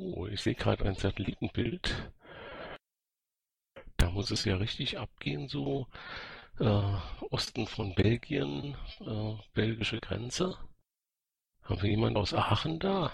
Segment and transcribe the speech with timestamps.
[0.00, 2.12] Oh, ich sehe gerade ein Satellitenbild.
[3.96, 5.88] Da muss es ja richtig abgehen, so
[6.60, 6.94] äh,
[7.30, 10.56] Osten von Belgien, äh, belgische Grenze.
[11.62, 13.10] Haben wir jemanden aus Aachen da?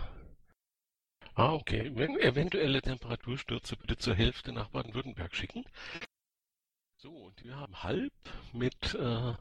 [1.34, 1.90] Ah, okay.
[1.94, 5.64] Wenn eventuelle Temperaturstürze bitte zur Hälfte nach Baden-Württemberg schicken.
[6.98, 8.12] So, und wir haben halb
[8.52, 9.34] mit, äh,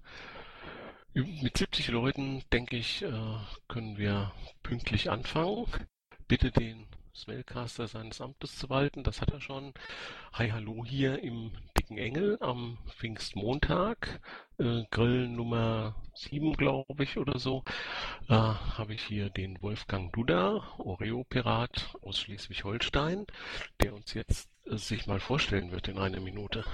[1.14, 3.38] mit 70 Leuten, denke ich, äh,
[3.68, 4.32] können wir
[4.64, 5.68] pünktlich anfangen.
[6.28, 9.04] Bitte den Smellcaster seines Amtes zu walten.
[9.04, 9.74] Das hat er schon.
[10.34, 14.20] Hi, hallo hier im Dicken Engel am Pfingstmontag.
[14.58, 17.64] Äh, Grill Nummer 7, glaube ich, oder so.
[18.30, 23.28] Äh, Habe ich hier den Wolfgang Duda, Oreo-Pirat aus Schleswig-Holstein,
[23.82, 26.66] der uns jetzt äh, sich mal vorstellen wird in einer Minute.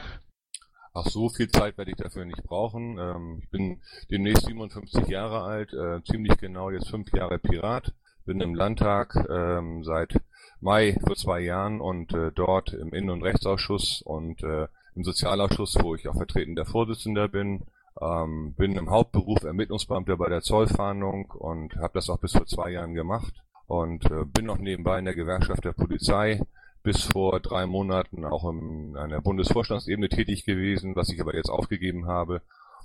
[0.93, 2.97] Ach so, viel Zeit werde ich dafür nicht brauchen.
[2.97, 7.93] Ähm, ich bin demnächst 57 Jahre alt, äh, ziemlich genau jetzt fünf Jahre Pirat
[8.29, 10.13] bin im Landtag ähm, seit
[10.61, 15.77] Mai vor zwei Jahren und äh, dort im Innen- und Rechtsausschuss und äh, im Sozialausschuss,
[15.81, 17.65] wo ich auch vertretender Vorsitzender bin.
[18.01, 22.71] Ähm, bin im Hauptberuf Ermittlungsbeamter bei der Zollfahndung und habe das auch bis vor zwei
[22.71, 23.33] Jahren gemacht
[23.67, 26.41] und äh, bin noch nebenbei in der Gewerkschaft der Polizei
[26.83, 32.07] bis vor drei Monaten auch in einer Bundesvorstandsebene tätig gewesen, was ich aber jetzt aufgegeben
[32.07, 32.41] habe.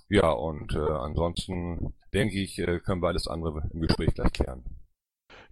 [0.08, 4.64] Ja, und äh, ansonsten denke ich, äh, können wir alles andere im Gespräch gleich klären.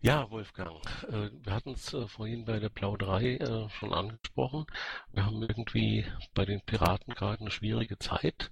[0.05, 4.67] Ja, Wolfgang, äh, wir hatten es äh, vorhin bei der Plauderei äh, schon angesprochen.
[5.13, 8.51] Wir haben irgendwie bei den Piraten gerade eine schwierige Zeit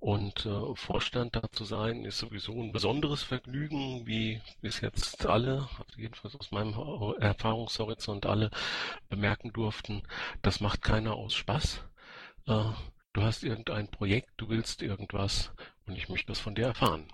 [0.00, 5.98] und Vorstand da zu sein ist sowieso ein besonderes Vergnügen, wie bis jetzt alle, also
[5.98, 6.74] jedenfalls aus meinem
[7.20, 8.50] Erfahrungshorizont alle
[9.08, 10.02] bemerken durften.
[10.42, 11.84] Das macht keiner aus Spaß.
[12.46, 15.52] Du hast irgendein Projekt, du willst irgendwas
[15.86, 17.08] und ich möchte das von dir erfahren.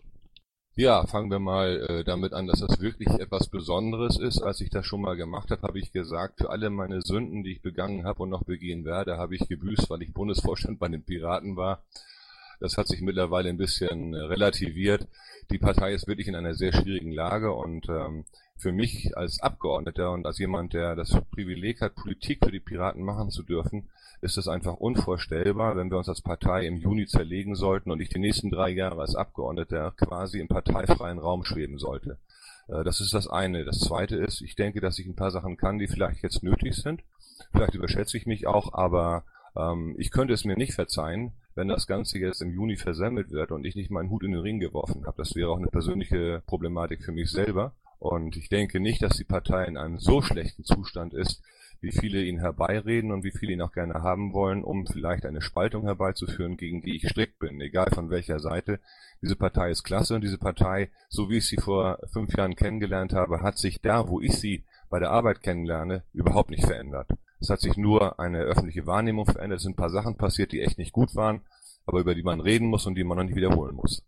[0.76, 4.42] Ja, fangen wir mal äh, damit an, dass das wirklich etwas Besonderes ist.
[4.42, 7.52] Als ich das schon mal gemacht habe, habe ich gesagt, für alle meine Sünden, die
[7.52, 11.04] ich begangen habe und noch begehen werde, habe ich gebüßt, weil ich Bundesvorstand bei den
[11.04, 11.84] Piraten war.
[12.58, 15.06] Das hat sich mittlerweile ein bisschen relativiert.
[15.52, 18.24] Die Partei ist wirklich in einer sehr schwierigen Lage und ähm,
[18.56, 23.04] für mich als Abgeordneter und als jemand, der das Privileg hat, Politik für die Piraten
[23.04, 23.90] machen zu dürfen,
[24.24, 28.08] ist es einfach unvorstellbar, wenn wir uns als Partei im Juni zerlegen sollten und ich
[28.08, 32.18] die nächsten drei Jahre als Abgeordneter quasi im parteifreien Raum schweben sollte.
[32.68, 33.64] Äh, das ist das eine.
[33.64, 36.74] Das zweite ist, ich denke, dass ich ein paar Sachen kann, die vielleicht jetzt nötig
[36.74, 37.02] sind.
[37.52, 39.24] Vielleicht überschätze ich mich auch, aber
[39.56, 43.52] ähm, ich könnte es mir nicht verzeihen, wenn das Ganze jetzt im Juni versemmelt wird
[43.52, 45.18] und ich nicht meinen Hut in den Ring geworfen habe.
[45.18, 47.74] Das wäre auch eine persönliche Problematik für mich selber.
[47.98, 51.42] Und ich denke nicht, dass die Partei in einem so schlechten Zustand ist,
[51.84, 55.42] wie viele ihn herbeireden und wie viele ihn auch gerne haben wollen, um vielleicht eine
[55.42, 58.80] Spaltung herbeizuführen, gegen die ich strikt bin, egal von welcher Seite.
[59.20, 63.12] Diese Partei ist klasse und diese Partei, so wie ich sie vor fünf Jahren kennengelernt
[63.12, 67.10] habe, hat sich da, wo ich sie bei der Arbeit kennenlerne, überhaupt nicht verändert.
[67.38, 69.58] Es hat sich nur eine öffentliche Wahrnehmung verändert.
[69.58, 71.42] Es sind ein paar Sachen passiert, die echt nicht gut waren,
[71.84, 74.02] aber über die man reden muss und die man noch nicht wiederholen muss.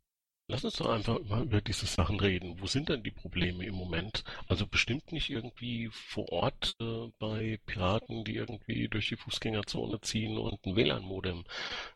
[0.48, 2.60] Lass uns doch einfach mal über diese Sachen reden.
[2.60, 4.22] Wo sind denn die Probleme im Moment?
[4.46, 10.38] Also bestimmt nicht irgendwie vor Ort äh, bei Piraten, die irgendwie durch die Fußgängerzone ziehen
[10.38, 11.42] und ein WLAN-Modem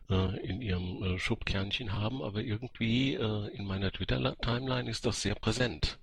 [0.09, 5.35] äh, in ihrem äh, Schubkernchen haben, aber irgendwie äh, in meiner Twitter-Timeline ist das sehr
[5.35, 5.99] präsent.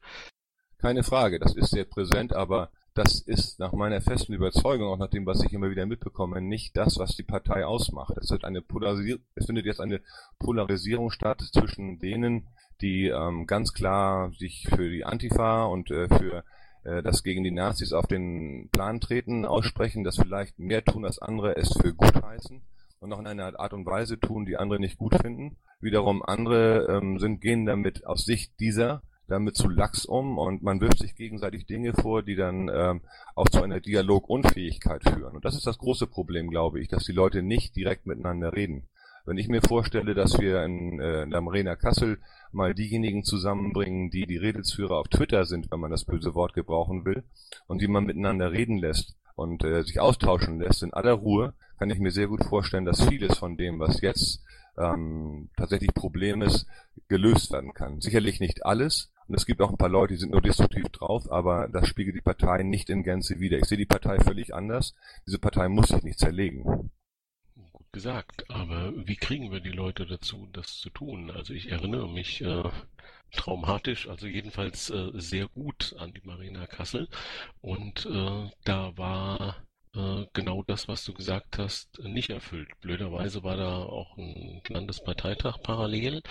[0.78, 5.10] Keine Frage, das ist sehr präsent, aber das ist nach meiner festen Überzeugung, auch nach
[5.10, 8.16] dem, was ich immer wieder mitbekomme, nicht das, was die Partei ausmacht.
[8.19, 10.00] Es, wird eine Polarisier es findet jetzt eine
[10.41, 12.48] Polarisierung statt zwischen denen,
[12.81, 16.42] die ähm, ganz klar sich für die Antifa und äh, für
[16.82, 21.20] äh, das gegen die Nazis auf den Plan treten, aussprechen, das vielleicht mehr tun als
[21.20, 22.62] andere, es für gut heißen
[22.98, 25.56] und noch in einer Art und Weise tun, die andere nicht gut finden.
[25.81, 30.80] Wiederum andere ähm, sind gehen damit aus Sicht dieser damit zu lax um und man
[30.80, 33.02] wirft sich gegenseitig Dinge vor, die dann ähm,
[33.34, 35.36] auch zu einer Dialogunfähigkeit führen.
[35.36, 38.88] Und das ist das große Problem, glaube ich, dass die Leute nicht direkt miteinander reden.
[39.26, 42.18] Wenn ich mir vorstelle, dass wir in, äh, in der Marina Kassel
[42.50, 47.04] mal diejenigen zusammenbringen, die die Redelsführer auf Twitter sind, wenn man das böse Wort gebrauchen
[47.04, 47.22] will,
[47.66, 51.90] und die man miteinander reden lässt und äh, sich austauschen lässt in aller Ruhe, kann
[51.90, 54.42] ich mir sehr gut vorstellen, dass vieles von dem, was jetzt
[54.78, 56.66] ähm, tatsächlich Problem ist,
[57.08, 58.00] gelöst werden kann.
[58.00, 61.30] Sicherlich nicht alles, und es gibt auch ein paar Leute, die sind nur destruktiv drauf,
[61.30, 63.58] aber das spiegelt die Partei nicht in Gänze wider.
[63.58, 64.94] Ich sehe die Partei völlig anders.
[65.26, 66.90] Diese Partei muss sich nicht zerlegen.
[67.72, 71.30] Gut gesagt, aber wie kriegen wir die Leute dazu, das zu tun?
[71.30, 72.64] Also ich erinnere mich äh,
[73.32, 77.08] traumatisch, also jedenfalls äh, sehr gut an die Marina Kassel
[77.60, 79.56] und äh, da war
[79.94, 82.69] äh, genau das, was du gesagt hast, nicht erfüllt.
[82.81, 86.22] Blöderweise war da auch ein Landesparteitag parallel.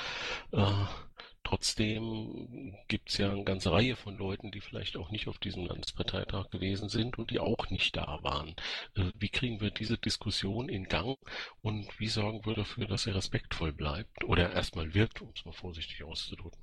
[1.47, 5.65] Trotzdem gibt es ja eine ganze Reihe von Leuten, die vielleicht auch nicht auf diesem
[5.65, 8.53] Landesparteitag gewesen sind und die auch nicht da waren.
[8.97, 11.17] Äh, wie kriegen wir diese Diskussion in Gang
[11.61, 15.53] und wie sorgen wir dafür, dass er respektvoll bleibt oder erstmal wirkt, um es mal
[15.53, 16.61] vorsichtig auszudrücken?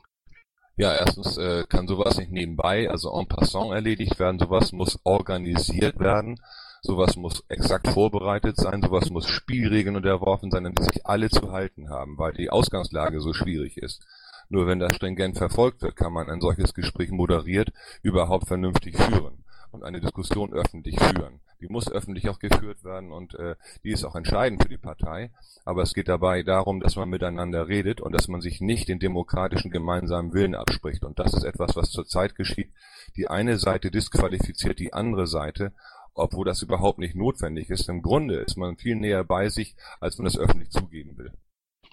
[0.77, 4.39] Ja, erstens äh, kann sowas nicht nebenbei, also en passant erledigt werden.
[4.39, 6.39] Sowas muss organisiert werden.
[6.83, 11.53] Sowas muss exakt vorbereitet sein, sowas muss Spielregeln unterworfen sein, an die sich alle zu
[11.53, 14.05] halten haben, weil die Ausgangslage so schwierig ist.
[14.55, 17.73] Nur wenn das stringent verfolgt wird, kann man ein solches Gespräch moderiert
[18.03, 19.43] überhaupt vernünftig führen
[19.73, 21.41] und eine Diskussion öffentlich führen.
[21.61, 25.33] Die muss öffentlich auch geführt werden und äh, die ist auch entscheidend für die Partei.
[25.65, 29.01] Aber es geht dabei darum, dass man miteinander redet und dass man sich nicht den
[29.01, 31.03] demokratischen gemeinsamen Willen abspricht.
[31.03, 32.71] Und das ist etwas, was zurzeit geschieht.
[33.17, 35.73] Die eine Seite disqualifiziert die andere Seite
[36.17, 37.89] obwohl das überhaupt nicht notwendig ist.
[37.89, 41.33] Im Grunde ist man viel näher bei sich, als man es öffentlich zugeben will.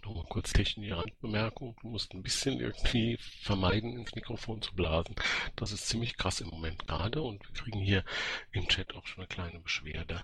[0.03, 1.75] Nochmal kurz technische Randbemerkung.
[1.81, 5.15] Du musst ein bisschen irgendwie vermeiden, ins Mikrofon zu blasen.
[5.55, 8.03] Das ist ziemlich krass im Moment gerade und wir kriegen hier
[8.51, 10.23] im Chat auch schon eine kleine Beschwerde.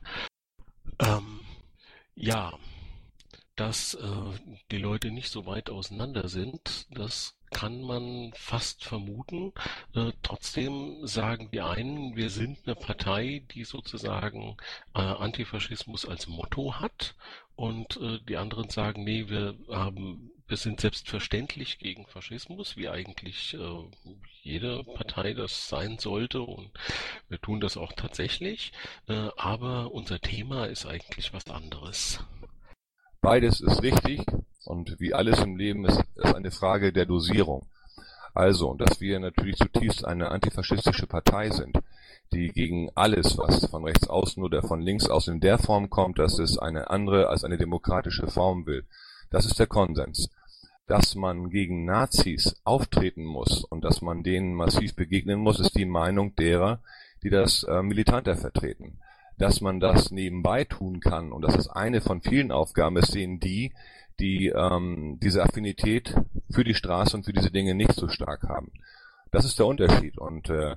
[0.99, 1.41] Ähm,
[2.15, 2.57] ja,
[3.55, 4.07] dass äh,
[4.71, 9.53] die Leute nicht so weit auseinander sind, das kann man fast vermuten.
[9.95, 14.57] Äh, trotzdem sagen die einen, wir sind eine Partei, die sozusagen
[14.93, 17.15] äh, Antifaschismus als Motto hat
[17.57, 23.53] und äh, die anderen sagen, nee, wir haben wir sind selbstverständlich gegen Faschismus, wie eigentlich
[23.53, 23.83] äh,
[24.41, 26.71] jede Partei das sein sollte und
[27.27, 28.71] wir tun das auch tatsächlich,
[29.09, 32.21] äh, aber unser Thema ist eigentlich was anderes.
[33.19, 34.21] Beides ist richtig
[34.63, 37.67] und wie alles im Leben ist es eine Frage der Dosierung.
[38.33, 41.77] Also, dass wir natürlich zutiefst eine antifaschistische Partei sind,
[42.33, 46.19] die gegen alles, was von rechts außen oder von links aus in der Form kommt,
[46.19, 48.85] dass es eine andere als eine demokratische Form will.
[49.29, 50.29] Das ist der Konsens.
[50.87, 55.85] Dass man gegen Nazis auftreten muss und dass man denen massiv begegnen muss, ist die
[55.85, 56.79] Meinung derer,
[57.23, 58.99] die das äh, militanter vertreten
[59.37, 63.39] dass man das nebenbei tun kann und dass das eine von vielen Aufgaben ist, sehen
[63.39, 63.73] die,
[64.19, 66.15] die ähm, diese Affinität
[66.49, 68.71] für die Straße und für diese Dinge nicht so stark haben.
[69.31, 70.75] Das ist der Unterschied und äh,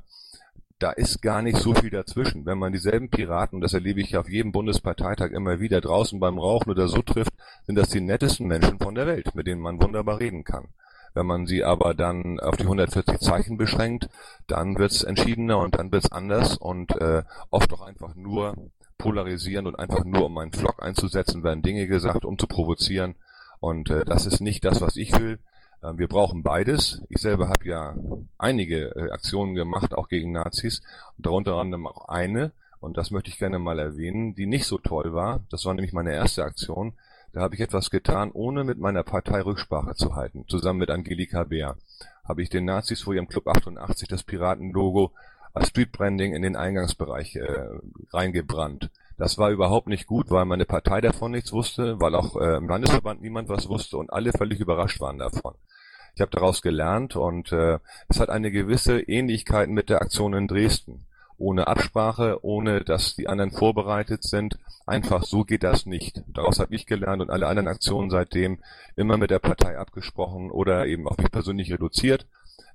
[0.81, 2.47] da ist gar nicht so viel dazwischen.
[2.47, 6.39] Wenn man dieselben Piraten, und das erlebe ich auf jedem Bundesparteitag immer wieder, draußen beim
[6.39, 7.35] Rauchen oder so trifft,
[7.67, 10.69] sind das die nettesten Menschen von der Welt, mit denen man wunderbar reden kann.
[11.13, 14.09] Wenn man sie aber dann auf die 140 Zeichen beschränkt,
[14.47, 18.55] dann wird's entschiedener und dann wird's anders und äh, oft auch einfach nur
[18.97, 23.17] polarisierend und einfach nur um einen Flock einzusetzen, werden Dinge gesagt, um zu provozieren.
[23.59, 25.41] Und äh, das ist nicht das, was ich will.
[25.83, 27.03] Äh, wir brauchen beides.
[27.09, 27.95] Ich selber habe ja
[28.39, 30.83] einige äh, Aktionen gemacht, auch gegen Nazis,
[31.17, 34.79] und darunter anderem auch eine, und das möchte ich gerne mal erwähnen, die nicht so
[34.79, 35.41] toll war.
[35.51, 36.95] Das war nämlich meine erste Aktion.
[37.33, 40.47] Da habe ich etwas getan, ohne mit meiner Partei Rücksprache zu halten.
[40.49, 41.77] Zusammen mit Angelika Beer
[42.25, 45.13] habe ich den Nazis vor ihrem Club 88 das Piratenlogo
[45.53, 47.69] als Streetbranding in den Eingangsbereich äh,
[48.13, 48.91] reingebrannt.
[49.19, 52.69] Das war überhaupt nicht gut, weil meine Partei davon nichts wusste, weil auch äh, im
[52.69, 55.55] Landesverband niemand was wusste und alle völlig überrascht waren davon.
[56.15, 60.49] Ich habe daraus gelernt und äh, es hat eine gewisse Ähnlichkeit mit der Aktion in
[60.49, 61.07] Dresden
[61.41, 64.59] ohne Absprache, ohne dass die anderen vorbereitet sind.
[64.87, 66.23] Einfach so geht das nicht.
[66.29, 68.59] Daraus habe ich gelernt und alle anderen Aktionen seitdem
[68.95, 72.27] immer mit der Partei abgesprochen oder eben auf mich persönlich reduziert.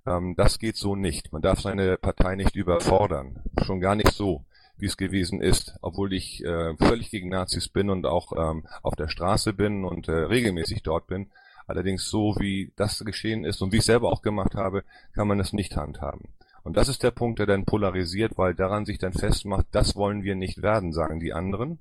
[0.06, 1.32] Ähm, das geht so nicht.
[1.34, 3.42] Man darf seine Partei nicht überfordern.
[3.64, 4.46] Schon gar nicht so
[4.78, 8.96] wie es gewesen ist, obwohl ich äh, völlig gegen Nazis bin und auch ähm, auf
[8.96, 11.32] der Straße bin und äh, regelmäßig dort bin.
[11.68, 14.84] Allerdings so wie das geschehen ist und wie ich selber auch gemacht habe,
[15.14, 16.30] kann man es nicht handhaben.
[16.64, 20.24] Und das ist der Punkt, der dann polarisiert, weil daran sich dann festmacht, das wollen
[20.24, 21.80] wir nicht werden, sagen die anderen.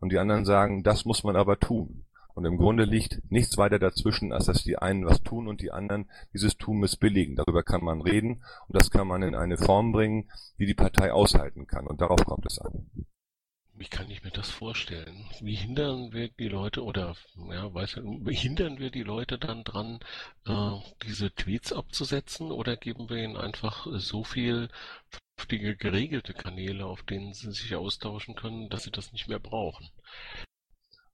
[0.00, 2.04] Und die anderen sagen, das muss man aber tun.
[2.34, 5.72] Und im Grunde liegt nichts weiter dazwischen, als dass die einen was tun und die
[5.72, 7.36] anderen dieses Tun missbilligen.
[7.36, 11.12] Darüber kann man reden und das kann man in eine Form bringen, die die Partei
[11.12, 11.86] aushalten kann.
[11.86, 12.88] Und darauf kommt es an.
[13.80, 15.24] Wie kann ich mir das vorstellen?
[15.40, 17.16] Wie hindern wir die Leute oder
[17.48, 20.00] ja, weiß hindern wir die Leute dann dran,
[20.44, 20.72] äh,
[21.06, 24.68] diese Tweets abzusetzen oder geben wir ihnen einfach so viel
[25.48, 29.88] geregelte Kanäle, auf denen sie sich austauschen können, dass sie das nicht mehr brauchen?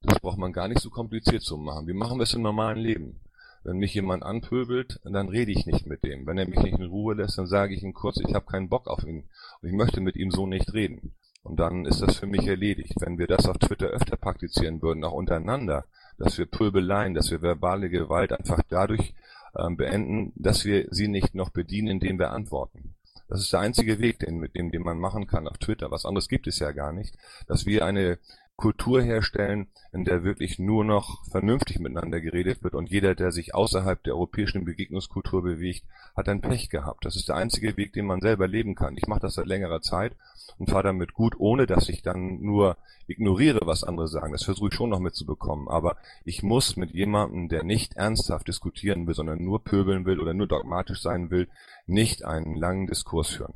[0.01, 1.87] Das braucht man gar nicht so kompliziert zu machen.
[1.87, 3.19] Wie machen wir es im normalen Leben?
[3.63, 6.25] Wenn mich jemand anpöbelt, dann rede ich nicht mit dem.
[6.25, 8.69] Wenn er mich nicht in Ruhe lässt, dann sage ich ihm kurz, ich habe keinen
[8.69, 9.27] Bock auf ihn
[9.61, 11.15] und ich möchte mit ihm so nicht reden.
[11.43, 12.93] Und dann ist das für mich erledigt.
[12.99, 15.85] Wenn wir das auf Twitter öfter praktizieren würden, auch untereinander,
[16.17, 19.13] dass wir Pöbeleien, dass wir verbale Gewalt einfach dadurch
[19.57, 22.95] ähm, beenden, dass wir sie nicht noch bedienen, indem wir antworten.
[23.29, 25.91] Das ist der einzige Weg, den, mit dem, den man machen kann auf Twitter.
[25.91, 27.17] Was anderes gibt es ja gar nicht.
[27.47, 28.19] Dass wir eine
[28.57, 33.53] Kultur herstellen, in der wirklich nur noch vernünftig miteinander geredet wird und jeder, der sich
[33.53, 35.83] außerhalb der europäischen Begegnungskultur bewegt,
[36.15, 37.05] hat ein Pech gehabt.
[37.05, 38.97] Das ist der einzige Weg, den man selber leben kann.
[38.97, 40.15] Ich mache das seit längerer Zeit
[40.57, 44.31] und fahre damit gut, ohne dass ich dann nur ignoriere, was andere sagen.
[44.31, 45.67] Das versuche ich schon noch mitzubekommen.
[45.67, 50.33] Aber ich muss mit jemandem, der nicht ernsthaft diskutieren will, sondern nur pöbeln will oder
[50.33, 51.47] nur dogmatisch sein will,
[51.85, 53.53] nicht einen langen Diskurs führen.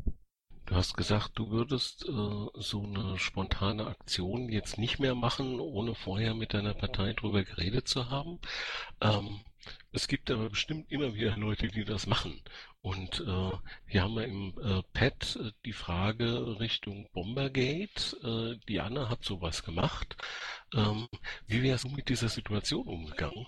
[0.72, 5.96] Du hast gesagt, du würdest äh, so eine spontane Aktion jetzt nicht mehr machen, ohne
[5.96, 8.40] vorher mit deiner Partei drüber geredet zu haben.
[9.02, 9.42] Ähm,
[9.92, 12.42] es gibt aber bestimmt immer wieder Leute, die das machen.
[12.80, 13.52] Und äh,
[13.86, 18.16] hier haben wir im äh, Pad äh, die Frage Richtung Bombergate.
[18.24, 20.16] Äh, die Anna hat sowas gemacht.
[20.74, 21.10] Ähm,
[21.48, 23.46] wie wärst du mit dieser Situation umgegangen?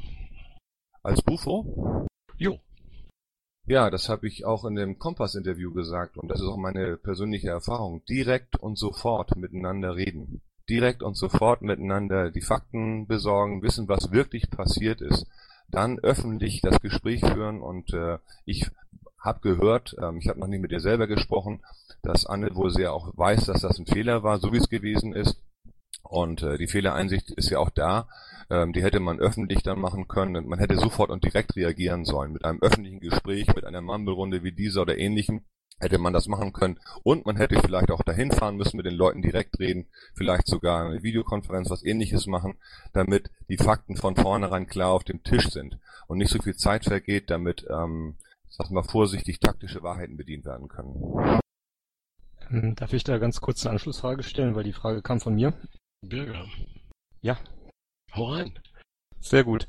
[1.02, 2.06] Als Bufo?
[2.38, 2.60] Jo.
[3.66, 7.50] Ja, das habe ich auch in dem Kompass-Interview gesagt und das ist auch meine persönliche
[7.50, 8.04] Erfahrung.
[8.06, 10.42] Direkt und sofort miteinander reden.
[10.70, 15.28] Direkt und sofort miteinander die Fakten besorgen, wissen, was wirklich passiert ist.
[15.70, 18.70] Dann öffentlich das Gespräch führen und äh, ich
[19.18, 21.64] habe gehört, ähm, ich habe noch nicht mit ihr selber gesprochen,
[22.02, 25.14] dass Anne wohl sehr auch weiß, dass das ein Fehler war, so wie es gewesen
[25.14, 25.42] ist.
[26.04, 28.08] Und äh, die Fehlereinsicht ist ja auch da.
[28.50, 32.34] Ähm, die hätte man öffentlich dann machen können man hätte sofort und direkt reagieren sollen.
[32.34, 35.44] Mit einem öffentlichen Gespräch, mit einer Mumble-Runde wie dieser oder ähnlichem
[35.80, 36.80] hätte man das machen können.
[37.04, 40.86] Und man hätte vielleicht auch dahin fahren müssen, mit den Leuten direkt reden, vielleicht sogar
[40.86, 42.56] eine Videokonferenz, was ähnliches machen,
[42.94, 46.86] damit die Fakten von vornherein klar auf dem Tisch sind und nicht so viel Zeit
[46.86, 48.18] vergeht, damit, ähm,
[48.50, 51.42] sag mal vorsichtig, taktische Wahrheiten bedient werden können.
[52.50, 55.54] Ähm, darf ich da ganz kurz eine Anschlussfrage stellen, weil die Frage kam von mir?
[56.10, 56.46] Bürger.
[57.22, 57.38] Ja.
[58.14, 58.60] Hau rein.
[59.20, 59.68] Sehr gut.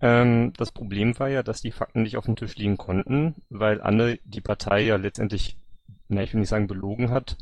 [0.00, 3.80] Ähm, das Problem war ja, dass die Fakten nicht auf dem Tisch liegen konnten, weil
[3.80, 5.56] Anne die Partei ja letztendlich,
[6.08, 7.36] na, ich will nicht sagen belogen hat,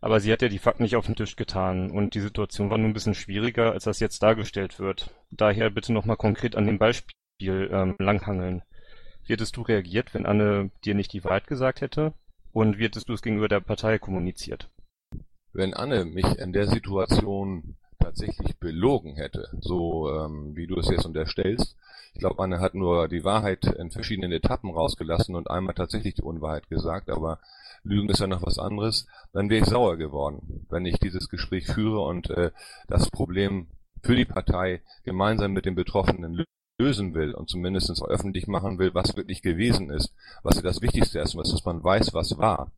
[0.00, 2.78] aber sie hat ja die Fakten nicht auf den Tisch getan und die Situation war
[2.78, 5.10] nur ein bisschen schwieriger, als das jetzt dargestellt wird.
[5.30, 8.62] Daher bitte nochmal konkret an dem Beispiel ähm, langhangeln.
[9.24, 12.14] Wie hättest du reagiert, wenn Anne dir nicht die Wahrheit gesagt hätte?
[12.52, 14.70] Und wie hättest du es gegenüber der Partei kommuniziert?
[15.56, 21.06] Wenn Anne mich in der Situation tatsächlich belogen hätte, so ähm, wie du es jetzt
[21.06, 21.78] unterstellst,
[22.12, 26.22] ich glaube, Anne hat nur die Wahrheit in verschiedenen Etappen rausgelassen und einmal tatsächlich die
[26.22, 27.38] Unwahrheit gesagt, aber
[27.84, 31.68] Lügen ist ja noch was anderes, dann wäre ich sauer geworden, wenn ich dieses Gespräch
[31.68, 32.50] führe und äh,
[32.86, 33.68] das Problem
[34.02, 36.44] für die Partei gemeinsam mit den Betroffenen
[36.78, 41.34] lösen will und zumindest öffentlich machen will, was wirklich gewesen ist, was das Wichtigste ist,
[41.34, 42.72] was dass man weiß, was war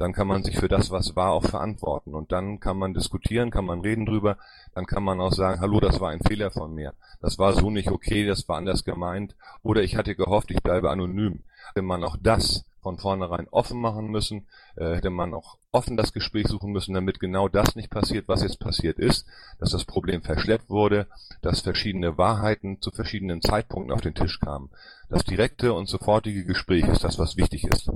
[0.00, 2.14] dann kann man sich für das, was war, auch verantworten.
[2.14, 4.38] Und dann kann man diskutieren, kann man reden drüber,
[4.74, 6.94] dann kann man auch sagen, hallo, das war ein Fehler von mir.
[7.20, 9.36] Das war so nicht okay, das war anders gemeint.
[9.62, 11.44] Oder ich hatte gehofft, ich bleibe anonym.
[11.68, 16.14] Hätte man auch das von vornherein offen machen müssen, äh, hätte man auch offen das
[16.14, 19.26] Gespräch suchen müssen, damit genau das nicht passiert, was jetzt passiert ist,
[19.58, 21.06] dass das Problem verschleppt wurde,
[21.42, 24.70] dass verschiedene Wahrheiten zu verschiedenen Zeitpunkten auf den Tisch kamen.
[25.10, 27.90] Das direkte und sofortige Gespräch ist das, was wichtig ist.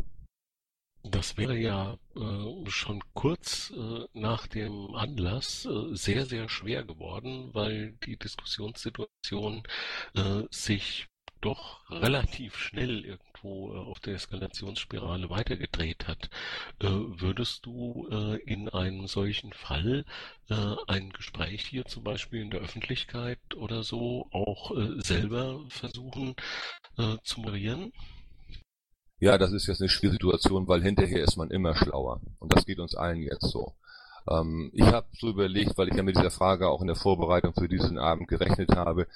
[1.14, 7.50] Das wäre ja äh, schon kurz äh, nach dem Anlass äh, sehr, sehr schwer geworden,
[7.52, 9.62] weil die Diskussionssituation
[10.16, 11.06] äh, sich
[11.40, 16.30] doch relativ schnell irgendwo äh, auf der Eskalationsspirale weitergedreht hat.
[16.80, 18.08] Äh, würdest du
[18.44, 20.04] in einem solchen Fall
[20.48, 26.34] ein Gespräch hier zum Beispiel in der Öffentlichkeit oder so auch selber versuchen
[27.22, 27.92] zu moderieren?
[29.20, 32.20] Ja, das ist jetzt eine schwierige Situation, weil hinterher ist man immer schlauer.
[32.38, 33.74] Und das geht uns allen jetzt so.
[34.28, 37.54] Ähm, ich habe so überlegt, weil ich ja mit dieser Frage auch in der Vorbereitung
[37.54, 39.06] für diesen Abend gerechnet habe,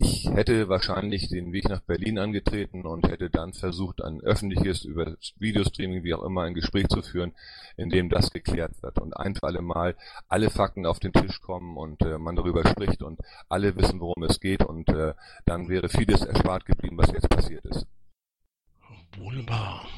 [0.00, 5.16] ich hätte wahrscheinlich den Weg nach Berlin angetreten und hätte dann versucht, ein öffentliches, über
[5.38, 7.34] Videostreaming, wie auch immer, ein Gespräch zu führen,
[7.76, 9.96] in dem das geklärt wird und ein für alle Mal
[10.28, 14.22] alle Fakten auf den Tisch kommen und äh, man darüber spricht und alle wissen, worum
[14.22, 15.14] es geht und äh,
[15.46, 17.86] dann wäre vieles erspart geblieben, was jetzt passiert ist.
[19.18, 19.88] Wohl wahr.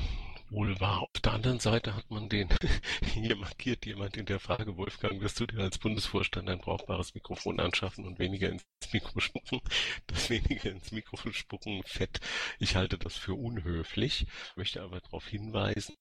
[0.49, 1.03] Wohl wahr.
[1.03, 2.49] Auf der anderen Seite hat man den,
[3.13, 7.61] hier markiert jemand in der Frage, Wolfgang, wirst du dir als Bundesvorstand ein brauchbares Mikrofon
[7.61, 9.61] anschaffen und weniger ins Mikro spucken?
[10.07, 12.21] Das weniger ins Mikrofon spucken fett.
[12.59, 15.95] Ich halte das für unhöflich, möchte aber darauf hinweisen,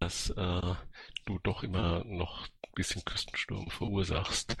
[0.00, 0.74] dass äh,
[1.26, 4.56] du doch immer noch ein bisschen Küstensturm verursachst.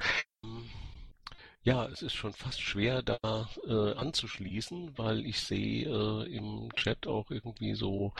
[1.64, 7.06] Ja, es ist schon fast schwer, da äh, anzuschließen, weil ich sehe äh, im Chat
[7.06, 8.14] auch irgendwie so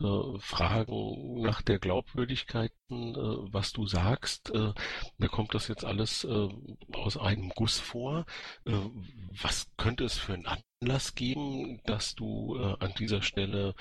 [0.00, 4.50] äh, Fragen nach der Glaubwürdigkeit, äh, was du sagst.
[4.52, 4.72] Äh,
[5.16, 6.48] mir kommt das jetzt alles äh,
[6.92, 8.26] aus einem Guss vor.
[8.64, 10.46] Was könnte es für einen
[10.80, 13.74] Anlass geben, dass du an dieser Stelle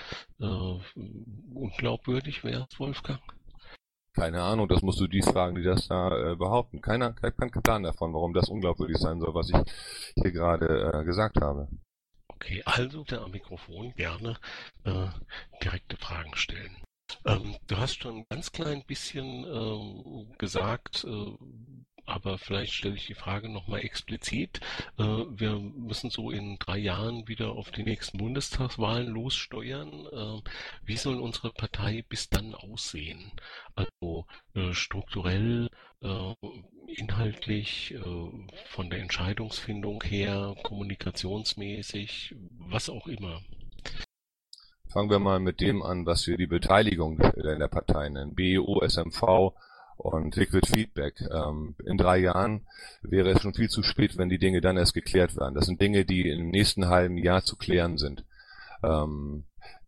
[1.54, 3.37] unglaubwürdig wärst, Wolfgang?
[4.18, 6.82] Keine Ahnung, das musst du die fragen, die das da äh, behaupten.
[6.82, 9.58] Keiner, kein, kein Plan davon, warum das unglaubwürdig sein soll, was ich
[10.16, 11.68] hier gerade äh, gesagt habe.
[12.28, 14.38] Okay, also der am Mikrofon gerne
[14.86, 15.06] äh,
[15.64, 16.78] direkte Fragen stellen.
[17.26, 21.38] Ähm, du hast schon ein ganz klein bisschen ähm, gesagt, äh,
[22.08, 24.62] aber vielleicht stelle ich die Frage nochmal explizit.
[24.98, 30.08] Äh, wir müssen so in drei Jahren wieder auf die nächsten Bundestagswahlen lossteuern.
[30.12, 30.50] Äh,
[30.86, 33.34] wie soll unsere Partei bis dann aussehen?
[33.76, 35.70] Also äh, strukturell,
[36.86, 37.96] inhaltlich,
[38.68, 42.36] von der Entscheidungsfindung her, kommunikationsmäßig,
[42.70, 43.42] was auch immer.
[44.88, 48.36] Fangen wir mal mit dem an, was wir die Beteiligung in der Partei nennen.
[48.36, 49.54] BEO, SMV,
[50.14, 51.22] und Liquid Feedback.
[51.22, 52.68] Ähm, in drei Jahren
[53.02, 55.56] wäre es schon viel zu spät, wenn die Dinge dann erst geklärt werden.
[55.56, 58.24] Das sind Dinge, die im nächsten halben Jahr zu klären sind.
[58.84, 59.46] Ähm,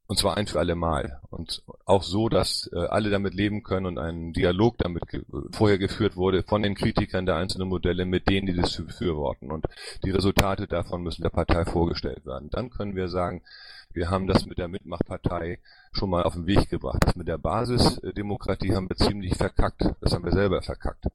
[0.10, 1.22] und zwar ein für alle Mal.
[1.30, 5.22] Und auch so, dass äh, alle damit leben können und ein Dialog damit ge
[5.52, 9.52] vorher geführt wurde von den Kritikern der einzelnen Modelle mit denen, die das befürworten.
[9.52, 9.68] Und
[10.04, 12.50] die Resultate davon müssen der Partei vorgestellt werden.
[12.50, 13.44] Dann können wir sagen,
[13.94, 15.60] wir haben das mit der Mitmachpartei
[15.92, 17.00] schon mal auf den Weg gebracht.
[17.06, 19.84] Das mit der Basisdemokratie haben wir ziemlich verkackt.
[20.02, 21.08] Das haben wir selber verkackt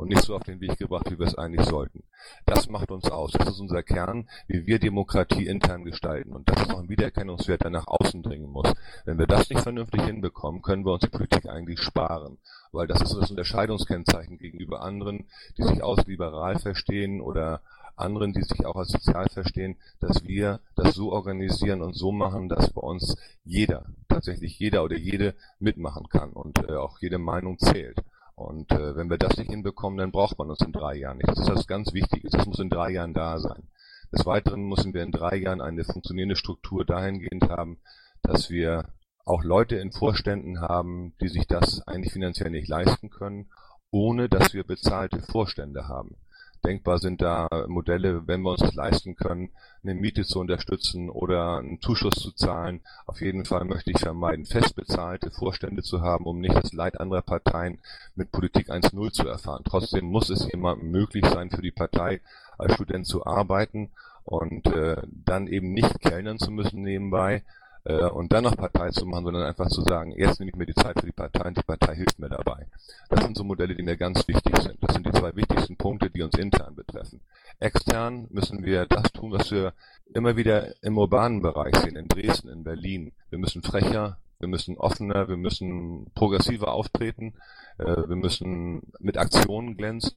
[0.00, 2.04] und nicht so auf den Weg gebracht, wie wir es eigentlich sollten.
[2.46, 3.32] Das macht uns aus.
[3.32, 6.32] Das ist unser Kern, wie wir Demokratie intern gestalten.
[6.32, 8.72] Und das ist auch ein Wiedererkennungswert, der nach außen dringen muss.
[9.04, 12.38] Wenn wir das nicht vernünftig hinbekommen, können wir uns die Politik eigentlich sparen.
[12.72, 15.26] Weil das ist das Unterscheidungskennzeichen gegenüber anderen,
[15.58, 17.60] die sich aus liberal verstehen oder
[18.00, 22.48] anderen, die sich auch als sozial verstehen, dass wir das so organisieren und so machen,
[22.48, 27.58] dass bei uns jeder, tatsächlich jeder oder jede mitmachen kann und äh, auch jede Meinung
[27.58, 27.98] zählt.
[28.34, 31.28] Und äh, wenn wir das nicht hinbekommen, dann braucht man uns in drei Jahren nicht.
[31.28, 32.30] Das ist das ganz Wichtige.
[32.30, 33.68] Das muss in drei Jahren da sein.
[34.12, 37.78] Des Weiteren müssen wir in drei Jahren eine funktionierende Struktur dahingehend haben,
[38.22, 38.86] dass wir
[39.24, 43.50] auch Leute in Vorständen haben, die sich das eigentlich finanziell nicht leisten können,
[43.90, 46.16] ohne dass wir bezahlte Vorstände haben.
[46.64, 49.50] Denkbar sind da Modelle, wenn wir uns das leisten können,
[49.82, 52.80] eine Miete zu unterstützen oder einen Zuschuss zu zahlen.
[53.06, 57.00] Auf jeden Fall möchte ich vermeiden, fest bezahlte Vorstände zu haben, um nicht das Leid
[57.00, 57.78] anderer Parteien
[58.14, 59.64] mit Politik 1.0 zu erfahren.
[59.64, 62.20] Trotzdem muss es jemandem möglich sein, für die Partei
[62.58, 63.90] als Student zu arbeiten
[64.24, 67.42] und äh, dann eben nicht kellnern zu müssen nebenbei,
[67.90, 70.66] äh, und dann noch Partei zu machen, sondern einfach zu sagen, jetzt nehme ich mir
[70.66, 72.66] die Zeit für die Partei und die Partei hilft mir dabei.
[73.08, 74.78] Das sind so Modelle, die mir ganz wichtig sind.
[74.80, 77.20] Das sind die zwei wichtigsten Punkte, die uns intern betreffen.
[77.58, 79.72] Extern müssen wir das tun, was wir
[80.14, 83.12] immer wieder im urbanen Bereich sehen, in Dresden, in Berlin.
[83.30, 87.34] Wir müssen frecher, wir müssen offener, wir müssen progressiver auftreten,
[87.78, 90.16] äh, wir müssen mit Aktionen glänzen,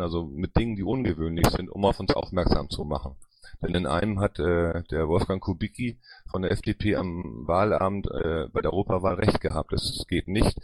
[0.00, 3.16] also mit Dingen, die ungewöhnlich sind, um auf uns aufmerksam zu machen.
[3.62, 5.98] Denn in einem hat äh, der Wolfgang Kubicki
[6.30, 9.72] von der FDP am Wahlabend äh, bei der Europawahl recht gehabt.
[9.72, 10.58] Es geht nicht,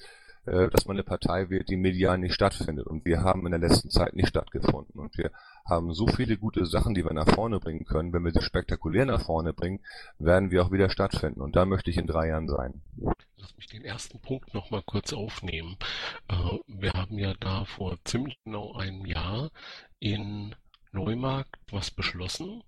[0.46, 2.86] äh, dass man eine Partei wählt, die medial nicht stattfindet.
[2.86, 5.00] Und wir haben in der letzten Zeit nicht stattgefunden.
[5.00, 5.30] Und wir
[5.64, 8.12] haben so viele gute Sachen, die wir nach vorne bringen können.
[8.12, 9.80] Wenn wir sie spektakulär nach vorne bringen,
[10.18, 11.40] werden wir auch wieder stattfinden.
[11.40, 12.82] Und da möchte ich in drei Jahren sein.
[13.38, 15.76] Lass mich den ersten Punkt nochmal kurz aufnehmen.
[16.28, 19.50] Äh, wir haben ja da vor ziemlich genau einem Jahr
[19.98, 20.54] in
[20.94, 22.62] Neumarkt was beschlossen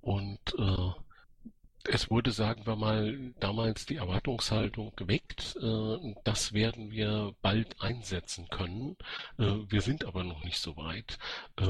[0.00, 0.92] und äh,
[1.86, 8.48] es wurde, sagen wir mal, damals die Erwartungshaltung geweckt, äh, das werden wir bald einsetzen
[8.48, 8.96] können.
[9.38, 11.18] Äh, wir sind aber noch nicht so weit.
[11.60, 11.66] Äh,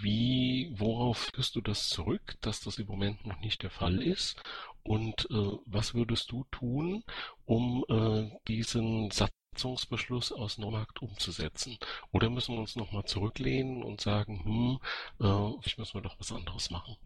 [0.00, 4.40] wie, worauf führst du das zurück, dass das im Moment noch nicht der Fall ist?
[4.84, 7.02] Und äh, was würdest du tun,
[7.44, 11.78] um äh, diesen Satz Satzungsbeschluss aus Neumarkt umzusetzen?
[12.12, 14.78] Oder müssen wir uns nochmal zurücklehnen und sagen, hm,
[15.20, 16.96] äh, ich müssen wir doch was anderes machen?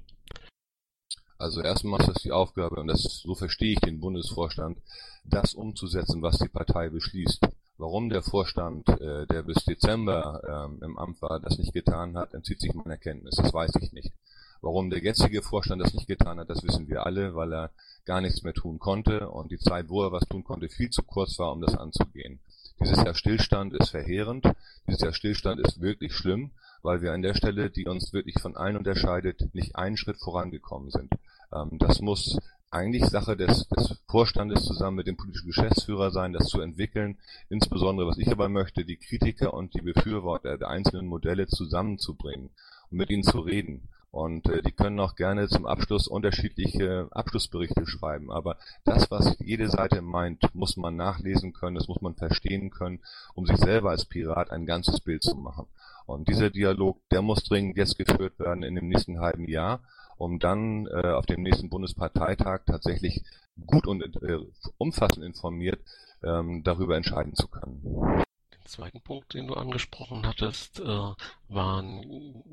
[1.36, 4.78] Also erstmal ist das die Aufgabe, und das so verstehe ich den Bundesvorstand,
[5.24, 7.46] das umzusetzen, was die Partei beschließt.
[7.76, 12.34] Warum der Vorstand, äh, der bis Dezember ähm, im Amt war, das nicht getan hat,
[12.34, 13.36] entzieht sich meiner Kenntnis.
[13.36, 14.12] Das weiß ich nicht.
[14.60, 17.70] Warum der jetzige Vorstand das nicht getan hat, das wissen wir alle, weil er
[18.04, 21.02] gar nichts mehr tun konnte und die Zeit, wo er was tun konnte, viel zu
[21.02, 22.40] kurz war, um das anzugehen.
[22.80, 24.46] Dieses Jahr Stillstand ist verheerend.
[24.86, 28.56] Dieses Jahr Stillstand ist wirklich schlimm, weil wir an der Stelle, die uns wirklich von
[28.56, 31.12] allen unterscheidet, nicht einen Schritt vorangekommen sind.
[31.52, 32.38] Ähm, das muss
[32.70, 37.16] eigentlich Sache des, des Vorstandes zusammen mit dem politischen Geschäftsführer sein, das zu entwickeln.
[37.48, 42.50] Insbesondere, was ich aber möchte, die Kritiker und die Befürworter der einzelnen Modelle zusammenzubringen
[42.90, 43.88] und mit ihnen zu reden.
[44.10, 48.30] Und äh, die können auch gerne zum Abschluss unterschiedliche Abschlussberichte schreiben.
[48.30, 53.00] Aber das, was jede Seite meint, muss man nachlesen können, das muss man verstehen können,
[53.34, 55.66] um sich selber als Pirat ein ganzes Bild zu machen.
[56.06, 59.80] Und dieser Dialog, der muss dringend jetzt geführt werden in dem nächsten halben Jahr,
[60.16, 63.22] um dann äh, auf dem nächsten Bundesparteitag tatsächlich
[63.66, 64.38] gut und äh,
[64.78, 65.80] umfassend informiert
[66.22, 68.24] ähm, darüber entscheiden zu können.
[68.68, 71.12] Zweiten Punkt, den du angesprochen hattest, äh,
[71.48, 72.44] waren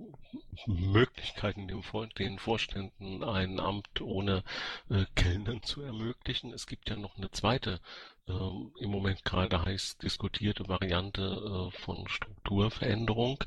[0.65, 4.43] Möglichkeiten, dem, den Vorständen ein Amt ohne
[4.89, 6.53] äh, Kellnern zu ermöglichen.
[6.53, 7.79] Es gibt ja noch eine zweite
[8.27, 11.21] ähm, im Moment gerade heiß diskutierte Variante
[11.71, 13.43] äh, von Strukturveränderung.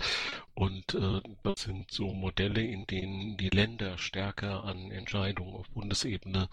[0.54, 6.48] Und äh, das sind so Modelle, in denen die Länder stärker an Entscheidungen auf Bundesebene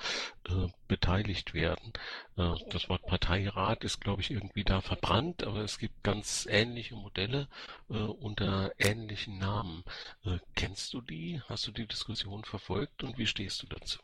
[0.47, 1.93] äh, beteiligt werden.
[2.37, 6.95] Äh, das Wort Parteirat ist, glaube ich, irgendwie da verbrannt, aber es gibt ganz ähnliche
[6.95, 7.47] Modelle
[7.89, 9.83] äh, unter ähnlichen Namen.
[10.23, 11.41] Äh, kennst du die?
[11.47, 13.99] Hast du die Diskussion verfolgt und wie stehst du dazu?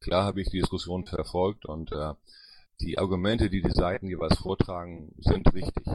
[0.00, 2.14] Klar habe ich die Diskussion verfolgt und äh,
[2.82, 5.86] die Argumente, die die Seiten jeweils vortragen, sind richtig.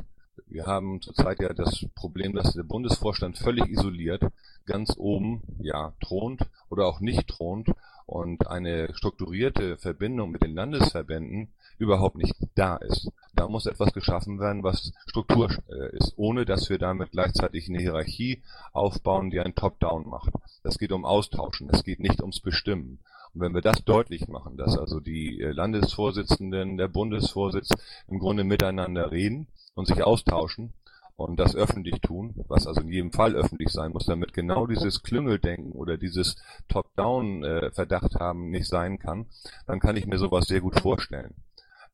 [0.47, 4.23] Wir haben zurzeit ja das Problem, dass der Bundesvorstand völlig isoliert
[4.65, 7.71] ganz oben ja thront oder auch nicht thront
[8.05, 13.11] und eine strukturierte Verbindung mit den Landesverbänden überhaupt nicht da ist.
[13.35, 17.79] Da muss etwas geschaffen werden, was Struktur äh, ist, ohne dass wir damit gleichzeitig eine
[17.79, 20.33] Hierarchie aufbauen, die ein Top-Down macht.
[20.63, 22.99] Es geht um Austauschen, es geht nicht ums Bestimmen.
[23.37, 27.69] Und wenn wir das deutlich machen, dass also die äh, Landesvorsitzenden, der Bundesvorsitz
[28.07, 30.73] im Grunde miteinander reden und sich austauschen
[31.17, 35.03] und das öffentlich tun, was also in jedem Fall öffentlich sein muss, damit genau dieses
[35.03, 39.27] Klüngeldenken oder dieses Top-Down-Verdacht äh, haben nicht sein kann,
[39.67, 41.35] dann kann ich mir sowas sehr gut vorstellen.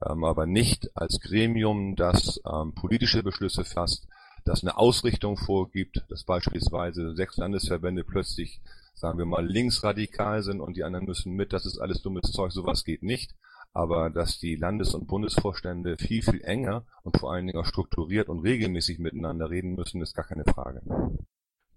[0.02, 4.08] Ähm, aber nicht als Gremium, das ähm, politische Beschlüsse fasst,
[4.46, 8.62] das eine Ausrichtung vorgibt, dass beispielsweise sechs Landesverbände plötzlich
[8.94, 12.52] sagen wir mal, linksradikal sind und die anderen müssen mit, das ist alles dummes Zeug,
[12.52, 13.36] sowas geht nicht.
[13.76, 18.30] Aber dass die Landes- und Bundesvorstände viel, viel enger und vor allen Dingen auch strukturiert
[18.30, 20.82] und regelmäßig miteinander reden müssen, ist gar keine Frage.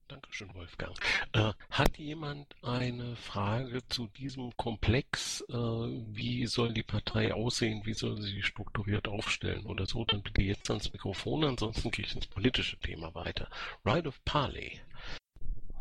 [0.09, 0.97] Dankeschön, Wolfgang.
[1.33, 5.41] Äh, hat jemand eine Frage zu diesem Komplex?
[5.49, 7.83] Äh, wie soll die Partei aussehen?
[7.85, 10.05] Wie soll sie strukturiert aufstellen oder so?
[10.05, 13.49] Dann bitte jetzt ans Mikrofon, ansonsten gehe ich ins politische Thema weiter.
[13.85, 14.81] Right of Parley.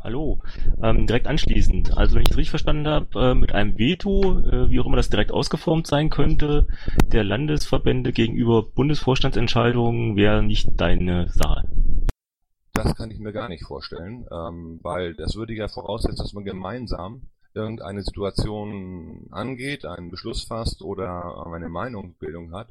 [0.05, 0.39] Hallo.
[0.83, 1.97] Ähm, direkt anschließend.
[1.97, 4.97] Also wenn ich es richtig verstanden habe, äh, mit einem Veto, äh, wie auch immer
[4.97, 6.67] das direkt ausgeformt sein könnte,
[7.11, 11.67] der Landesverbände gegenüber Bundesvorstandsentscheidungen wäre nicht deine Sache.
[12.73, 16.45] Das kann ich mir gar nicht vorstellen, ähm, weil das würde ja voraussetzen, dass man
[16.45, 22.67] gemeinsam irgendeine Situation angeht, einen Beschluss fasst oder eine Meinungsbildung hat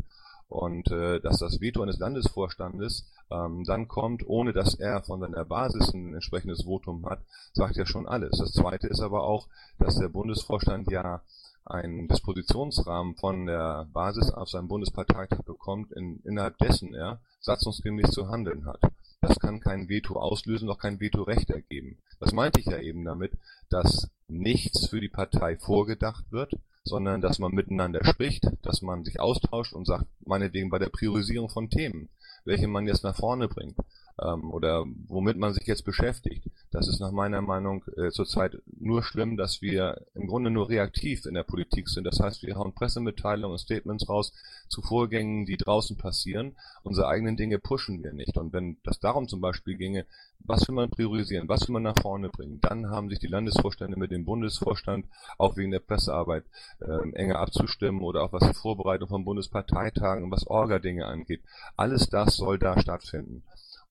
[0.49, 5.45] und äh, dass das Veto eines Landesvorstandes ähm, dann kommt, ohne dass er von seiner
[5.45, 7.21] Basis ein entsprechendes Votum hat,
[7.53, 8.39] sagt ja schon alles.
[8.39, 11.23] Das Zweite ist aber auch, dass der Bundesvorstand ja
[11.65, 18.29] einen Dispositionsrahmen von der Basis auf seinem Bundesparteitag bekommt, in, innerhalb dessen er satzungsgemäß zu
[18.29, 18.81] handeln hat.
[19.27, 21.97] Das kann kein Veto auslösen, noch kein Vetorecht ergeben.
[22.21, 23.33] Das meinte ich ja eben damit,
[23.71, 29.21] dass nichts für die Partei vorgedacht wird, sondern dass man miteinander spricht, dass man sich
[29.21, 32.11] austauscht und sagt, meinetwegen bei der Priorisierung von Themen,
[32.45, 33.79] welche man jetzt nach vorne bringt
[34.21, 36.49] ähm, oder womit man sich jetzt beschäftigt.
[36.71, 41.27] Das ist nach meiner Meinung äh, zurzeit nur schlimm, dass wir im Grunde nur reaktiv
[41.27, 42.05] in der Politik sind.
[42.05, 44.33] Das heißt, wir hauen Pressemitteilungen und Statements raus
[44.69, 46.57] zu Vorgängen, die draußen passieren.
[46.83, 48.37] Unsere eigenen Dinge pushen wir nicht.
[48.37, 50.07] Und wenn das darum zum Beispiel ginge,
[50.41, 53.99] was will man priorisieren, was will man nach vorne bringen, dann haben sich die Landesvorstände
[53.99, 55.07] mit dem Bundesvorstand
[55.39, 56.45] auch wegen der Pressearbeit
[56.81, 61.43] äh, enger abzustimmen oder auch was die Vorbereitung von Bundesparteitagen und was Orga-Dinge angeht.
[61.77, 63.43] Alles das soll da stattfinden.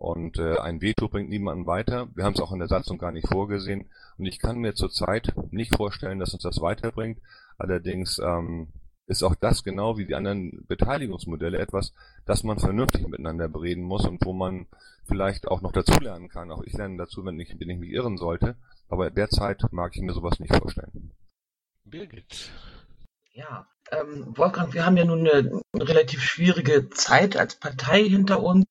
[0.03, 2.09] Und äh, ein Veto bringt niemanden weiter.
[2.13, 3.89] Wir haben es auch in der Satzung gar nicht vorgesehen.
[4.17, 7.21] Und ich kann mir zurzeit nicht vorstellen, dass uns das weiterbringt.
[7.57, 8.67] Allerdings ähm,
[9.07, 11.93] ist auch das genau wie die anderen Beteiligungsmodelle etwas,
[12.25, 14.67] das man vernünftig miteinander bereden muss und wo man
[15.05, 16.51] vielleicht auch noch dazulernen kann.
[16.51, 18.57] Auch ich lerne dazu, wenn ich, wenn ich mich irren sollte.
[18.89, 21.13] Aber derzeit mag ich mir sowas nicht vorstellen.
[21.85, 22.51] Birgit.
[23.31, 28.65] Ja, ähm, Wolfgang, wir haben ja nun eine relativ schwierige Zeit als Partei hinter uns.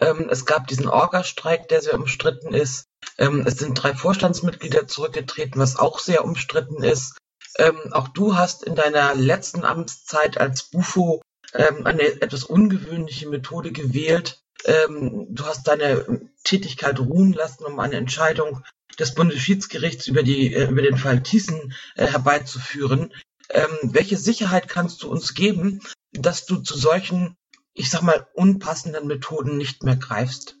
[0.00, 2.86] Ähm, es gab diesen Orga-Streik, der sehr umstritten ist.
[3.18, 7.18] Ähm, es sind drei Vorstandsmitglieder zurückgetreten, was auch sehr umstritten ist.
[7.58, 11.20] Ähm, auch du hast in deiner letzten Amtszeit als Bufo
[11.52, 14.40] ähm, eine etwas ungewöhnliche Methode gewählt.
[14.64, 18.62] Ähm, du hast deine Tätigkeit ruhen lassen, um eine Entscheidung
[18.98, 23.12] des Bundesschiedsgerichts über, die, äh, über den Fall Thiessen äh, herbeizuführen.
[23.50, 25.80] Ähm, welche Sicherheit kannst du uns geben,
[26.12, 27.36] dass du zu solchen
[27.74, 30.56] ich sag mal, unpassenden Methoden nicht mehr greifst.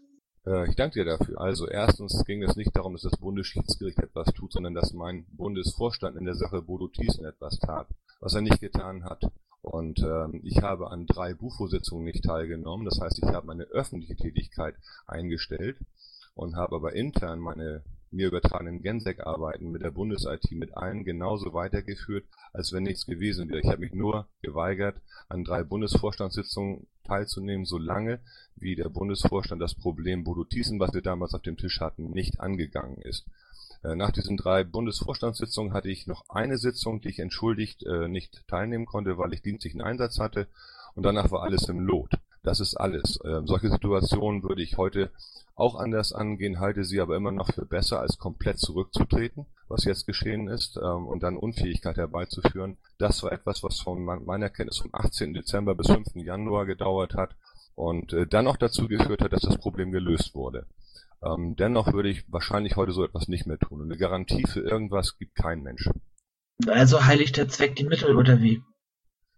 [0.46, 1.40] Äh, ich danke dir dafür.
[1.40, 6.16] Also erstens ging es nicht darum, dass das Bundesschiedsgericht etwas tut, sondern dass mein Bundesvorstand
[6.16, 7.88] in der Sache Bodo Thiessen etwas tat,
[8.20, 9.22] was er nicht getan hat.
[9.62, 12.86] Und ähm, ich habe an drei Bufo-Sitzungen nicht teilgenommen.
[12.86, 14.74] Das heißt, ich habe meine öffentliche Tätigkeit
[15.06, 15.78] eingestellt
[16.34, 22.24] und habe aber intern meine mir übertragenen Gensec-Arbeiten mit der Bundes-IT mit allen genauso weitergeführt,
[22.52, 23.60] als wenn nichts gewesen wäre.
[23.60, 28.20] Ich habe mich nur geweigert, an drei Bundesvorstandssitzungen teilzunehmen, solange
[28.56, 32.38] wie der Bundesvorstand das Problem Bodo Thyssen, was wir damals auf dem Tisch hatten, nicht
[32.38, 33.26] angegangen ist.
[33.82, 38.46] Äh, nach diesen drei Bundesvorstandssitzungen hatte ich noch eine Sitzung, die ich entschuldigt äh, nicht
[38.46, 40.46] teilnehmen konnte, weil ich dienstlichen Einsatz hatte
[40.94, 42.12] und danach war alles im Lot.
[42.42, 43.18] Das ist alles.
[43.24, 45.10] Äh, solche Situationen würde ich heute
[45.54, 50.06] auch anders angehen, halte sie aber immer noch für besser, als komplett zurückzutreten, was jetzt
[50.06, 52.78] geschehen ist, ähm, und dann Unfähigkeit herbeizuführen.
[52.98, 55.34] Das war etwas, was von meiner Kenntnis vom 18.
[55.34, 56.14] Dezember bis 5.
[56.14, 57.36] Januar gedauert hat
[57.74, 60.66] und äh, dann noch dazu geführt hat, dass das Problem gelöst wurde.
[61.22, 63.82] Ähm, dennoch würde ich wahrscheinlich heute so etwas nicht mehr tun.
[63.82, 65.90] Und eine Garantie für irgendwas gibt kein Mensch.
[66.66, 68.62] Also heiligt der Zweck die Mittel oder wie?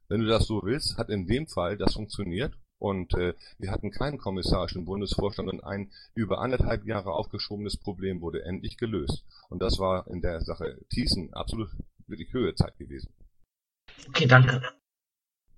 [0.08, 2.52] Wenn du das so willst, hat in dem Fall das funktioniert.
[2.82, 8.44] Und äh, wir hatten keinen kommissarischen Bundesvorstand und ein über anderthalb Jahre aufgeschobenes Problem wurde
[8.44, 9.24] endlich gelöst.
[9.48, 11.70] Und das war in der Sache Thiessen absolut
[12.08, 13.14] wirklich Höhezeit gewesen.
[14.08, 14.62] Okay, danke.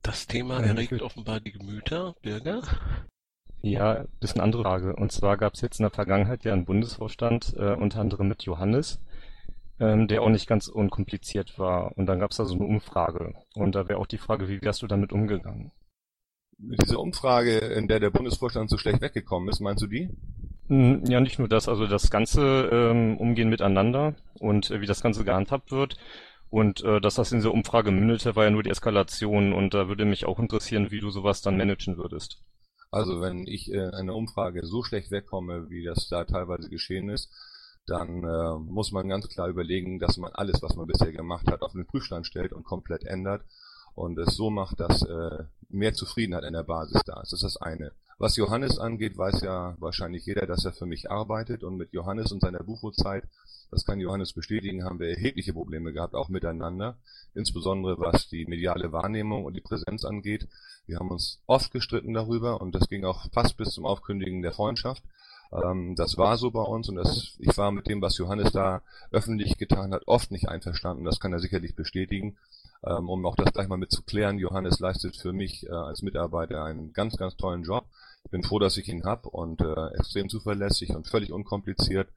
[0.03, 2.61] Das Thema erregt offenbar die Gemüter, Bürger.
[3.63, 4.95] Ja, das ist eine andere Frage.
[4.95, 8.43] Und zwar gab es jetzt in der Vergangenheit ja einen Bundesvorstand, äh, unter anderem mit
[8.43, 9.01] Johannes,
[9.81, 11.97] ähm, der auch nicht ganz unkompliziert war.
[11.97, 13.33] Und dann gab es da so eine Umfrage.
[13.55, 15.73] Und da wäre auch die Frage, wie wärst du damit umgegangen?
[16.83, 20.11] Diese Umfrage, in der der Bundesvorstand so schlecht weggekommen ist, meinst du die?
[20.69, 25.03] Hm, ja, nicht nur das, also das ganze ähm, Umgehen miteinander und äh, wie das
[25.03, 25.97] Ganze gehandhabt wird.
[26.51, 29.53] Und äh, dass das in dieser Umfrage mündete, war ja nur die Eskalation.
[29.53, 32.43] Und da würde mich auch interessieren, wie du sowas dann managen würdest.
[32.91, 37.29] Also wenn ich in einer Umfrage so schlecht wegkomme, wie das da teilweise geschehen ist,
[37.87, 41.61] dann äh, muss man ganz klar überlegen, dass man alles, was man bisher gemacht hat,
[41.61, 43.43] auf den Prüfstand stellt und komplett ändert
[43.95, 47.33] und es so macht, dass äh, mehr Zufriedenheit an der Basis da ist.
[47.33, 47.93] Das ist das eine.
[48.19, 52.31] Was Johannes angeht, weiß ja wahrscheinlich jeder, dass er für mich arbeitet und mit Johannes
[52.31, 53.25] und seiner Bufo-Zeit,
[53.73, 56.97] das kann Johannes bestätigen, haben wir erhebliche Probleme gehabt, auch miteinander,
[57.35, 60.47] insbesondere was die mediale Wahrnehmung und die Präsenz angeht.
[60.87, 64.53] Wir haben uns oft gestritten darüber und das ging auch fast bis zum Aufkündigen der
[64.53, 65.03] Freundschaft.
[65.53, 68.83] Ähm, das war so bei uns und das, ich war mit dem, was Johannes da
[69.11, 71.05] öffentlich getan hat, oft nicht einverstanden.
[71.05, 72.37] Das kann er sicherlich bestätigen.
[72.87, 76.03] Ähm, um auch das gleich mal mit zu klären, Johannes leistet für mich äh, als
[76.03, 77.87] Mitarbeiter einen ganz, ganz tollen Job.
[78.25, 82.09] Ich bin froh, dass ich ihn habe und äh, extrem zuverlässig und völlig unkompliziert.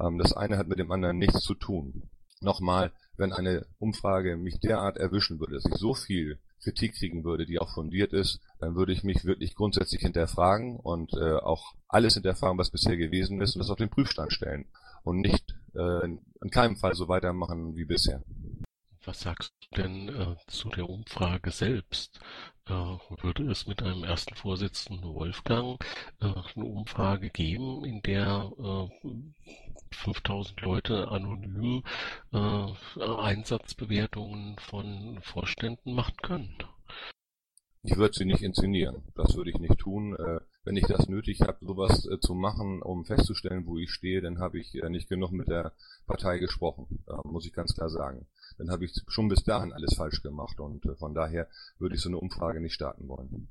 [0.00, 2.08] Ähm, das eine hat mit dem anderen nichts zu tun.
[2.40, 7.46] Nochmal, wenn eine Umfrage mich derart erwischen würde, dass ich so viel Kritik kriegen würde,
[7.46, 12.14] die auch fundiert ist, dann würde ich mich wirklich grundsätzlich hinterfragen und äh, auch alles
[12.14, 14.66] hinterfragen, was bisher gewesen ist und das auf den Prüfstand stellen
[15.04, 18.22] und nicht äh, in keinem Fall so weitermachen wie bisher.
[19.06, 22.18] Was sagst du denn äh, zu der Umfrage selbst?
[22.66, 25.80] Äh, würde es mit einem ersten Vorsitzenden Wolfgang
[26.20, 28.50] äh, eine Umfrage geben, in der
[29.92, 31.84] 5000 Leute anonym
[32.32, 36.58] Einsatzbewertungen von Vorständen machen können?
[37.84, 39.04] Ich würde sie nicht inszenieren.
[39.14, 40.16] Das würde ich nicht tun.
[40.66, 44.58] Wenn ich das nötig habe, sowas zu machen, um festzustellen, wo ich stehe, dann habe
[44.58, 45.72] ich nicht genug mit der
[46.06, 46.86] Partei gesprochen.
[47.24, 48.26] muss ich ganz klar sagen
[48.58, 51.48] dann habe ich schon bis dahin alles falsch gemacht und äh, von daher
[51.78, 53.48] würde ich so eine Umfrage nicht starten wollen.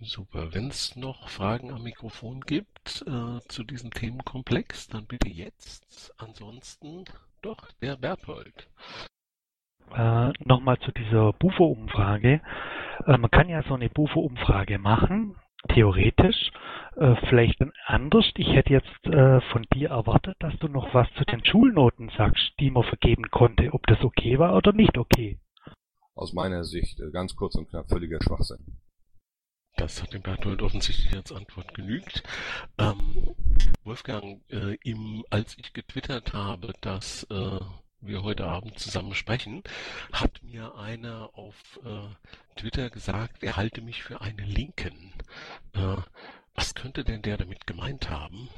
[0.00, 0.52] Super.
[0.52, 6.12] Wenn es noch Fragen am Mikrofon gibt äh, zu diesem Themenkomplex, dann bitte jetzt.
[6.18, 7.04] Ansonsten
[7.40, 8.68] doch der Berthold.
[9.94, 12.40] Äh, Nochmal zu dieser Bufo-Umfrage.
[13.06, 15.36] Äh, man kann ja so eine Bufo-Umfrage machen
[15.68, 16.50] theoretisch
[16.96, 18.26] äh, vielleicht anders.
[18.36, 22.52] Ich hätte jetzt äh, von dir erwartet, dass du noch was zu den Schulnoten sagst,
[22.60, 25.40] die man vergeben konnte, ob das okay war oder nicht okay.
[26.14, 28.78] Aus meiner Sicht äh, ganz kurz und knapp völliger Schwachsinn.
[29.76, 32.22] Das hat dem Berthold offensichtlich als Antwort genügt.
[32.78, 33.34] Ähm,
[33.84, 37.58] Wolfgang, äh, im, als ich getwittert habe, dass äh,
[38.02, 39.62] wir heute Abend zusammen sprechen,
[40.12, 42.08] hat mir einer auf äh,
[42.56, 45.12] Twitter gesagt, er halte mich für einen Linken.
[45.72, 45.96] Äh,
[46.54, 48.48] was könnte denn der damit gemeint haben?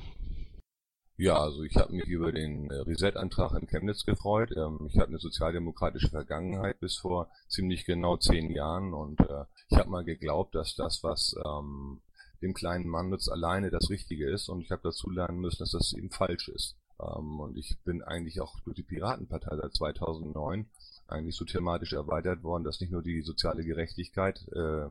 [1.16, 4.50] Ja, also ich habe mich über den äh, Reset-Antrag in Chemnitz gefreut.
[4.56, 9.78] Ähm, ich habe eine sozialdemokratische Vergangenheit bis vor ziemlich genau zehn Jahren und äh, ich
[9.78, 12.00] habe mal geglaubt, dass das, was ähm,
[12.42, 15.70] dem kleinen Mann nutzt, alleine das Richtige ist und ich habe dazu lernen müssen, dass
[15.70, 16.76] das eben falsch ist.
[17.00, 20.66] Ähm, und ich bin eigentlich auch durch die Piratenpartei seit 2009
[21.06, 24.86] eigentlich so thematisch erweitert worden, dass nicht nur die soziale Gerechtigkeit äh,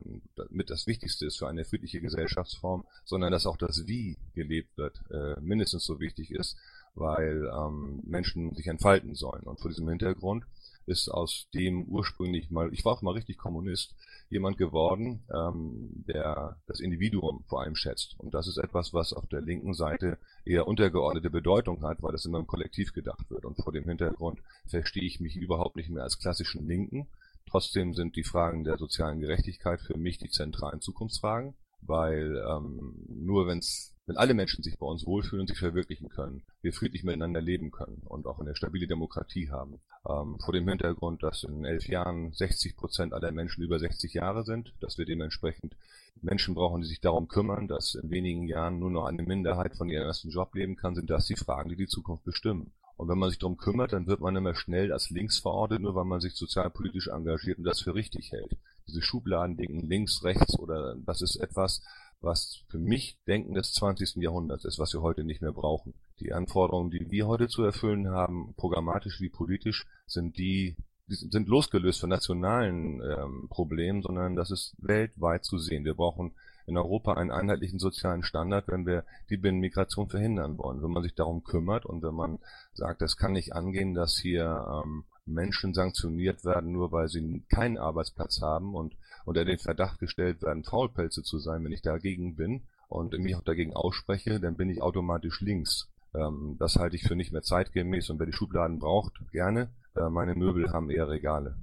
[0.50, 5.00] mit das Wichtigste ist für eine friedliche Gesellschaftsform, sondern dass auch das Wie gelebt wird
[5.10, 6.56] äh, mindestens so wichtig ist,
[6.94, 9.42] weil ähm, Menschen sich entfalten sollen.
[9.42, 10.44] Und vor diesem Hintergrund
[10.86, 13.94] ist aus dem ursprünglich mal, ich war auch mal richtig Kommunist,
[14.28, 18.14] jemand geworden, ähm, der das Individuum vor allem schätzt.
[18.18, 22.24] Und das ist etwas, was auf der linken Seite eher untergeordnete Bedeutung hat, weil das
[22.24, 23.44] immer im Kollektiv gedacht wird.
[23.44, 27.08] Und vor dem Hintergrund verstehe ich mich überhaupt nicht mehr als klassischen Linken.
[27.46, 33.46] Trotzdem sind die Fragen der sozialen Gerechtigkeit für mich die zentralen Zukunftsfragen, weil ähm, nur
[33.46, 37.40] wenn's wenn alle Menschen sich bei uns wohlfühlen und sich verwirklichen können, wir friedlich miteinander
[37.40, 39.80] leben können und auch eine stabile Demokratie haben.
[40.06, 44.44] Ähm, vor dem Hintergrund, dass in elf Jahren 60 Prozent aller Menschen über 60 Jahre
[44.44, 45.74] sind, dass wir dementsprechend
[46.20, 49.88] Menschen brauchen, die sich darum kümmern, dass in wenigen Jahren nur noch eine Minderheit von
[49.88, 52.72] ihrem ersten Job leben kann, sind das die Fragen, die die Zukunft bestimmen.
[52.96, 55.94] Und wenn man sich darum kümmert, dann wird man immer schnell als links verortet, nur
[55.94, 58.56] weil man sich sozialpolitisch engagiert und das für richtig hält.
[58.86, 61.82] Diese Schubladendenken links, rechts oder das ist etwas,
[62.24, 64.16] was für mich Denken des 20.
[64.16, 65.94] Jahrhunderts ist, was wir heute nicht mehr brauchen.
[66.20, 70.76] Die Anforderungen, die wir heute zu erfüllen haben, programmatisch wie politisch, sind die,
[71.08, 75.84] die sind losgelöst von nationalen ähm, Problemen, sondern das ist weltweit zu sehen.
[75.84, 76.34] Wir brauchen
[76.66, 80.82] in Europa einen einheitlichen sozialen Standard, wenn wir die Binnenmigration verhindern wollen.
[80.82, 82.38] Wenn man sich darum kümmert und wenn man
[82.72, 87.78] sagt, es kann nicht angehen, dass hier ähm, Menschen sanktioniert werden, nur weil sie keinen
[87.78, 92.62] Arbeitsplatz haben und unter den Verdacht gestellt werden, Faulpelze zu sein, wenn ich dagegen bin
[92.88, 95.88] und mich auch dagegen ausspreche, dann bin ich automatisch links.
[96.14, 99.70] Ähm, das halte ich für nicht mehr zeitgemäß und wer die Schubladen braucht, gerne.
[99.96, 101.56] Äh, meine Möbel haben eher Regale.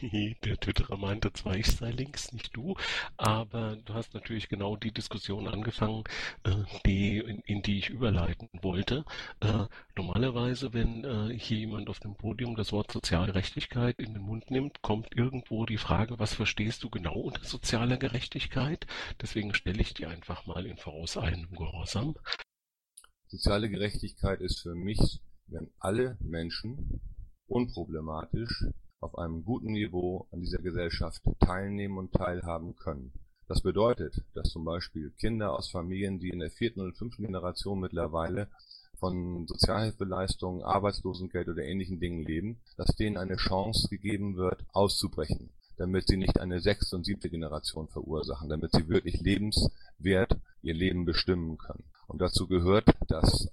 [0.44, 2.76] Der Twitterer meinte zwar, ich sei links, nicht du,
[3.16, 6.04] aber du hast natürlich genau die Diskussion angefangen,
[6.44, 6.50] äh,
[6.84, 9.04] die, in, in, die ich überleiten wollte.
[9.40, 14.50] Äh, normalerweise, wenn äh, hier jemand auf dem Podium das Wort Sozialgerechtigkeit in den Mund
[14.50, 18.86] nimmt, kommt irgendwo die Frage, was verstehst du genau unter sozialer Gerechtigkeit?
[19.20, 22.14] Deswegen stelle ich die einfach mal in vorauseilendem Gehorsam.
[23.28, 27.00] Soziale Gerechtigkeit ist für mich, wenn alle Menschen
[27.48, 28.66] unproblematisch
[29.00, 33.12] auf einem guten Niveau an dieser Gesellschaft teilnehmen und teilhaben können.
[33.48, 37.80] Das bedeutet, dass zum Beispiel Kinder aus Familien, die in der vierten und fünften Generation
[37.80, 38.48] mittlerweile
[38.98, 46.06] von Sozialhilfeleistungen, Arbeitslosengeld oder ähnlichen Dingen leben, dass denen eine Chance gegeben wird, auszubrechen, damit
[46.06, 51.58] sie nicht eine sechste und siebte Generation verursachen, damit sie wirklich lebenswert ihr Leben bestimmen
[51.58, 51.84] können.
[52.06, 53.48] Und dazu gehört, dass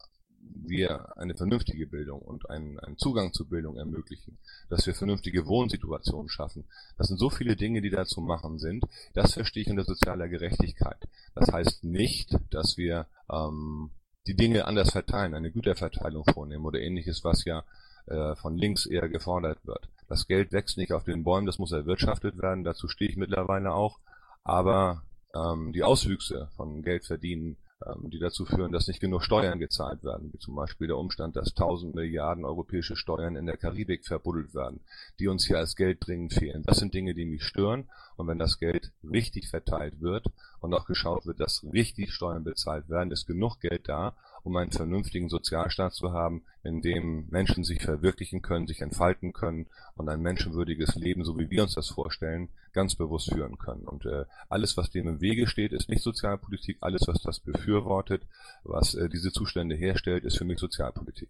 [0.66, 4.38] wir eine vernünftige Bildung und einen, einen Zugang zur Bildung ermöglichen,
[4.70, 6.66] dass wir vernünftige Wohnsituationen schaffen.
[6.98, 8.86] Das sind so viele Dinge, die da zu machen sind.
[9.14, 11.08] Das verstehe ich unter sozialer Gerechtigkeit.
[11.36, 13.92] Das heißt nicht, dass wir ähm,
[14.28, 17.64] die Dinge anders verteilen, eine Güterverteilung vornehmen oder ähnliches, was ja
[18.06, 19.90] äh, von links eher gefordert wird.
[20.08, 23.74] Das Geld wächst nicht auf den Bäumen, das muss erwirtschaftet werden, dazu stehe ich mittlerweile
[23.74, 24.00] auch.
[24.44, 25.04] Aber
[25.36, 27.58] ähm, die Auswüchse von Geld verdienen
[28.04, 31.50] die dazu führen, dass nicht genug Steuern gezahlt werden, wie zum Beispiel der Umstand, dass
[31.50, 34.82] 1000 Milliarden europäische Steuern in der Karibik verbuddelt werden,
[35.20, 36.64] die uns hier als Geld dringend fehlen.
[36.64, 37.90] Das sind Dinge, die mich stören.
[38.16, 40.28] Und wenn das Geld richtig verteilt wird
[40.60, 44.72] und auch geschaut wird, dass richtig Steuern bezahlt werden, ist genug Geld da, um einen
[44.72, 50.22] vernünftigen Sozialstaat zu haben, in dem Menschen sich verwirklichen können, sich entfalten können und ein
[50.22, 53.88] menschenwürdiges Leben, so wie wir uns das vorstellen, ganz bewusst führen können.
[53.88, 56.78] Und äh, alles, was dem im Wege steht, ist nicht Sozialpolitik.
[56.82, 58.24] Alles, was das befürwortet,
[58.64, 61.30] was äh, diese Zustände herstellt, ist für mich Sozialpolitik.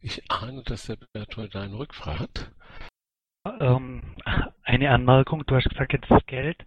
[0.00, 2.52] Ich ahne, dass der Bertolt einen rückfragt.
[3.60, 4.02] Ähm,
[4.62, 6.64] eine Anmerkung, du hast gesagt, jetzt das Geld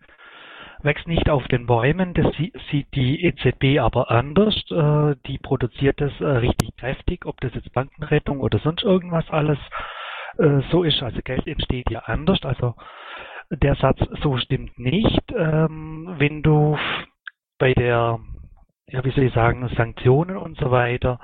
[0.83, 2.27] wächst nicht auf den Bäumen, das
[2.71, 4.55] sieht die EZB aber anders.
[4.71, 9.59] Äh, die produziert das äh, richtig kräftig, ob das jetzt Bankenrettung oder sonst irgendwas alles
[10.37, 11.01] äh, so ist.
[11.01, 12.43] Also Geld entsteht ja anders.
[12.43, 12.75] Also
[13.49, 15.21] der Satz so stimmt nicht.
[15.35, 16.77] Ähm, wenn du
[17.59, 18.19] bei der,
[18.87, 21.19] ja wie soll ich sagen, Sanktionen und so weiter,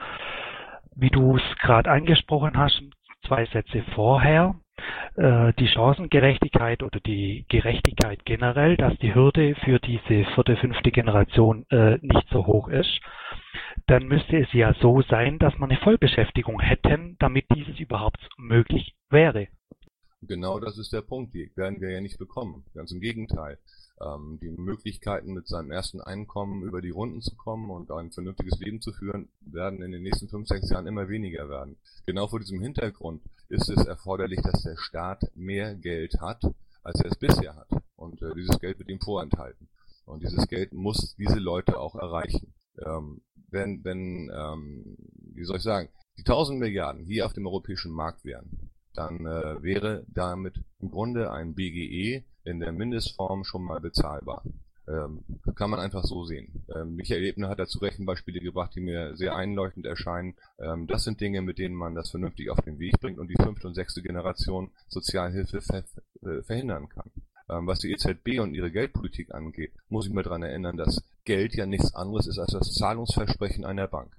[0.95, 2.81] wie du es gerade angesprochen hast,
[3.27, 4.55] zwei Sätze vorher,
[5.15, 11.97] die Chancengerechtigkeit oder die Gerechtigkeit generell, dass die Hürde für diese vierte, fünfte Generation äh,
[12.01, 12.99] nicht so hoch ist,
[13.87, 18.93] dann müsste es ja so sein, dass man eine Vollbeschäftigung hätten, damit dieses überhaupt möglich
[19.09, 19.47] wäre.
[20.27, 22.63] Genau das ist der Punkt, die werden wir ja nicht bekommen.
[22.73, 23.57] Ganz im Gegenteil.
[24.01, 28.59] Ähm, die Möglichkeiten, mit seinem ersten Einkommen über die Runden zu kommen und ein vernünftiges
[28.59, 31.77] Leben zu führen, werden in den nächsten fünf, sechs Jahren immer weniger werden.
[32.05, 36.43] Genau vor diesem Hintergrund ist es erforderlich, dass der Staat mehr Geld hat,
[36.83, 37.69] als er es bisher hat.
[37.95, 39.67] Und äh, dieses Geld wird ihm vorenthalten.
[40.05, 42.53] Und dieses Geld muss diese Leute auch erreichen.
[42.85, 44.97] Ähm, wenn, wenn, ähm,
[45.33, 49.61] wie soll ich sagen, die 1000 Milliarden hier auf dem europäischen Markt wären, dann äh,
[49.61, 54.43] wäre damit im Grunde ein BGE in der Mindestform schon mal bezahlbar.
[54.85, 55.23] Ähm,
[55.55, 56.65] kann man einfach so sehen.
[56.75, 60.35] Ähm, Michael Ebner hat dazu Rechenbeispiele gebracht, die mir sehr einleuchtend erscheinen.
[60.59, 63.41] Ähm, das sind Dinge, mit denen man das vernünftig auf den Weg bringt und die
[63.41, 65.85] fünfte und sechste Generation Sozialhilfe ver
[66.21, 67.11] äh, verhindern kann.
[67.49, 71.55] Ähm, was die EZB und ihre Geldpolitik angeht, muss ich mir daran erinnern, dass Geld
[71.55, 74.13] ja nichts anderes ist als das Zahlungsversprechen einer Bank.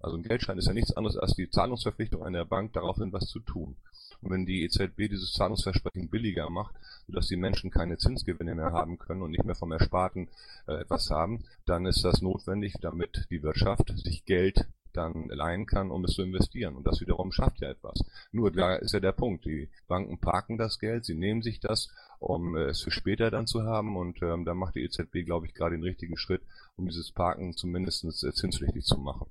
[0.00, 3.40] Also ein Geldschein ist ja nichts anderes als die Zahlungsverpflichtung einer Bank, daraufhin was zu
[3.40, 3.76] tun.
[4.22, 6.74] Wenn die EZB dieses Zahlungsversprechen billiger macht,
[7.06, 10.28] sodass die Menschen keine Zinsgewinne mehr haben können und nicht mehr vom Ersparten
[10.66, 15.90] äh, etwas haben, dann ist das notwendig, damit die Wirtschaft sich Geld dann leihen kann,
[15.90, 16.76] um es zu investieren.
[16.76, 18.02] Und das wiederum schafft ja etwas.
[18.32, 19.44] Nur da ist ja der Punkt.
[19.44, 23.62] Die Banken parken das Geld, sie nehmen sich das, um es für später dann zu
[23.62, 23.96] haben.
[23.96, 26.42] Und ähm, da macht die EZB, glaube ich, gerade den richtigen Schritt,
[26.76, 29.26] um dieses Parken zumindest äh, zinspflichtig zu machen.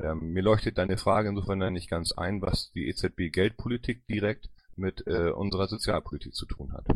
[0.00, 5.06] Ähm, mir leuchtet deine Frage insofern nicht ganz ein, was die EZB Geldpolitik direkt mit
[5.06, 6.86] äh, unserer Sozialpolitik zu tun hat.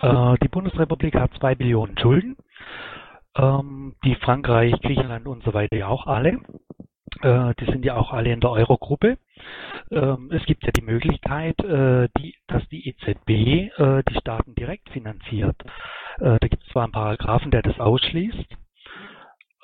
[0.00, 2.36] Äh, die Bundesrepublik hat zwei Billionen Schulden.
[3.36, 6.40] Ähm, die Frankreich, Griechenland und so weiter ja auch alle.
[7.20, 9.18] Äh, die sind ja auch alle in der Eurogruppe.
[9.90, 13.30] Ähm, es gibt ja die Möglichkeit, äh, die, dass die EZB
[13.78, 15.56] äh, die Staaten direkt finanziert.
[16.18, 18.56] Äh, da gibt es zwar einen Paragraphen, der das ausschließt.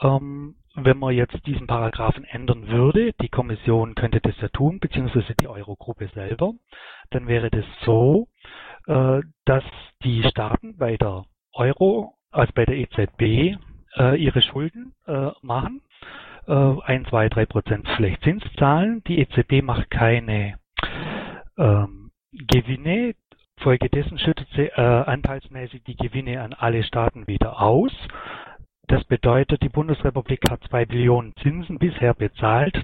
[0.03, 5.35] Ähm, wenn man jetzt diesen Paragraphen ändern würde, die Kommission könnte das ja tun, beziehungsweise
[5.41, 6.55] die Eurogruppe selber,
[7.11, 8.29] dann wäre das so,
[8.87, 9.65] äh, dass
[10.03, 13.57] die Staaten bei der Euro, also bei der EZB,
[13.99, 15.83] äh, ihre Schulden äh, machen,
[16.47, 19.03] 1, 2, 3 Prozent vielleicht Zins zahlen.
[19.07, 20.59] Die EZB macht keine
[21.59, 23.15] ähm, Gewinne,
[23.61, 27.93] folgedessen schüttet sie anteilsmäßig die Gewinne an alle Staaten wieder aus.
[28.89, 32.75] Das bedeutet, die Bundesrepublik hat zwei Billionen Zinsen bisher bezahlt.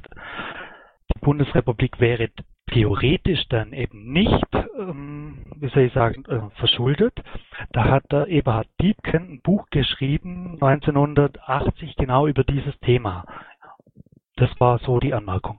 [1.14, 2.28] Die Bundesrepublik wäre
[2.70, 4.46] theoretisch dann eben nicht,
[4.78, 7.14] ähm, wie soll ich sagen, äh, verschuldet.
[7.72, 13.24] Da hat der Eberhard Diebken ein Buch geschrieben, 1980, genau über dieses Thema.
[14.36, 15.58] Das war so die Anmerkung.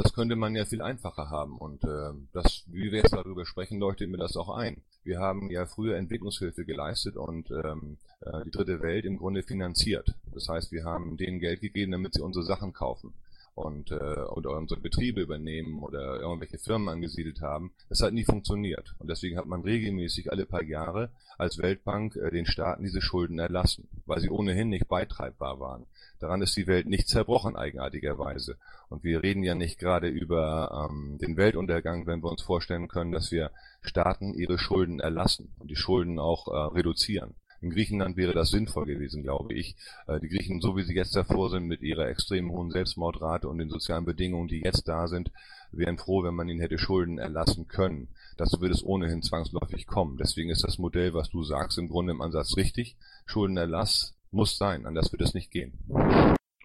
[0.00, 3.80] Das könnte man ja viel einfacher haben und äh, das, wie wir jetzt darüber sprechen,
[3.80, 4.82] leuchtet mir das auch ein.
[5.02, 10.14] Wir haben ja früher Entwicklungshilfe geleistet und ähm, äh, die dritte Welt im Grunde finanziert.
[10.32, 13.12] Das heißt, wir haben denen Geld gegeben, damit sie unsere Sachen kaufen
[13.58, 17.72] und äh, oder unsere Betriebe übernehmen oder irgendwelche Firmen angesiedelt haben.
[17.88, 22.30] Das hat nie funktioniert und deswegen hat man regelmäßig alle paar Jahre als Weltbank äh,
[22.30, 25.86] den Staaten diese Schulden erlassen, weil sie ohnehin nicht beitreibbar waren.
[26.20, 28.56] Daran ist die Welt nicht zerbrochen eigenartigerweise
[28.88, 33.12] und wir reden ja nicht gerade über ähm, den Weltuntergang, wenn wir uns vorstellen können,
[33.12, 33.50] dass wir
[33.82, 37.34] Staaten ihre Schulden erlassen und die Schulden auch äh, reduzieren.
[37.60, 39.76] In Griechenland wäre das sinnvoll gewesen, glaube ich.
[40.06, 43.58] Äh, die Griechen, so wie sie jetzt davor sind, mit ihrer extrem hohen Selbstmordrate und
[43.58, 45.30] den sozialen Bedingungen, die jetzt da sind,
[45.72, 48.08] wären froh, wenn man ihnen hätte Schulden erlassen können.
[48.36, 50.16] Dazu wird es ohnehin zwangsläufig kommen.
[50.16, 52.96] Deswegen ist das Modell, was du sagst, im Grunde im Ansatz richtig.
[53.26, 55.72] Schuldenerlass muss sein, anders wird es nicht gehen.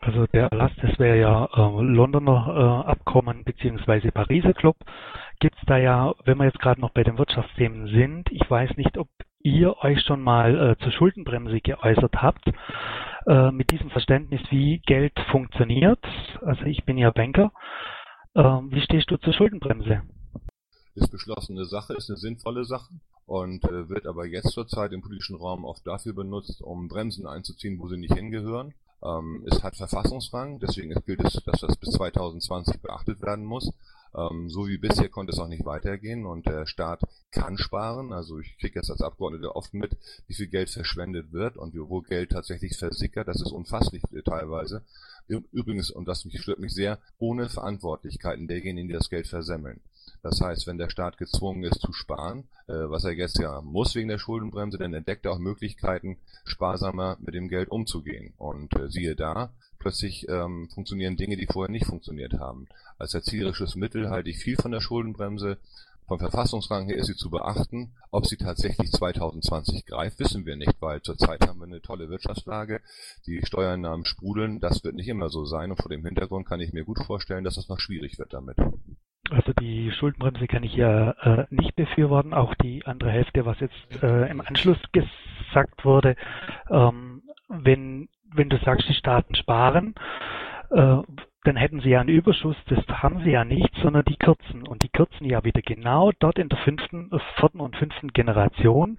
[0.02, 4.76] Also der Erlass, das wäre ja äh, Londoner äh, Abkommen beziehungsweise Pariser Club.
[5.40, 8.98] Gibt's da ja, wenn wir jetzt gerade noch bei den Wirtschaftsthemen sind, ich weiß nicht,
[8.98, 9.08] ob
[9.44, 12.48] ihr euch schon mal äh, zur Schuldenbremse geäußert habt,
[13.28, 16.04] äh, mit diesem Verständnis, wie Geld funktioniert.
[16.42, 17.52] Also ich bin ja Banker.
[18.34, 20.02] Äh, wie stehst du zur Schuldenbremse?
[20.96, 22.94] Ist beschlossene Sache, ist eine sinnvolle Sache
[23.26, 27.80] und äh, wird aber jetzt zurzeit im politischen Raum oft dafür benutzt, um Bremsen einzuziehen,
[27.80, 28.74] wo sie nicht hingehören.
[29.04, 33.72] Ähm, es hat Verfassungsrang, deswegen gilt es, dass das bis 2020 beachtet werden muss.
[34.16, 37.02] Ähm, so wie bisher konnte es auch nicht weitergehen und der Staat
[37.32, 38.14] kann sparen.
[38.14, 39.98] Also ich kriege jetzt als Abgeordneter oft mit,
[40.28, 43.28] wie viel Geld verschwendet wird und wo Geld tatsächlich versickert.
[43.28, 44.84] Das ist unfasslich teilweise.
[45.28, 49.80] Übrigens, und das mich, stört mich sehr, ohne Verantwortlichkeiten derjenigen, die das Geld versemmeln.
[50.22, 53.96] Das heißt, wenn der Staat gezwungen ist zu sparen, äh, was er jetzt ja muss
[53.96, 58.34] wegen der Schuldenbremse, dann entdeckt er auch Möglichkeiten, sparsamer mit dem Geld umzugehen.
[58.38, 59.54] Und äh, siehe da,
[59.84, 62.68] plötzlich ähm, funktionieren Dinge, die vorher nicht funktioniert haben.
[62.98, 65.58] Als erzieherisches Mittel halte ich viel von der Schuldenbremse.
[66.08, 67.94] Vom Verfassungsrang her ist sie zu beachten.
[68.12, 72.82] Ob sie tatsächlich 2020 greift, wissen wir nicht, weil zurzeit haben wir eine tolle Wirtschaftslage.
[73.26, 74.60] Die Steuereinnahmen sprudeln.
[74.60, 75.72] Das wird nicht immer so sein.
[75.72, 78.58] Und vor dem Hintergrund kann ich mir gut vorstellen, dass es noch schwierig wird damit.
[79.30, 82.34] Also die Schuldenbremse kann ich ja äh, nicht befürworten.
[82.34, 86.16] Auch die andere Hälfte, was jetzt äh, im Anschluss gesagt wurde,
[86.70, 89.96] ähm, wenn, wenn du sagst, die Staaten sparen,
[90.72, 90.98] äh,
[91.46, 94.66] dann hätten sie ja einen Überschuss, das haben sie ja nicht, sondern die kürzen.
[94.66, 98.98] Und die kürzen ja wieder genau dort in der fünften, vierten und fünften Generation.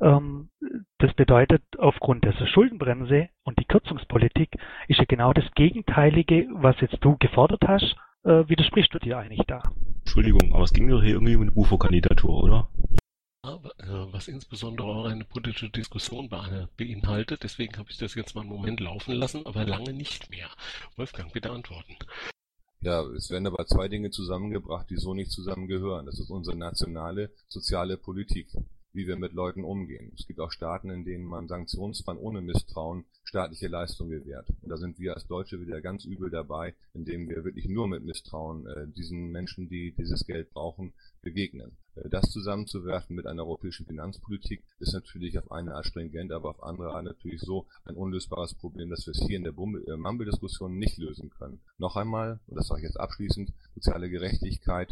[0.00, 0.50] Ähm,
[0.98, 4.50] das bedeutet, aufgrund dieser Schuldenbremse und die Kürzungspolitik
[4.86, 9.42] ist ja genau das Gegenteilige, was jetzt du gefordert hast, äh, widersprichst du dir eigentlich
[9.46, 9.62] da?
[10.00, 12.68] Entschuldigung, aber es ging doch hier irgendwie um eine UFO-Kandidatur, oder?
[13.42, 17.42] Was insbesondere auch eine politische Diskussion beinhaltet.
[17.42, 20.48] Deswegen habe ich das jetzt mal einen Moment laufen lassen, aber lange nicht mehr.
[20.96, 21.96] Wolfgang, bitte antworten.
[22.82, 26.06] Ja, es werden aber zwei Dinge zusammengebracht, die so nicht zusammengehören.
[26.06, 28.48] Das ist unsere nationale soziale Politik
[28.92, 30.12] wie wir mit Leuten umgehen.
[30.16, 34.48] Es gibt auch Staaten, in denen man sanktionsfrei ohne Misstrauen staatliche Leistung gewährt.
[34.62, 38.04] Und da sind wir als Deutsche wieder ganz übel dabei, indem wir wirklich nur mit
[38.04, 41.76] Misstrauen äh, diesen Menschen, die dieses Geld brauchen, begegnen.
[41.94, 46.62] Äh, das zusammenzuwerfen mit einer europäischen Finanzpolitik ist natürlich auf eine Art stringent, aber auf
[46.62, 50.76] andere Art natürlich so ein unlösbares Problem, dass wir es hier in der äh, Mumble-Diskussion
[50.76, 51.60] nicht lösen können.
[51.78, 54.90] Noch einmal, und das sage ich jetzt abschließend, soziale Gerechtigkeit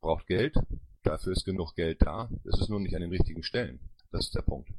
[0.00, 0.56] braucht Geld,
[1.02, 2.28] Dafür ist genug Geld da.
[2.44, 3.80] Es ist nur nicht an den richtigen Stellen.
[4.10, 4.70] Das ist der Punkt.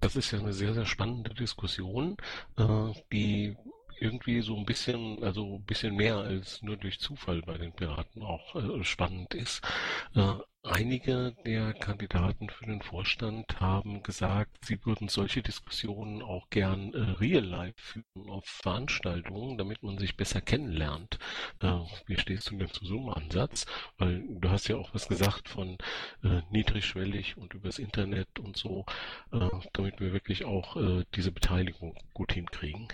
[0.00, 2.16] Das ist ja eine sehr, sehr spannende Diskussion,
[2.56, 3.56] äh, die
[4.04, 8.22] irgendwie so ein bisschen, also ein bisschen mehr als nur durch Zufall bei den Piraten
[8.22, 9.62] auch äh, spannend ist.
[10.14, 16.92] Äh, einige der Kandidaten für den Vorstand haben gesagt, sie würden solche Diskussionen auch gern
[16.92, 21.18] äh, real life führen auf Veranstaltungen, damit man sich besser kennenlernt.
[21.60, 23.64] Äh, wie stehst du denn zu so einem Ansatz?
[23.98, 25.78] Weil du hast ja auch was gesagt von
[26.22, 28.84] äh, niedrigschwellig und übers Internet und so,
[29.32, 30.76] äh, damit wir wirklich auch
[31.14, 32.88] diese Beteiligung gut hinkriegen.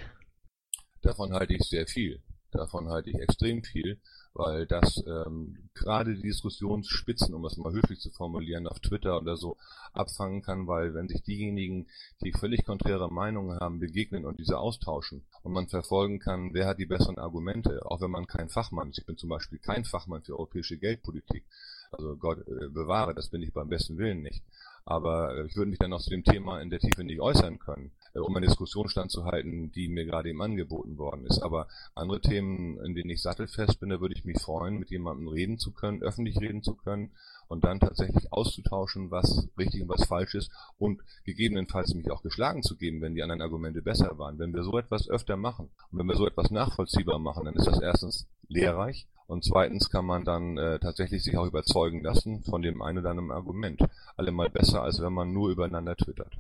[1.02, 2.22] Davon halte ich sehr viel.
[2.52, 4.00] Davon halte ich extrem viel,
[4.34, 9.36] weil das ähm, gerade die Diskussionsspitzen, um es mal höflich zu formulieren, auf Twitter oder
[9.36, 9.56] so
[9.92, 11.86] abfangen kann, weil wenn sich diejenigen,
[12.22, 16.78] die völlig konträre Meinungen haben, begegnen und diese austauschen und man verfolgen kann, wer hat
[16.78, 18.98] die besseren Argumente, auch wenn man kein Fachmann ist.
[18.98, 21.44] Ich bin zum Beispiel kein Fachmann für europäische Geldpolitik.
[21.92, 24.42] Also Gott äh, bewahre, das bin ich beim besten Willen nicht.
[24.84, 27.58] Aber äh, ich würde mich dann noch zu dem Thema in der Tiefe nicht äußern
[27.58, 31.42] können, um eine Diskussion standzuhalten, die mir gerade eben angeboten worden ist.
[31.42, 35.28] Aber andere Themen, in denen ich sattelfest bin, da würde ich mich freuen, mit jemandem
[35.28, 37.12] reden zu können, öffentlich reden zu können
[37.48, 42.62] und dann tatsächlich auszutauschen, was richtig und was falsch ist und gegebenenfalls mich auch geschlagen
[42.62, 44.38] zu geben, wenn die anderen Argumente besser waren.
[44.38, 47.66] Wenn wir so etwas öfter machen und wenn wir so etwas nachvollziehbar machen, dann ist
[47.66, 52.62] das erstens lehrreich und zweitens kann man dann äh, tatsächlich sich auch überzeugen lassen von
[52.62, 53.80] dem einen oder anderen Argument.
[54.16, 56.36] Allemal besser, als wenn man nur übereinander twittert.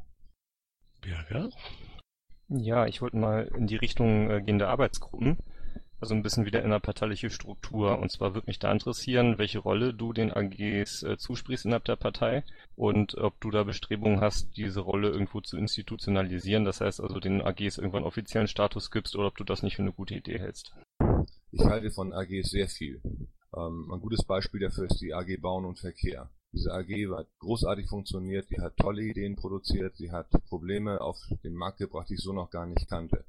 [1.06, 1.48] Ja,
[2.48, 5.38] Ja, ich wollte mal in die Richtung äh, gehende Arbeitsgruppen
[6.00, 7.98] also ein bisschen wieder innerparteiliche Struktur.
[7.98, 11.96] Und zwar würde mich da interessieren, welche Rolle du den AGs äh, zusprichst innerhalb der
[11.96, 12.42] Partei
[12.74, 16.64] und ob du da Bestrebungen hast, diese Rolle irgendwo zu institutionalisieren.
[16.64, 19.82] Das heißt also den AGs irgendwann offiziellen Status gibst oder ob du das nicht für
[19.82, 20.74] eine gute Idee hältst.
[21.52, 23.02] Ich halte von AGs sehr viel.
[23.56, 26.30] Ähm, ein gutes Beispiel dafür ist die AG Bauen und Verkehr.
[26.52, 31.54] Diese AG hat großartig funktioniert, die hat tolle Ideen produziert, sie hat Probleme auf den
[31.54, 33.24] Markt gebracht, die ich so noch gar nicht kannte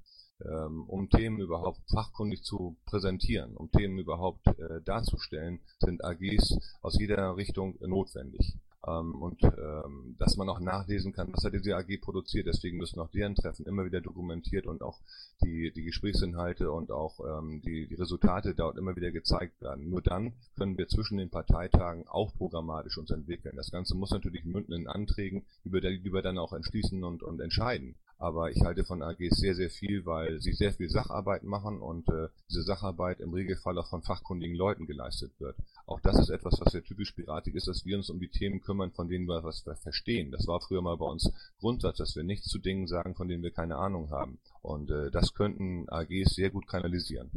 [0.45, 6.97] ähm, um Themen überhaupt fachkundig zu präsentieren, um Themen überhaupt äh, darzustellen, sind AGs aus
[6.99, 8.55] jeder Richtung notwendig.
[8.87, 12.47] Ähm, und ähm, dass man auch nachlesen kann, was hat diese AG produziert.
[12.47, 14.99] Deswegen müssen auch deren Treffen immer wieder dokumentiert und auch
[15.43, 19.89] die, die Gesprächsinhalte und auch ähm, die, die Resultate dort immer wieder gezeigt werden.
[19.89, 23.55] Nur dann können wir zwischen den Parteitagen auch programmatisch uns entwickeln.
[23.55, 27.39] Das Ganze muss natürlich münden in Anträgen, über die, wir dann auch entschließen und, und
[27.39, 31.81] entscheiden aber ich halte von AGs sehr, sehr viel, weil sie sehr viel Sacharbeit machen
[31.81, 35.55] und äh, diese Sacharbeit im Regelfall auch von fachkundigen Leuten geleistet wird.
[35.87, 38.61] Auch das ist etwas, was ja typisch piratig ist, dass wir uns um die Themen
[38.61, 40.31] kümmern, von denen wir was verstehen.
[40.31, 43.41] Das war früher mal bei uns Grundsatz, dass wir nichts zu Dingen sagen, von denen
[43.41, 44.39] wir keine Ahnung haben.
[44.61, 47.31] Und äh, das könnten AGs sehr gut kanalisieren.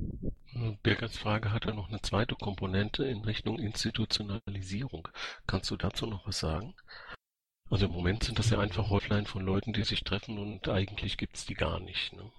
[0.82, 5.08] Birgerts Frage hat ja noch eine zweite Komponente in Richtung Institutionalisierung.
[5.46, 6.74] Kannst du dazu noch was sagen?
[7.70, 11.16] Also im Moment sind das ja einfach Häuflein von Leuten, die sich treffen und eigentlich
[11.16, 12.12] gibt's die gar nicht.
[12.12, 12.30] Ne?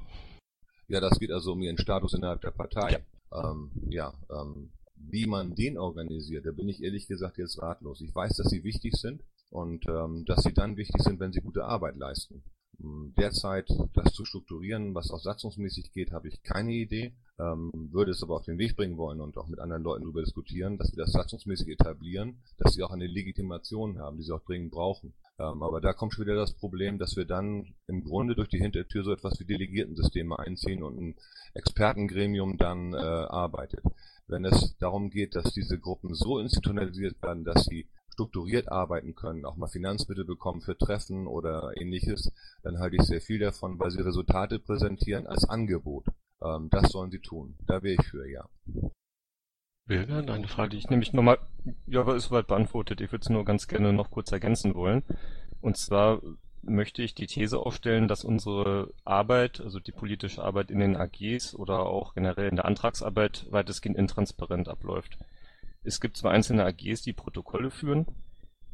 [0.87, 3.01] Ja, das geht also um ihren Status innerhalb der Partei.
[3.31, 8.01] Ja, ähm, ja ähm, wie man den organisiert, da bin ich ehrlich gesagt jetzt ratlos.
[8.01, 11.41] Ich weiß, dass sie wichtig sind und ähm, dass sie dann wichtig sind, wenn sie
[11.41, 12.43] gute Arbeit leisten.
[12.79, 18.11] Hm, derzeit das zu strukturieren, was auch satzungsmäßig geht, habe ich keine Idee, ähm, würde
[18.11, 20.91] es aber auf den Weg bringen wollen und auch mit anderen Leuten darüber diskutieren, dass
[20.91, 25.13] wir das satzungsmäßig etablieren, dass sie auch eine Legitimation haben, die sie auch dringend brauchen.
[25.37, 28.59] Ähm, aber da kommt schon wieder das Problem, dass wir dann im Grunde durch die
[28.59, 31.15] Hintertür so etwas wie Delegiertensysteme einziehen und ein
[31.53, 33.83] Expertengremium dann äh, arbeitet.
[34.27, 39.45] Wenn es darum geht, dass diese Gruppen so institutionalisiert werden, dass sie strukturiert arbeiten können,
[39.45, 42.31] auch mal Finanzmittel bekommen für Treffen oder ähnliches,
[42.63, 46.05] dann halte ich sehr viel davon, weil sie Resultate präsentieren als Angebot.
[46.41, 47.55] Ähm, das sollen sie tun.
[47.67, 48.47] Da wäre ich für, ja.
[49.87, 51.37] Birger, deine Frage, die ich nämlich nochmal,
[51.85, 53.01] ja, aber ist soweit beantwortet.
[53.01, 55.03] Ich würde es nur ganz gerne noch kurz ergänzen wollen.
[55.61, 56.21] Und zwar
[56.63, 61.53] möchte ich die These aufstellen, dass unsere Arbeit, also die politische Arbeit in den AGs
[61.53, 65.19] oder auch generell in der Antragsarbeit weitestgehend intransparent abläuft.
[65.85, 68.07] Es gibt zwar einzelne AGs, die Protokolle führen,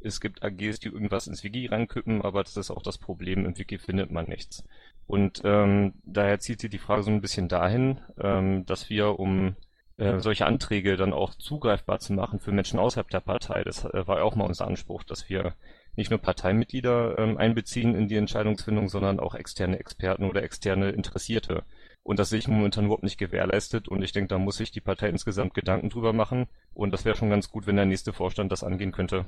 [0.03, 3.57] es gibt AGs, die irgendwas ins Wiki reinkippen, aber das ist auch das Problem, im
[3.57, 4.64] Wiki findet man nichts.
[5.07, 9.55] Und ähm, daher zieht sich die Frage so ein bisschen dahin, ähm, dass wir, um
[9.97, 14.07] äh, solche Anträge dann auch zugreifbar zu machen für Menschen außerhalb der Partei, das äh,
[14.07, 15.53] war auch mal unser Anspruch, dass wir
[15.95, 21.64] nicht nur Parteimitglieder ähm, einbeziehen in die Entscheidungsfindung, sondern auch externe Experten oder externe Interessierte.
[22.04, 23.88] Und das sehe ich momentan überhaupt nicht gewährleistet.
[23.88, 26.47] Und ich denke, da muss sich die Partei insgesamt Gedanken drüber machen.
[26.74, 29.26] Und das wäre schon ganz gut, wenn der nächste Vorstand das angehen könnte.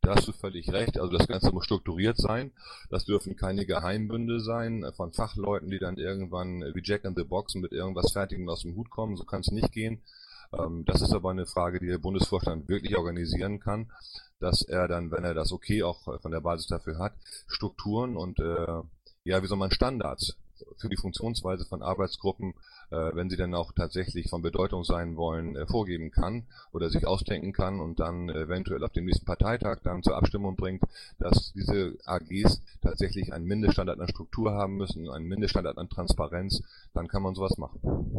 [0.00, 0.98] Da hast du völlig recht.
[0.98, 2.52] Also das Ganze muss strukturiert sein.
[2.90, 7.54] Das dürfen keine Geheimbünde sein von Fachleuten, die dann irgendwann wie Jack in the Box
[7.54, 9.16] mit irgendwas Fertigem aus dem Hut kommen.
[9.16, 10.02] So kann es nicht gehen.
[10.52, 13.90] Ähm, das ist aber eine Frage, die der Bundesvorstand wirklich organisieren kann,
[14.40, 17.14] dass er dann, wenn er das okay auch von der Basis dafür hat,
[17.46, 18.82] Strukturen und äh,
[19.24, 20.36] ja, wie soll man Standards
[20.76, 22.54] für die Funktionsweise von Arbeitsgruppen,
[22.90, 27.06] äh, wenn sie dann auch tatsächlich von Bedeutung sein wollen, äh, vorgeben kann oder sich
[27.06, 30.82] ausdenken kann und dann eventuell auf dem nächsten Parteitag dann zur Abstimmung bringt,
[31.18, 36.62] dass diese AGs tatsächlich einen Mindeststandard an Struktur haben müssen, einen Mindeststandard an Transparenz,
[36.92, 38.18] dann kann man sowas machen.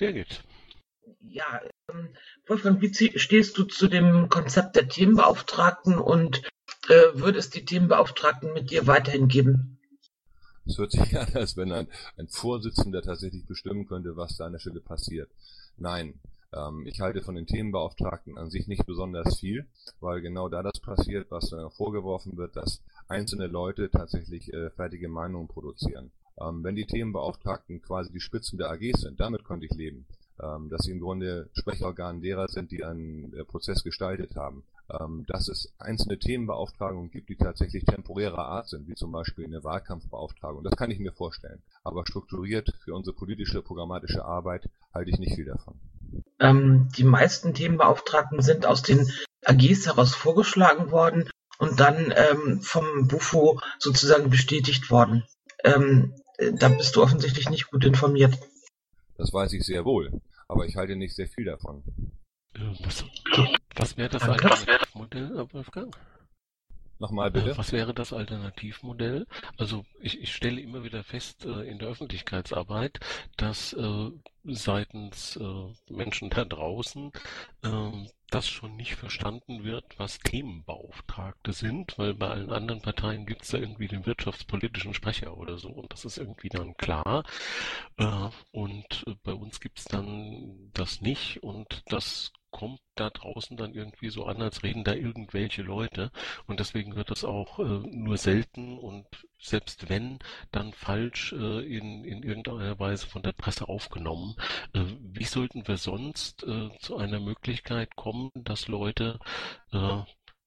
[0.00, 0.44] Der geht.
[1.20, 2.08] Ja, ähm,
[2.46, 6.42] Wolfgang, wie stehst du zu dem Konzept der Themenbeauftragten und
[6.88, 9.75] äh, würde es die Themenbeauftragten mit dir weiterhin geben?
[10.66, 14.52] Es hört sich an, als wenn ein, ein Vorsitzender tatsächlich bestimmen könnte, was da an
[14.52, 15.30] der Stelle passiert.
[15.76, 16.20] Nein,
[16.52, 19.66] ähm, ich halte von den Themenbeauftragten an sich nicht besonders viel,
[20.00, 25.48] weil genau da das passiert, was vorgeworfen wird, dass einzelne Leute tatsächlich äh, fertige Meinungen
[25.48, 26.10] produzieren.
[26.40, 30.06] Ähm, wenn die Themenbeauftragten quasi die Spitzen der AGs sind, damit könnte ich leben
[30.42, 34.64] ähm, dass sie im Grunde Sprechorgan derer sind, die einen äh, Prozess gestaltet haben.
[34.88, 39.64] Ähm, dass es einzelne Themenbeauftragungen gibt, die tatsächlich temporärer Art sind, wie zum Beispiel eine
[39.64, 40.62] Wahlkampfbeauftragung.
[40.62, 41.60] Das kann ich mir vorstellen.
[41.82, 45.80] Aber strukturiert für unsere politische, programmatische Arbeit halte ich nicht viel davon.
[46.38, 49.10] Ähm, die meisten Themenbeauftragten sind aus den
[49.44, 55.24] AGs heraus vorgeschlagen worden und dann ähm, vom Bufo sozusagen bestätigt worden.
[55.64, 58.38] Ähm, äh, da bist du offensichtlich nicht gut informiert.
[59.16, 61.82] Das weiß ich sehr wohl, aber ich halte nicht sehr viel davon.
[62.84, 63.04] Was,
[63.76, 65.96] was wäre das Alternativmodell, Wolfgang?
[66.98, 67.56] Nochmal bitte.
[67.58, 69.26] Was wäre das Alternativmodell?
[69.58, 73.00] Also ich, ich stelle immer wieder fest äh, in der Öffentlichkeitsarbeit,
[73.36, 74.10] dass äh,
[74.44, 77.12] seitens äh, Menschen da draußen
[77.62, 77.90] äh,
[78.30, 83.50] das schon nicht verstanden wird, was Themenbeauftragte sind, weil bei allen anderen Parteien gibt es
[83.50, 87.24] da irgendwie den wirtschaftspolitischen Sprecher oder so und das ist irgendwie dann klar.
[87.98, 93.58] Äh, und äh, bei uns gibt es dann das nicht und das kommt da draußen
[93.58, 96.10] dann irgendwie so an, als reden da irgendwelche Leute.
[96.46, 99.04] Und deswegen wird das auch äh, nur selten und
[99.38, 100.20] selbst wenn,
[100.52, 104.36] dann falsch äh, in, in irgendeiner Weise von der Presse aufgenommen.
[104.72, 109.18] Äh, wie sollten wir sonst äh, zu einer Möglichkeit kommen, dass Leute
[109.72, 109.98] äh,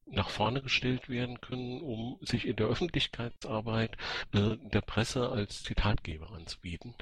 [0.07, 3.97] nach vorne gestellt werden können, um sich in der Öffentlichkeitsarbeit
[4.33, 6.95] äh, der Presse als Zitatgeber anzubieten?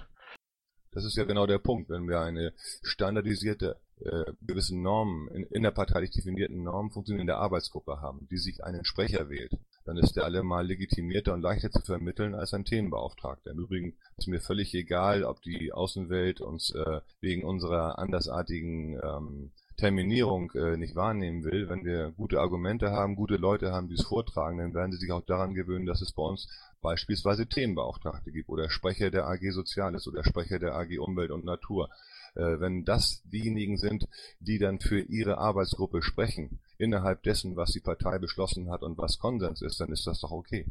[0.92, 1.90] Das ist ja genau der Punkt.
[1.90, 8.38] Wenn wir eine standardisierte äh, gewisse Normen, in, innerparteilich definierten Normen funktionierende Arbeitsgruppe haben, die
[8.38, 9.54] sich einen Sprecher wählt,
[9.86, 13.52] dann ist der allemal legitimierter und leichter zu vermitteln als ein Themenbeauftragter.
[13.52, 19.52] Im Übrigen ist mir völlig egal, ob die Außenwelt uns äh, wegen unserer andersartigen ähm,
[19.78, 24.06] Terminierung äh, nicht wahrnehmen will, wenn wir gute Argumente haben, gute Leute haben, die es
[24.06, 26.48] vortragen, dann werden sie sich auch daran gewöhnen, dass es bei uns
[26.82, 31.90] beispielsweise Themenbeauftragte gibt oder Sprecher der AG Soziales oder Sprecher der AG Umwelt und Natur.
[32.36, 34.08] Äh, wenn das diejenigen sind,
[34.40, 39.20] die dann für ihre Arbeitsgruppe sprechen, innerhalb dessen, was die Partei beschlossen hat und was
[39.20, 40.66] Konsens ist, dann ist das doch okay.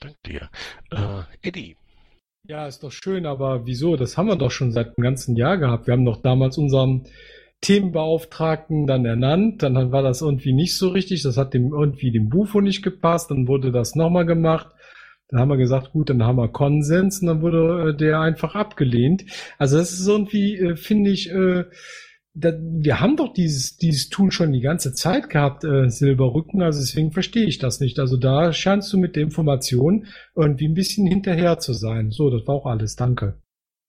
[0.00, 0.50] Danke dir.
[0.90, 1.76] Äh, Eddie.
[2.44, 3.96] Ja, ist doch schön, aber wieso?
[3.96, 5.86] Das haben wir doch schon seit einem ganzen Jahr gehabt.
[5.86, 7.06] Wir haben doch damals unseren
[7.60, 12.28] Themenbeauftragten dann ernannt, dann war das irgendwie nicht so richtig, das hat dem irgendwie dem
[12.28, 14.68] Bufo nicht gepasst, dann wurde das nochmal gemacht.
[15.30, 18.54] Dann haben wir gesagt, gut, dann haben wir Konsens und dann wurde äh, der einfach
[18.54, 19.26] abgelehnt.
[19.58, 21.64] Also das ist irgendwie, äh, finde ich, äh,
[22.32, 27.46] wir haben doch dieses, dieses Tool schon die ganze Zeit gehabt, Silberrücken, also deswegen verstehe
[27.46, 27.98] ich das nicht.
[27.98, 30.06] Also da scheinst du mit der Information
[30.36, 32.12] irgendwie ein bisschen hinterher zu sein.
[32.12, 33.42] So, das war auch alles, danke.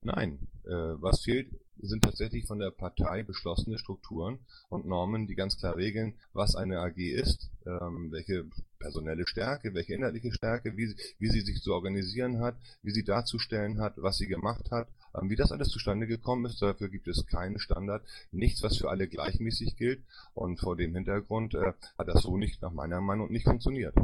[0.04, 1.50] Nein, was fehlt,
[1.82, 6.80] sind tatsächlich von der Partei beschlossene Strukturen und Normen, die ganz klar regeln, was eine
[6.80, 8.46] AG ist, ähm, welche
[8.80, 13.80] personelle Stärke, welche inhaltliche Stärke, wie, wie sie sich zu organisieren hat, wie sie darzustellen
[13.80, 14.88] hat, was sie gemacht hat,
[15.20, 16.62] ähm, wie das alles zustande gekommen ist.
[16.62, 20.04] Dafür gibt es keinen Standard, nichts, was für alle gleichmäßig gilt.
[20.34, 23.96] Und vor dem Hintergrund äh, hat das so nicht nach meiner Meinung nicht funktioniert.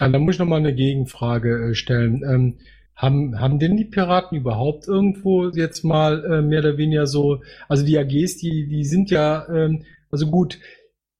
[0.00, 2.22] Ja, da muss ich nochmal eine Gegenfrage äh, stellen.
[2.22, 2.58] Ähm,
[2.96, 7.84] haben, haben denn die Piraten überhaupt irgendwo jetzt mal äh, mehr oder weniger so, also
[7.84, 10.58] die AGs, die, die sind ja, ähm, also gut,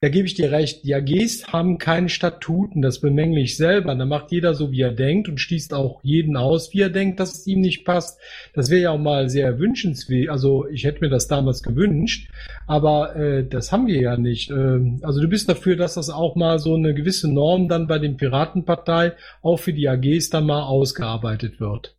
[0.06, 3.92] da gebe ich dir recht, die AGs haben keine Statuten, das bemängle ich selber.
[3.92, 7.18] Da macht jeder so, wie er denkt und schließt auch jeden aus, wie er denkt,
[7.18, 8.20] dass es ihm nicht passt.
[8.54, 10.30] Das wäre ja auch mal sehr wünschenswert.
[10.30, 12.30] Also ich hätte mir das damals gewünscht,
[12.68, 14.48] aber äh, das haben wir ja nicht.
[14.52, 17.98] Ähm, also du bist dafür, dass das auch mal so eine gewisse Norm dann bei
[17.98, 21.96] den Piratenpartei auch für die AGs dann mal ausgearbeitet wird.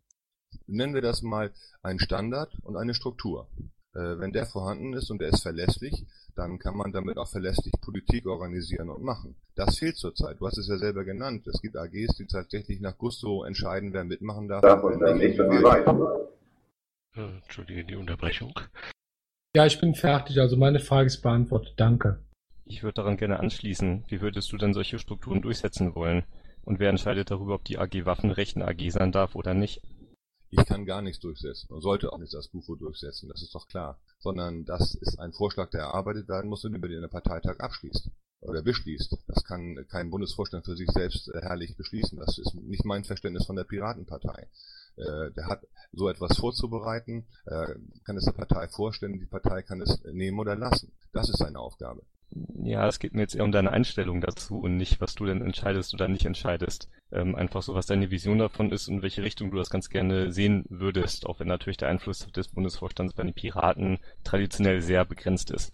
[0.66, 1.50] Nennen wir das mal
[1.82, 3.48] ein Standard und eine Struktur.
[3.94, 7.72] Äh, wenn der vorhanden ist und der ist verlässlich, dann kann man damit auch verlässlich
[7.80, 9.34] Politik organisieren und machen.
[9.54, 10.40] Das fehlt zurzeit.
[10.40, 11.46] Du hast es ja selber genannt.
[11.46, 14.62] Es gibt AGs, die tatsächlich nach Gusto entscheiden, wer mitmachen darf.
[14.62, 15.86] darf und wer nicht und wie weit.
[17.14, 18.52] Entschuldige die Unterbrechung.
[19.56, 20.38] Ja, ich bin fertig.
[20.38, 21.74] Also meine Frage ist beantwortet.
[21.76, 22.20] Danke.
[22.64, 24.04] Ich würde daran gerne anschließen.
[24.08, 26.24] Wie würdest du denn solche Strukturen durchsetzen wollen?
[26.64, 29.80] Und wer entscheidet darüber, ob die AG Waffenrecht eine AG sein darf oder nicht?
[30.50, 33.68] Ich kann gar nichts durchsetzen und sollte auch nicht das Bufo durchsetzen, das ist doch
[33.68, 34.00] klar.
[34.18, 38.10] Sondern das ist ein Vorschlag, der erarbeitet werden muss und über den der Parteitag abschließt
[38.40, 39.16] oder beschließt.
[39.26, 42.18] Das kann kein Bundesvorstand für sich selbst äh, herrlich beschließen.
[42.18, 44.48] Das ist nicht mein Verständnis von der Piratenpartei.
[44.96, 47.74] Äh, der hat so etwas vorzubereiten, äh,
[48.04, 50.92] kann es der Partei vorstellen, die Partei kann es nehmen oder lassen.
[51.12, 52.02] Das ist seine Aufgabe.
[52.62, 55.40] Ja, es geht mir jetzt eher um deine Einstellung dazu und nicht, was du denn
[55.40, 56.90] entscheidest oder nicht entscheidest.
[57.10, 59.88] Ähm, einfach so, was deine Vision davon ist und in welche Richtung du das ganz
[59.88, 65.04] gerne sehen würdest, auch wenn natürlich der Einfluss des Bundesvorstands bei den Piraten traditionell sehr
[65.06, 65.72] begrenzt ist.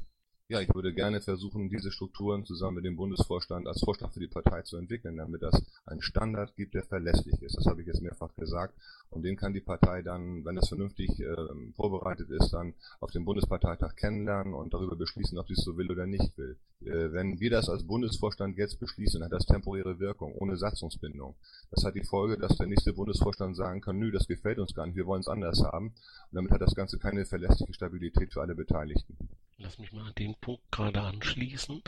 [0.49, 4.29] Ja, ich würde gerne versuchen, diese Strukturen zusammen mit dem Bundesvorstand als Vorschlag für die
[4.29, 7.57] Partei zu entwickeln, damit das einen Standard gibt, der verlässlich ist.
[7.57, 8.75] Das habe ich jetzt mehrfach gesagt.
[9.15, 11.37] Und den kann die Partei dann, wenn das vernünftig äh,
[11.77, 15.91] vorbereitet ist, dann auf dem Bundesparteitag kennenlernen und darüber beschließen, ob sie es so will
[15.91, 16.59] oder nicht will.
[16.81, 21.37] Äh, wenn wir das als Bundesvorstand jetzt beschließen, hat das temporäre Wirkung, ohne Satzungsbindung.
[21.71, 24.87] Das hat die Folge, dass der nächste Bundesvorstand sagen kann, nö, das gefällt uns gar
[24.87, 25.87] nicht, wir wollen es anders haben.
[25.87, 29.17] Und damit hat das Ganze keine verlässliche Stabilität für alle Beteiligten.
[29.59, 31.83] Lass mich mal an den Punkt gerade anschließen.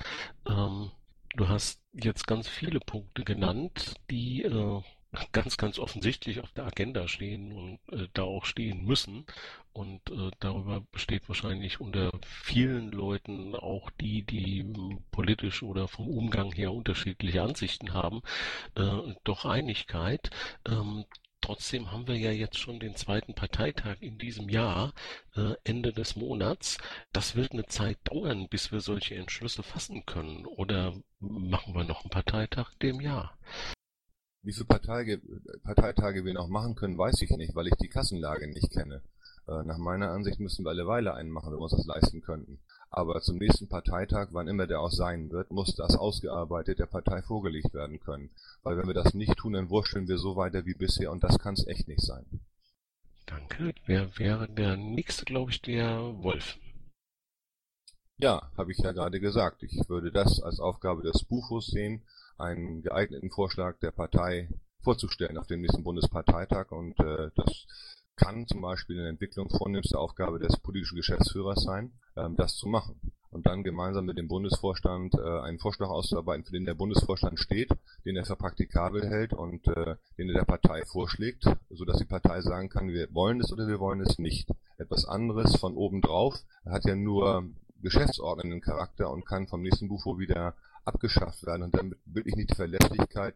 [0.46, 0.90] Ähm,
[1.34, 4.82] du hast jetzt ganz viele Punkte genannt, die äh,
[5.32, 9.26] ganz, ganz offensichtlich auf der Agenda stehen und äh, da auch stehen müssen.
[9.72, 16.08] Und äh, darüber besteht wahrscheinlich unter vielen Leuten, auch die, die äh, politisch oder vom
[16.08, 18.22] Umgang her unterschiedliche Ansichten haben,
[18.74, 20.30] äh, doch Einigkeit.
[20.66, 21.04] Ähm,
[21.46, 24.92] Trotzdem haben wir ja jetzt schon den zweiten Parteitag in diesem Jahr,
[25.36, 26.78] äh, Ende des Monats.
[27.12, 30.44] Das wird eine Zeit dauern, bis wir solche Entschlüsse fassen können.
[30.44, 33.38] Oder machen wir noch einen Parteitag dem Jahr?
[34.46, 35.20] Wie viele Parteitage,
[35.64, 39.02] Parteitage wir noch machen können, weiß ich nicht, weil ich die Kassenlage nicht kenne.
[39.48, 42.22] Äh, nach meiner Ansicht müssen wir alle Weile einen machen, wenn wir uns das leisten
[42.22, 42.60] könnten.
[42.88, 47.22] Aber zum nächsten Parteitag, wann immer der auch sein wird, muss das ausgearbeitet der Partei
[47.22, 48.30] vorgelegt werden können.
[48.62, 51.40] Weil wenn wir das nicht tun, dann wurschteln wir so weiter wie bisher und das
[51.40, 52.24] kann es echt nicht sein.
[53.26, 53.74] Danke.
[53.86, 56.56] Wer wäre der nächste, glaube ich, der Wolf?
[58.18, 59.64] Ja, habe ich ja gerade gesagt.
[59.64, 62.04] Ich würde das als Aufgabe des Bufos sehen,
[62.38, 64.48] einen geeigneten Vorschlag der Partei
[64.82, 67.66] vorzustellen auf dem nächsten Bundesparteitag und äh, das
[68.16, 72.66] kann zum Beispiel in der Entwicklung vornehmste Aufgabe des politischen Geschäftsführers sein, ähm, das zu
[72.68, 73.00] machen.
[73.30, 77.70] Und dann gemeinsam mit dem Bundesvorstand äh, einen Vorschlag auszuarbeiten, für den der Bundesvorstand steht,
[78.06, 82.40] den er für praktikabel hält und äh, den er der Partei vorschlägt, sodass die Partei
[82.40, 84.48] sagen kann, wir wollen es oder wir wollen es nicht.
[84.78, 87.50] Etwas anderes von oben drauf hat ja nur
[87.82, 90.54] geschäftsordnenden Charakter und kann vom nächsten Bufo wieder
[90.86, 93.34] abgeschafft werden und damit wirklich nicht die Verlässlichkeit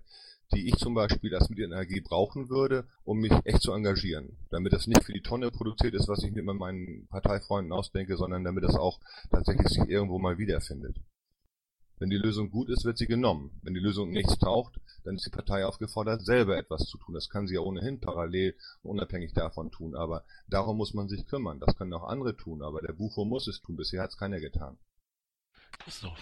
[0.53, 4.37] die ich zum Beispiel als Medienenergie brauchen würde, um mich echt zu engagieren.
[4.51, 8.17] Damit das nicht für die Tonne produziert ist, was ich mir mit meinen Parteifreunden ausdenke,
[8.17, 10.97] sondern damit das auch tatsächlich sich irgendwo mal wiederfindet.
[11.99, 13.61] Wenn die Lösung gut ist, wird sie genommen.
[13.63, 17.15] Wenn die Lösung nichts taucht, dann ist die Partei aufgefordert, selber etwas zu tun.
[17.15, 19.95] Das kann sie ja ohnehin parallel unabhängig davon tun.
[19.95, 21.61] Aber darum muss man sich kümmern.
[21.61, 22.63] Das können auch andere tun.
[22.63, 23.77] Aber der Bufo muss es tun.
[23.77, 24.79] Bisher hat es keiner getan.
[25.79, 26.19] Christoph.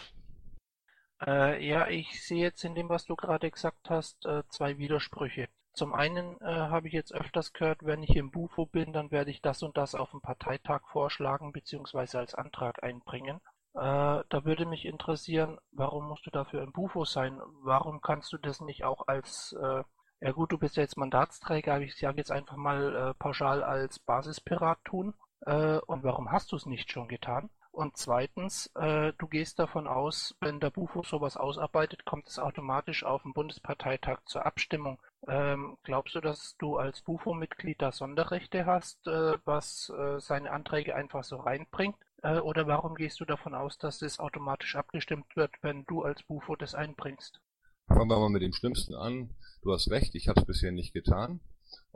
[1.26, 5.48] Äh, ja, ich sehe jetzt in dem, was du gerade gesagt hast, äh, zwei Widersprüche.
[5.72, 9.30] Zum einen äh, habe ich jetzt öfters gehört, wenn ich im Bufo bin, dann werde
[9.30, 12.18] ich das und das auf dem Parteitag vorschlagen bzw.
[12.18, 13.40] als Antrag einbringen.
[13.74, 13.80] Äh,
[14.28, 17.40] da würde mich interessieren, warum musst du dafür im Bufo sein?
[17.62, 19.82] Warum kannst du das nicht auch als, äh,
[20.20, 23.62] ja gut, du bist ja jetzt Mandatsträger, aber ich sage jetzt einfach mal äh, pauschal
[23.62, 25.14] als Basispirat tun.
[25.46, 27.48] und warum hast du es nicht schon getan?
[27.78, 33.04] Und zweitens, äh, du gehst davon aus, wenn der Bufo sowas ausarbeitet, kommt es automatisch
[33.04, 34.98] auf dem Bundesparteitag zur Abstimmung.
[35.28, 40.96] Ähm, glaubst du, dass du als Bufo-Mitglied da Sonderrechte hast, äh, was äh, seine Anträge
[40.96, 41.94] einfach so reinbringt?
[42.24, 46.24] Äh, oder warum gehst du davon aus, dass es automatisch abgestimmt wird, wenn du als
[46.24, 47.40] Bufo das einbringst?
[47.86, 49.30] Fangen wir mal mit dem Schlimmsten an.
[49.62, 51.38] Du hast recht, ich habe es bisher nicht getan.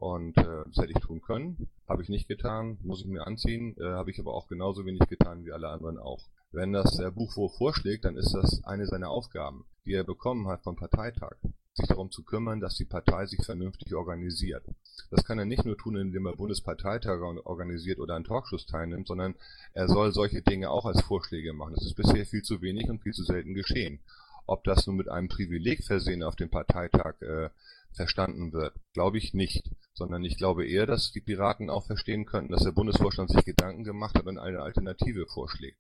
[0.03, 3.77] Und äh, das hätte ich tun können, habe ich nicht getan, muss ich mir anziehen,
[3.79, 6.25] äh, habe ich aber auch genauso wenig getan wie alle anderen auch.
[6.51, 10.65] Wenn das der Buchwo vorschlägt, dann ist das eine seiner Aufgaben, die er bekommen hat
[10.65, 11.37] vom Parteitag
[11.75, 14.65] sich darum zu kümmern, dass die Partei sich vernünftig organisiert.
[15.13, 19.37] Das kann er nicht nur tun, indem er Bundesparteitage organisiert oder an Talkshows teilnimmt, sondern
[19.73, 21.75] er soll solche Dinge auch als Vorschläge machen.
[21.75, 24.01] Das ist bisher viel zu wenig und viel zu selten geschehen.
[24.47, 27.51] Ob das nun mit einem Privileg versehen auf dem Parteitag äh,
[27.95, 32.53] verstanden wird, glaube ich nicht, sondern ich glaube eher, dass die Piraten auch verstehen könnten,
[32.53, 35.79] dass der Bundesvorstand sich Gedanken gemacht hat und eine Alternative vorschlägt.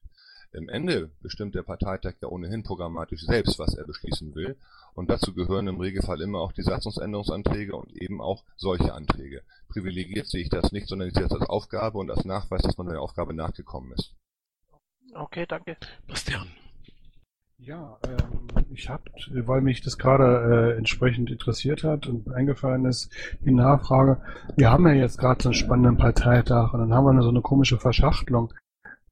[0.54, 4.58] Im Ende bestimmt der Parteitag ja ohnehin programmatisch selbst, was er beschließen will.
[4.92, 9.42] Und dazu gehören im Regelfall immer auch die Satzungsänderungsanträge und eben auch solche Anträge.
[9.68, 12.76] Privilegiert sehe ich das nicht, sondern ich sehe das als Aufgabe und als Nachweis, dass
[12.76, 14.14] man der Aufgabe nachgekommen ist.
[15.14, 15.78] Okay, danke.
[16.06, 16.48] Bastian.
[17.64, 19.04] Ja, ähm, ich habe,
[19.46, 23.12] weil mich das gerade äh, entsprechend interessiert hat und eingefallen ist,
[23.44, 24.20] die Nachfrage.
[24.56, 27.40] Wir haben ja jetzt gerade so einen spannenden Parteitag und dann haben wir so eine
[27.40, 28.52] komische Verschachtelung.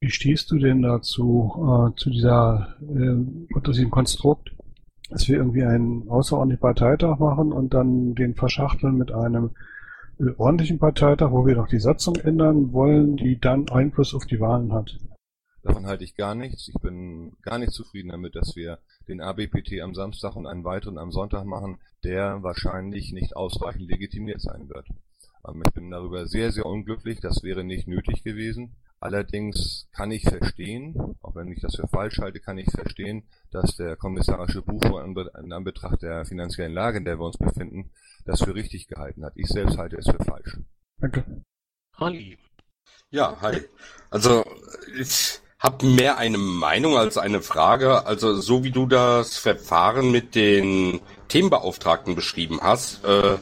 [0.01, 4.53] Wie stehst du denn dazu, äh, zu dieser, äh, zu diesem Konstrukt,
[5.09, 9.51] dass wir irgendwie einen außerordentlichen Parteitag machen und dann den verschachteln mit einem
[10.19, 14.41] äh, ordentlichen Parteitag, wo wir noch die Satzung ändern wollen, die dann Einfluss auf die
[14.41, 14.97] Wahlen hat?
[15.63, 16.67] Davon halte ich gar nichts.
[16.67, 20.97] Ich bin gar nicht zufrieden damit, dass wir den ABPT am Samstag und einen weiteren
[20.97, 24.87] am Sonntag machen, der wahrscheinlich nicht ausreichend legitimiert sein wird.
[25.47, 27.19] Ähm, ich bin darüber sehr, sehr unglücklich.
[27.19, 28.75] Das wäre nicht nötig gewesen.
[28.99, 33.75] Allerdings kann ich verstehen, auch wenn ich das für falsch halte, kann ich verstehen, dass
[33.75, 37.91] der kommissarische Buchmann in Anbetracht der finanziellen Lage, in der wir uns befinden,
[38.25, 39.33] das für richtig gehalten hat.
[39.35, 40.59] Ich selbst halte es für falsch.
[40.99, 41.43] Danke.
[41.97, 42.37] Holly.
[43.09, 43.61] Ja, hi.
[44.11, 44.45] Also
[44.95, 48.05] ich habe mehr eine Meinung als eine Frage.
[48.07, 53.37] Also so wie du das Verfahren mit den Themenbeauftragten beschrieben hast, äh,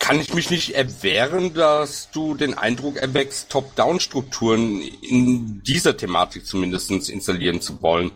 [0.00, 6.90] kann ich mich nicht erwehren, dass du den Eindruck erwächst, Top-Down-Strukturen in dieser Thematik zumindest
[6.90, 8.10] installieren zu wollen.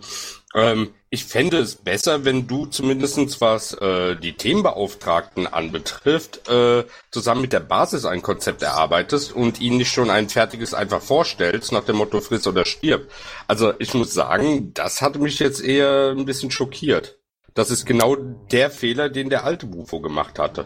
[0.55, 7.42] Ähm, ich fände es besser, wenn du zumindestens was äh, die Themenbeauftragten anbetrifft, äh, zusammen
[7.42, 11.84] mit der Basis ein Konzept erarbeitest und ihnen nicht schon ein fertiges einfach vorstellst, nach
[11.84, 13.11] dem Motto friss oder stirb.
[13.48, 17.18] Also ich muss sagen, das hat mich jetzt eher ein bisschen schockiert.
[17.55, 20.64] Das ist genau der Fehler, den der alte Bufo gemacht hatte.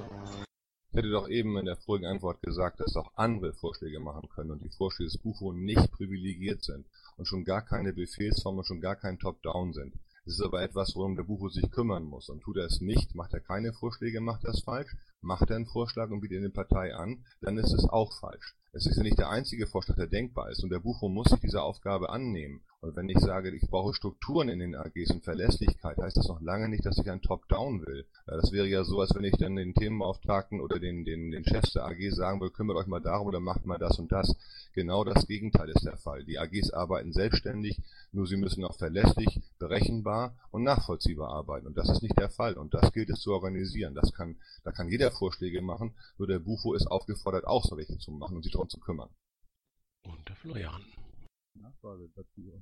[0.91, 4.53] Ich hätte doch eben in der vorigen Antwort gesagt, dass auch andere Vorschläge machen können
[4.53, 8.80] und die Vorschläge des Bufo nicht privilegiert sind und schon gar keine Befehlsform und schon
[8.80, 9.94] gar kein Top-Down sind.
[10.26, 12.28] Es ist aber etwas, worum der Bufo sich kümmern muss.
[12.28, 14.94] Und tut er es nicht, macht er keine Vorschläge, macht er es falsch.
[15.27, 18.55] Macht er einen Vorschlag und bietet der Partei an, dann ist es auch falsch.
[18.77, 20.62] Es ist ja nicht der einzige Vorschlag, der denkbar ist.
[20.62, 22.61] Und der Bufo muss sich dieser Aufgabe annehmen.
[22.83, 26.43] Und wenn ich sage, ich brauche Strukturen in den AGs und Verlässlichkeit, heißt das noch
[26.43, 28.07] lange nicht, dass ich ein Top-Down will.
[28.27, 31.72] Das wäre ja so, als wenn ich dann den Themenbeauftragten oder den, den, den Chefs
[31.72, 34.37] der AG sagen will, kümmert euch mal darum oder macht mal das und das.
[34.74, 36.24] Genau das Gegenteil ist der Fall.
[36.24, 37.81] Die AGs arbeiten selbstständig,
[38.12, 41.66] nur sie müssen auch verlässlich, berechenbar und nachvollziehbar arbeiten.
[41.66, 42.55] Und das ist nicht der Fall.
[42.55, 43.95] Und das gilt es zu organisieren.
[43.95, 48.10] Das kann, da kann jeder Vorschläge machen, nur der Bufo ist aufgefordert, auch solche zu
[48.12, 49.10] machen und sich darum zu kümmern.
[50.02, 50.82] Und der Florian.
[51.54, 52.52] Nachfrage dazu.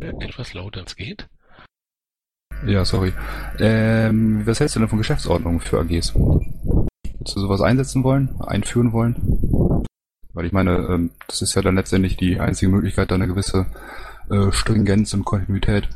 [0.00, 1.28] Äh, etwas lauter, es geht.
[2.66, 3.12] Ja, sorry.
[3.58, 6.14] Ähm, was hältst du denn von Geschäftsordnung für AGs?
[6.14, 9.84] Würdest du sowas einsetzen wollen, einführen wollen?
[10.32, 13.66] Weil ich meine, ähm, das ist ja dann letztendlich die einzige Möglichkeit, da eine gewisse
[14.30, 15.88] äh, Stringenz und Kontinuität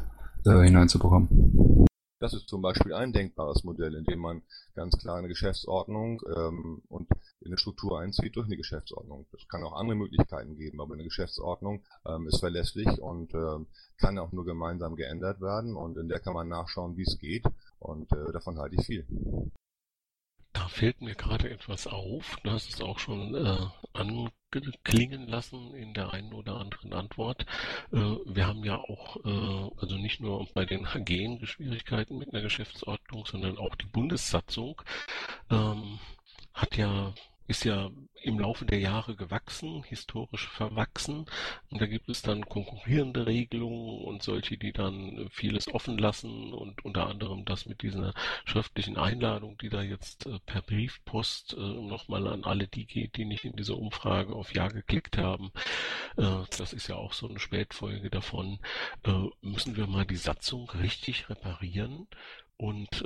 [0.46, 1.86] äh, hineinzubekommen.
[2.20, 4.42] Das ist zum Beispiel ein denkbares Modell, in dem man
[4.74, 7.08] ganz klar eine Geschäftsordnung ähm, und
[7.42, 9.26] eine Struktur einzieht durch eine Geschäftsordnung.
[9.32, 13.66] Es kann auch andere Möglichkeiten geben, aber eine Geschäftsordnung ähm, ist verlässlich und ähm,
[13.96, 17.46] kann auch nur gemeinsam geändert werden und in der kann man nachschauen, wie es geht
[17.78, 19.06] und äh, davon halte ich viel.
[20.52, 22.36] Da fällt mir gerade etwas auf.
[22.42, 27.46] Du hast es auch schon äh, anklingen lassen in der einen oder anderen Antwort.
[27.92, 32.42] Äh, wir haben ja auch, äh, also nicht nur bei den AG Schwierigkeiten mit einer
[32.42, 34.82] Geschäftsordnung, sondern auch die Bundessatzung
[35.50, 36.00] ähm,
[36.52, 37.14] hat ja
[37.50, 37.90] ist ja
[38.22, 41.26] im Laufe der Jahre gewachsen, historisch verwachsen.
[41.70, 46.84] Und da gibt es dann konkurrierende Regelungen und solche, die dann vieles offen lassen und
[46.84, 52.28] unter anderem das mit dieser schriftlichen Einladung, die da jetzt äh, per Briefpost äh, nochmal
[52.28, 55.50] an alle die geht, die nicht in dieser Umfrage auf Ja geklickt haben.
[56.16, 58.60] Äh, das ist ja auch so eine Spätfolge davon.
[59.40, 62.06] Müssen wir mal die Satzung richtig reparieren
[62.56, 63.02] und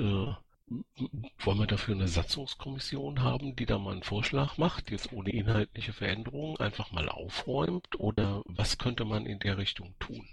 [0.67, 5.93] wollen wir dafür eine Satzungskommission haben, die da mal einen Vorschlag macht, jetzt ohne inhaltliche
[5.93, 8.01] Veränderungen einfach mal aufräumt?
[8.01, 10.27] Oder was könnte man in der Richtung tun?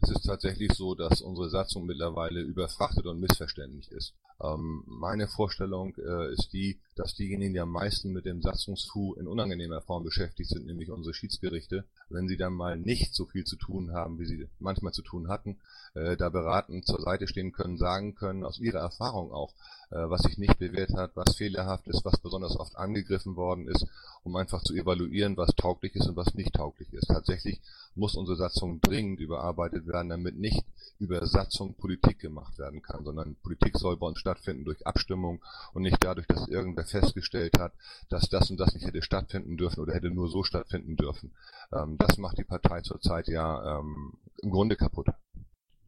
[0.00, 4.14] Es ist tatsächlich so, dass unsere Satzung mittlerweile überfrachtet und missverständlich ist.
[4.42, 9.28] Ähm, meine Vorstellung äh, ist die, dass diejenigen, die am meisten mit dem Satzungsfu in
[9.28, 13.56] unangenehmer Form beschäftigt sind, nämlich unsere Schiedsgerichte, wenn sie dann mal nicht so viel zu
[13.56, 15.58] tun haben, wie sie manchmal zu tun hatten,
[15.94, 19.52] äh, da beraten zur Seite stehen können, sagen können, aus ihrer Erfahrung auch,
[19.90, 23.86] äh, was sich nicht bewährt hat, was fehlerhaft ist, was besonders oft angegriffen worden ist,
[24.24, 27.06] um einfach zu evaluieren, was tauglich ist und was nicht tauglich ist.
[27.06, 27.60] Tatsächlich
[27.94, 30.64] muss unsere Satzung dringend überarbeitet werden, damit nicht
[30.98, 35.42] über Satzung Politik gemacht werden kann, sondern Politik soll bei uns stattfinden durch Abstimmung
[35.74, 37.72] und nicht dadurch, dass irgendwer festgestellt hat,
[38.08, 41.34] dass das und das nicht hätte stattfinden dürfen oder hätte nur so stattfinden dürfen.
[41.72, 45.08] Ähm, das macht die Partei zurzeit ja ähm, im Grunde kaputt.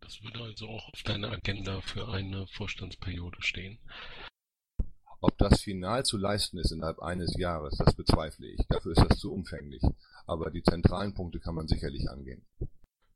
[0.01, 3.79] Das würde also auch auf deiner Agenda für eine Vorstandsperiode stehen.
[5.21, 8.61] Ob das final zu leisten ist innerhalb eines Jahres, das bezweifle ich.
[8.69, 9.83] Dafür ist das zu umfänglich.
[10.27, 12.47] Aber die zentralen Punkte kann man sicherlich angehen.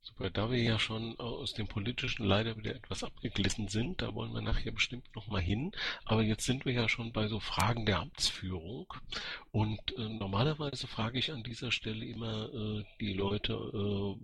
[0.05, 4.33] Super, da wir ja schon aus dem Politischen leider wieder etwas abgeglissen sind, da wollen
[4.33, 5.71] wir nachher bestimmt nochmal hin.
[6.05, 8.93] Aber jetzt sind wir ja schon bei so Fragen der Amtsführung.
[9.53, 14.17] Und äh, normalerweise frage ich an dieser Stelle immer äh, die Leute, äh,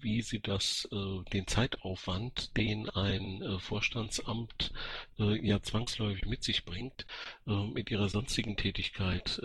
[0.00, 4.72] wie sie das, äh, den Zeitaufwand, den ein äh, Vorstandsamt
[5.18, 7.06] äh, ja zwangsläufig mit sich bringt,
[7.44, 9.40] mit ihrer sonstigen Tätigkeit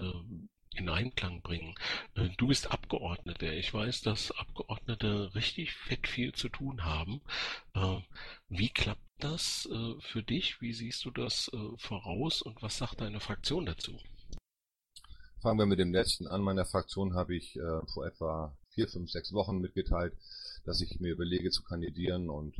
[0.81, 1.75] in Einklang bringen.
[2.15, 3.53] Äh, du bist Abgeordneter.
[3.53, 7.21] Ich weiß, dass Abgeordnete richtig fett viel zu tun haben.
[7.73, 7.99] Äh,
[8.49, 10.59] wie klappt das äh, für dich?
[10.61, 13.97] Wie siehst du das voraus und was sagt deine Fraktion dazu?
[15.41, 16.41] Fangen wir mit dem letzten an.
[16.41, 17.57] Meiner Fraktion habe ich
[17.93, 20.13] vor etwa vier, fünf, sechs Wochen mitgeteilt,
[20.65, 22.55] dass ich mir überlege zu kandidieren und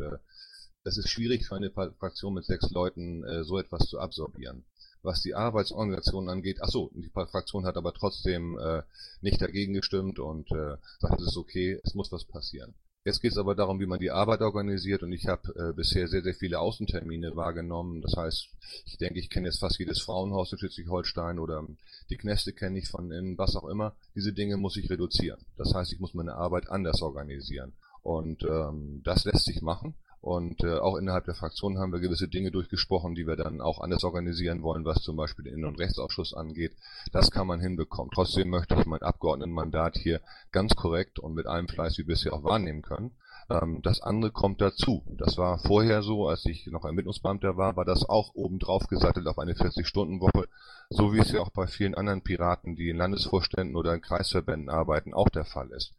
[0.83, 4.65] es ist schwierig für eine Fraktion mit sechs Leuten so etwas zu absorbieren
[5.03, 6.61] was die Arbeitsorganisation angeht.
[6.61, 8.83] Achso, die Fraktion hat aber trotzdem äh,
[9.21, 12.73] nicht dagegen gestimmt und äh, sagt, es ist okay, es muss was passieren.
[13.03, 16.07] Jetzt geht es aber darum, wie man die Arbeit organisiert und ich habe äh, bisher
[16.07, 18.01] sehr, sehr viele Außentermine wahrgenommen.
[18.01, 18.49] Das heißt,
[18.85, 21.65] ich denke, ich kenne jetzt fast jedes Frauenhaus in Schleswig-Holstein oder
[22.11, 23.95] die Kneste kenne ich von innen, was auch immer.
[24.13, 25.39] Diese Dinge muss ich reduzieren.
[25.57, 27.73] Das heißt, ich muss meine Arbeit anders organisieren.
[28.03, 29.95] Und ähm, das lässt sich machen.
[30.21, 33.81] Und äh, auch innerhalb der Fraktion haben wir gewisse Dinge durchgesprochen, die wir dann auch
[33.81, 36.73] anders organisieren wollen, was zum Beispiel den Innen- und Rechtsausschuss angeht.
[37.11, 38.11] Das kann man hinbekommen.
[38.13, 42.43] Trotzdem möchte ich mein Abgeordnetenmandat hier ganz korrekt und mit allem Fleiß wie bisher auch
[42.43, 43.11] wahrnehmen können.
[43.49, 45.03] Ähm, das andere kommt dazu.
[45.17, 49.39] Das war vorher so, als ich noch Ermittlungsbeamter war, war das auch obendrauf gesattelt auf
[49.39, 50.47] eine 40-Stunden-Woche,
[50.89, 54.69] so wie es ja auch bei vielen anderen Piraten, die in Landesvorständen oder in Kreisverbänden
[54.69, 55.93] arbeiten, auch der Fall ist.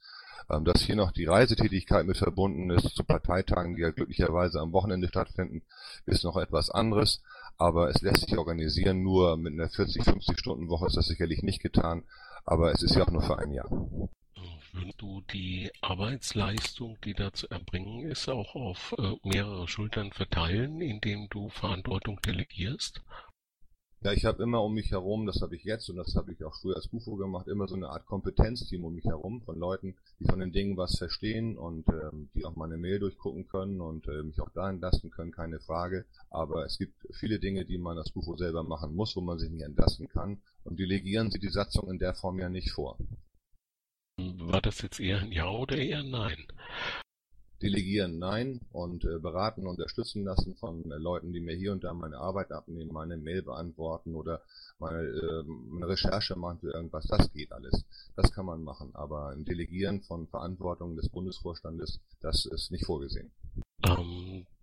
[0.52, 4.72] Ähm, dass hier noch die Reisetätigkeit mit verbunden ist zu Parteitagen, die ja glücklicherweise am
[4.72, 5.62] Wochenende stattfinden,
[6.04, 7.22] ist noch etwas anderes.
[7.56, 11.42] Aber es lässt sich organisieren, nur mit einer 40, 50 Stunden Woche ist das sicherlich
[11.42, 12.04] nicht getan.
[12.44, 13.70] Aber es ist ja auch nur für ein Jahr.
[14.72, 20.80] Würdest du die Arbeitsleistung, die da zu erbringen ist, auch auf äh, mehrere Schultern verteilen,
[20.80, 23.02] indem du Verantwortung delegierst?
[24.04, 26.42] Ja, ich habe immer um mich herum, das habe ich jetzt und das habe ich
[26.42, 29.94] auch früher als Bufo gemacht, immer so eine Art Kompetenzteam um mich herum von Leuten,
[30.18, 34.08] die von den Dingen was verstehen und ähm, die auch meine Mail durchgucken können und
[34.08, 36.04] äh, mich auch da entlasten können, keine Frage.
[36.30, 39.50] Aber es gibt viele Dinge, die man als Bufo selber machen muss, wo man sich
[39.50, 40.42] nicht entlasten kann.
[40.64, 42.98] Und delegieren Sie die Satzung in der Form ja nicht vor.
[44.18, 46.46] War das jetzt eher ein Ja oder eher ein Nein?
[47.62, 51.94] Delegieren nein und äh, beraten, unterstützen lassen von äh, Leuten, die mir hier und da
[51.94, 54.42] meine Arbeit abnehmen, meine Mail beantworten oder
[54.80, 55.44] meine, äh,
[55.76, 57.84] eine Recherche machen für irgendwas, das geht alles.
[58.16, 63.30] Das kann man machen, aber ein Delegieren von Verantwortung des Bundesvorstandes, das ist nicht vorgesehen.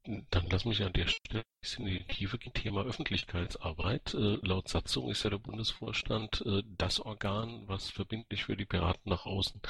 [0.05, 2.53] Dann lass mich an der Stelle ein bisschen in die Tiefe gehen.
[2.53, 4.13] Thema Öffentlichkeitsarbeit.
[4.13, 9.09] Äh, laut Satzung ist ja der Bundesvorstand äh, das Organ, was verbindlich für die Piraten
[9.09, 9.61] nach außen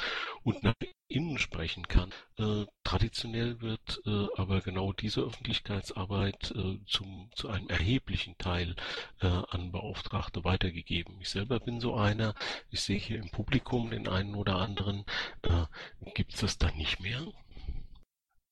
[0.43, 0.75] und nach
[1.07, 2.13] innen sprechen kann.
[2.37, 8.75] Äh, traditionell wird äh, aber genau diese Öffentlichkeitsarbeit äh, zum, zu einem erheblichen Teil
[9.21, 11.19] äh, an Beauftragte weitergegeben.
[11.19, 12.35] Ich selber bin so einer.
[12.69, 15.05] Ich sehe hier im Publikum den einen oder anderen.
[16.13, 17.25] Gibt es das dann nicht mehr?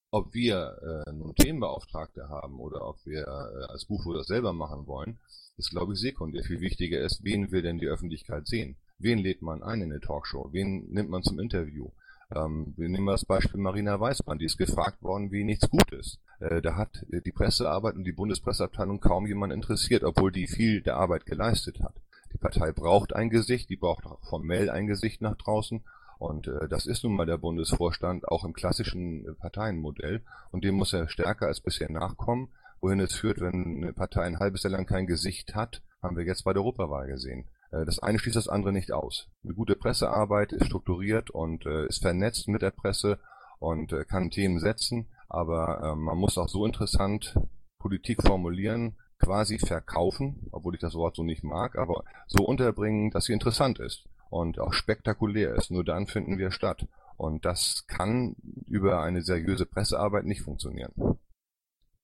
[0.09, 4.87] Ob wir äh, nun Themenbeauftragte haben oder ob wir äh, als Buchfuhr das selber machen
[4.87, 5.19] wollen,
[5.57, 6.43] ist, glaube ich, sekundär.
[6.43, 8.77] Viel wichtiger ist, wen will denn die Öffentlichkeit sehen?
[8.99, 10.49] Wen lädt man ein in eine Talkshow?
[10.53, 11.91] Wen nimmt man zum Interview?
[12.33, 16.19] Ähm, wir nehmen das Beispiel Marina Weißmann, die ist gefragt worden, wie nichts gut ist.
[16.39, 20.95] Äh, da hat die Pressearbeit und die Bundespresseabteilung kaum jemand interessiert, obwohl die viel der
[20.97, 21.95] Arbeit geleistet hat.
[22.33, 25.83] Die Partei braucht ein Gesicht, die braucht auch formell ein Gesicht nach draußen
[26.19, 30.23] und äh, das ist nun mal der Bundesvorstand auch im klassischen äh, Parteienmodell.
[30.51, 32.49] Und dem muss er stärker als bisher nachkommen.
[32.81, 36.25] Wohin es führt, wenn eine Partei ein halbes Jahr lang kein Gesicht hat, haben wir
[36.25, 37.47] jetzt bei der Europawahl gesehen.
[37.71, 39.29] Äh, das eine schließt das andere nicht aus.
[39.43, 43.19] Eine gute Pressearbeit ist strukturiert und äh, ist vernetzt mit der Presse
[43.59, 47.35] und äh, kann Themen setzen, aber äh, man muss auch so interessant
[47.79, 53.25] Politik formulieren, quasi verkaufen, obwohl ich das Wort so nicht mag, aber so unterbringen, dass
[53.25, 55.71] sie interessant ist und auch spektakulär ist.
[55.71, 56.87] Nur dann finden wir statt.
[57.17, 60.93] Und das kann über eine seriöse Pressearbeit nicht funktionieren.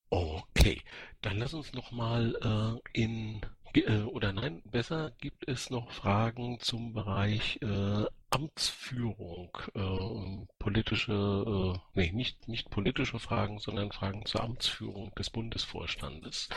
[0.09, 0.81] Okay,
[1.21, 3.41] dann lass uns noch mal äh, in
[3.75, 11.79] äh, oder nein, besser gibt es noch Fragen zum Bereich äh, Amtsführung, äh, politische, äh,
[11.99, 16.49] nee, nicht, nicht politische Fragen, sondern Fragen zur Amtsführung des Bundesvorstandes.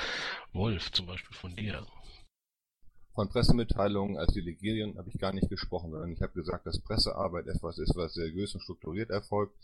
[0.52, 1.86] Wolf, zum Beispiel von dir.
[3.16, 7.46] Von Pressemitteilungen als Delegierien habe ich gar nicht gesprochen, sondern ich habe gesagt, dass Pressearbeit
[7.46, 9.54] etwas ist, was seriös und strukturiert erfolgt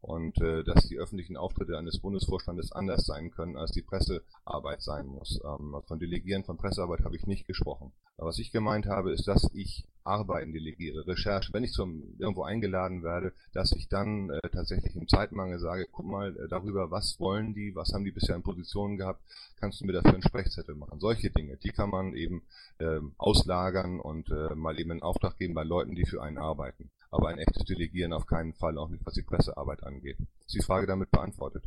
[0.00, 5.06] und äh, dass die öffentlichen Auftritte eines Bundesvorstandes anders sein können, als die Pressearbeit sein
[5.06, 5.40] muss.
[5.44, 7.92] Ähm, von Delegieren von Pressearbeit habe ich nicht gesprochen.
[8.16, 13.02] Was ich gemeint habe, ist, dass ich Arbeiten delegiere, Recherche, wenn ich zum irgendwo eingeladen
[13.02, 17.54] werde, dass ich dann äh, tatsächlich im Zeitmangel sage, guck mal äh, darüber, was wollen
[17.54, 19.22] die, was haben die bisher in Positionen gehabt,
[19.58, 21.00] kannst du mir dafür einen Sprechzettel machen.
[21.00, 22.42] Solche Dinge, die kann man eben
[22.78, 26.90] äh, auslagern und äh, mal eben einen Auftrag geben bei Leuten, die für einen arbeiten
[27.10, 30.18] aber ein echtes Delegieren auf keinen Fall, auch nicht was die Pressearbeit angeht.
[30.46, 31.64] Ist die Frage damit beantwortet?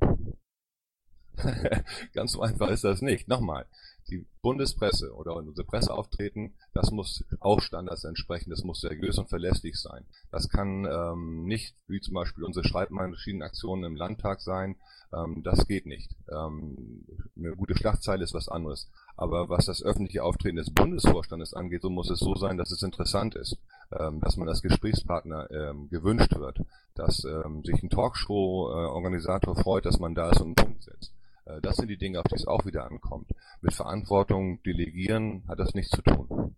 [2.14, 3.28] Ganz so einfach ist das nicht.
[3.28, 3.66] Nochmal,
[4.10, 9.80] die Bundespresse oder unsere Presseauftreten, das muss auch Standards entsprechen, das muss seriös und verlässlich
[9.80, 10.06] sein.
[10.32, 14.76] Das kann ähm, nicht, wie zum Beispiel unsere Schreibmaschinenaktionen im Landtag sein,
[15.14, 16.16] ähm, das geht nicht.
[16.32, 17.06] Ähm,
[17.38, 18.90] eine gute Schlagzeile ist was anderes.
[19.16, 22.82] Aber was das öffentliche Auftreten des Bundesvorstandes angeht, so muss es so sein, dass es
[22.82, 23.58] interessant ist,
[23.92, 26.62] ähm, dass man als Gesprächspartner ähm, gewünscht wird,
[26.96, 31.14] dass ähm, sich ein Talkshow-Organisator freut, dass man da ist und einen Punkt setzt.
[31.46, 33.30] Äh, das sind die Dinge, auf die es auch wieder ankommt.
[33.62, 36.56] Mit Verantwortung delegieren hat das nichts zu tun.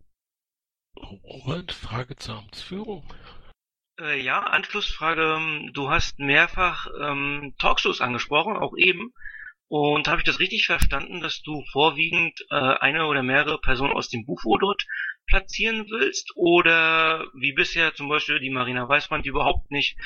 [0.97, 3.03] Robert, Frage zur Amtsführung.
[3.99, 5.71] Äh, ja, Anschlussfrage.
[5.73, 9.13] Du hast mehrfach ähm, Talkshows angesprochen, auch eben.
[9.67, 14.09] Und habe ich das richtig verstanden, dass du vorwiegend äh, eine oder mehrere Personen aus
[14.09, 14.85] dem Bufo dort
[15.27, 16.31] platzieren willst?
[16.35, 19.97] Oder wie bisher zum Beispiel die Marina Weißmann, die überhaupt nicht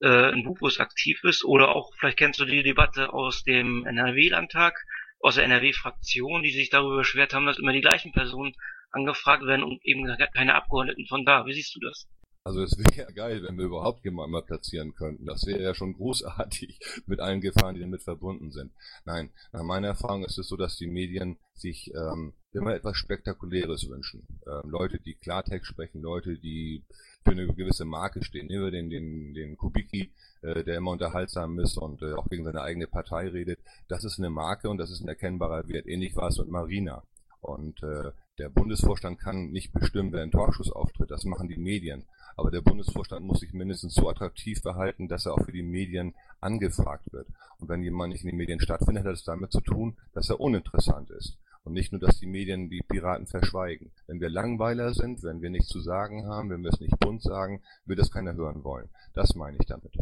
[0.00, 1.44] äh, in Bufos aktiv ist?
[1.44, 4.84] Oder auch, vielleicht kennst du die Debatte aus dem NRW-Landtag,
[5.20, 8.54] aus der NRW-Fraktion, die sich darüber beschwert haben, dass immer die gleichen Personen
[8.90, 11.46] angefragt werden und eben keine Abgeordneten von da.
[11.46, 12.08] Wie siehst du das?
[12.46, 15.24] Also es wäre ja geil, wenn wir überhaupt jemanden mal platzieren könnten.
[15.24, 18.70] Das wäre ja schon großartig mit allen Gefahren, die damit verbunden sind.
[19.06, 23.88] Nein, nach meiner Erfahrung ist es so, dass die Medien sich ähm, immer etwas Spektakuläres
[23.88, 24.26] wünschen.
[24.46, 26.84] Ähm, Leute, die Klartext sprechen, Leute, die
[27.24, 28.48] für eine gewisse Marke stehen.
[28.48, 32.44] Nehmen wir den, den, den Kubicki, äh, der immer unterhaltsam ist und äh, auch gegen
[32.44, 33.60] seine eigene Partei redet.
[33.88, 35.86] Das ist eine Marke und das ist ein erkennbarer Wert.
[35.86, 37.04] Ähnlich war es mit Marina.
[37.40, 41.10] Und äh, der Bundesvorstand kann nicht bestimmen, wer in Talkshows auftritt.
[41.10, 42.06] Das machen die Medien.
[42.36, 46.14] Aber der Bundesvorstand muss sich mindestens so attraktiv verhalten, dass er auch für die Medien
[46.40, 47.28] angefragt wird.
[47.58, 50.40] Und wenn jemand nicht in den Medien stattfindet, hat das damit zu tun, dass er
[50.40, 51.38] uninteressant ist.
[51.62, 53.92] Und nicht nur, dass die Medien die Piraten verschweigen.
[54.06, 57.22] Wenn wir Langweiler sind, wenn wir nichts zu sagen haben, wenn wir es nicht bunt
[57.22, 58.90] sagen, wird das keiner hören wollen.
[59.14, 59.94] Das meine ich damit.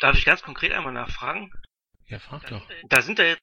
[0.00, 1.52] Darf ich ganz konkret einmal nachfragen?
[2.06, 2.66] Ja, frag doch.
[2.88, 3.42] Da sind da jetzt,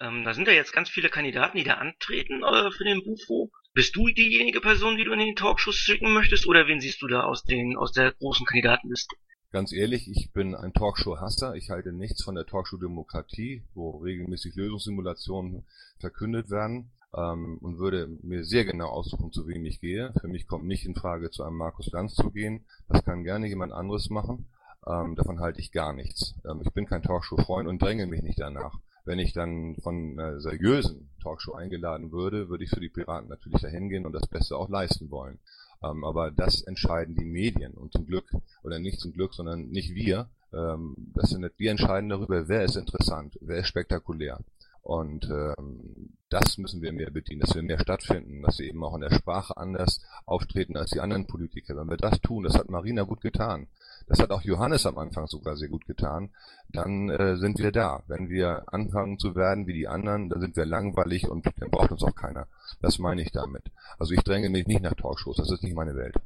[0.00, 3.50] ähm, da sind da jetzt ganz viele Kandidaten, die da antreten äh, für den Bufo.
[3.72, 7.06] Bist du diejenige Person, die du in den Talkshows schicken möchtest, oder wen siehst du
[7.06, 9.14] da aus den aus der großen Kandidatenliste?
[9.52, 11.54] Ganz ehrlich, ich bin ein Talkshow-Hasser.
[11.56, 15.66] Ich halte nichts von der Talkshow-Demokratie, wo regelmäßig Lösungssimulationen
[15.98, 20.12] verkündet werden ähm, und würde mir sehr genau aussuchen, zu wem ich gehe.
[20.20, 22.64] Für mich kommt nicht in Frage, zu einem Markus Lanz zu gehen.
[22.88, 24.48] Das kann gerne jemand anderes machen.
[24.86, 26.36] Ähm, davon halte ich gar nichts.
[26.48, 28.78] Ähm, ich bin kein Talkshow-Freund und dränge mich nicht danach.
[29.04, 33.60] Wenn ich dann von einer seriösen Talkshow eingeladen würde, würde ich für die Piraten natürlich
[33.60, 35.38] dahin gehen und das Beste auch leisten wollen.
[35.82, 38.30] Ähm, aber das entscheiden die Medien und zum Glück,
[38.62, 40.28] oder nicht zum Glück, sondern nicht wir.
[40.52, 44.40] Ähm, das sind wir entscheiden darüber, wer ist interessant, wer ist spektakulär.
[44.82, 48.94] Und ähm, das müssen wir mehr bedienen, dass wir mehr stattfinden, dass wir eben auch
[48.94, 51.76] in der Sprache anders auftreten als die anderen Politiker.
[51.76, 53.68] Wenn wir das tun, das hat Marina gut getan.
[54.10, 56.34] Das hat auch Johannes am Anfang sogar sehr gut getan.
[56.70, 58.02] Dann äh, sind wir da.
[58.08, 61.92] Wenn wir anfangen zu werden wie die anderen, dann sind wir langweilig und dann braucht
[61.92, 62.48] uns auch keiner.
[62.82, 63.70] Das meine ich damit.
[64.00, 66.16] Also ich dränge mich nicht nach Talkshows, das ist nicht meine Welt.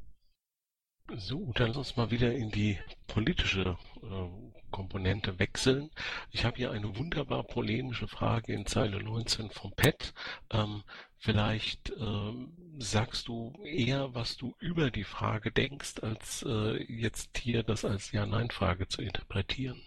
[1.15, 5.91] So, dann lass uns mal wieder in die politische äh, Komponente wechseln.
[6.31, 10.15] Ich habe hier eine wunderbar polemische Frage in Zeile 19 vom Pet.
[10.51, 10.83] Ähm,
[11.25, 17.63] vielleicht ähm, sagst du eher, was du über die Frage denkst, als äh, jetzt hier
[17.63, 19.81] das als Ja-Nein-Frage zu interpretieren.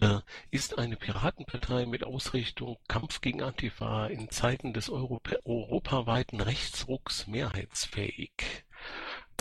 [0.00, 0.20] Äh,
[0.50, 8.64] ist eine Piratenpartei mit Ausrichtung Kampf gegen Antifa in Zeiten des Europa europaweiten Rechtsrucks mehrheitsfähig?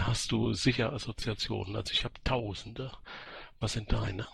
[0.01, 1.75] hast du sicher Assoziationen.
[1.75, 2.91] Also ich habe Tausende.
[3.59, 4.27] Was sind deine?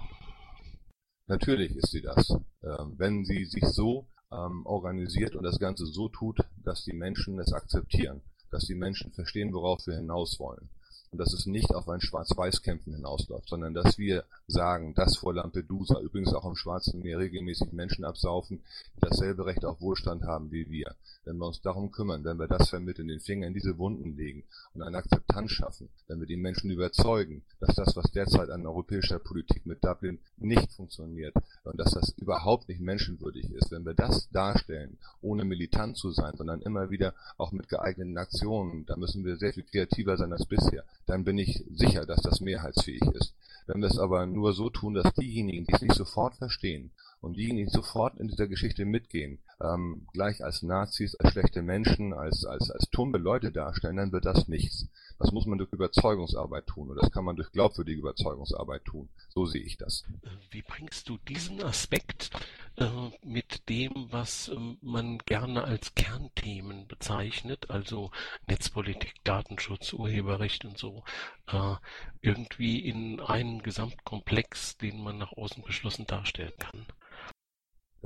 [1.28, 2.30] Natürlich ist sie das.
[2.64, 7.40] Ähm, wenn sie sich so ähm, organisiert und das Ganze so tut, dass die Menschen
[7.40, 8.22] es akzeptieren,
[8.52, 10.70] dass die Menschen verstehen, worauf wir hinaus wollen
[11.12, 16.34] dass es nicht auf ein Schwarz-Weiß-Kämpfen hinausläuft, sondern dass wir sagen, dass vor Lampedusa übrigens
[16.34, 18.62] auch im Schwarzen Meer regelmäßig Menschen absaufen,
[18.96, 20.96] die dasselbe Recht auf Wohlstand haben wie wir.
[21.24, 24.44] Wenn wir uns darum kümmern, wenn wir das vermitteln, den Finger in diese Wunden legen
[24.74, 29.20] und eine Akzeptanz schaffen, wenn wir die Menschen überzeugen, dass das, was derzeit an europäischer
[29.20, 31.34] Politik mit Dublin nicht funktioniert
[31.64, 36.36] und dass das überhaupt nicht menschenwürdig ist, wenn wir das darstellen, ohne militant zu sein,
[36.38, 40.46] sondern immer wieder auch mit geeigneten Aktionen, da müssen wir sehr viel kreativer sein als
[40.46, 43.36] bisher, dann bin ich sicher, dass das mehrheitsfähig ist.
[43.68, 46.92] Wenn wir es aber nur so tun, dass diejenigen, die es nicht sofort verstehen
[47.22, 52.14] und diejenigen, die sofort in dieser Geschichte mitgehen, ähm, gleich als Nazis, als schlechte Menschen,
[52.14, 54.88] als, als, als tumbe Leute darstellen, dann wird das nichts.
[55.18, 59.08] Das muss man durch Überzeugungsarbeit tun und das kann man durch glaubwürdige Überzeugungsarbeit tun.
[59.30, 60.04] So sehe ich das.
[60.52, 62.32] Wie bringst du diesen Aspekt
[62.76, 62.90] äh,
[63.24, 68.12] mit dem, was äh, man gerne als Kernthemen bezeichnet, also
[68.48, 71.06] Netzpolitik, Datenschutz, Urheberrecht und so,
[71.48, 71.76] äh,
[72.22, 76.86] irgendwie in einen Gesamtkomplex, den man nach außen beschlossen darstellen kann?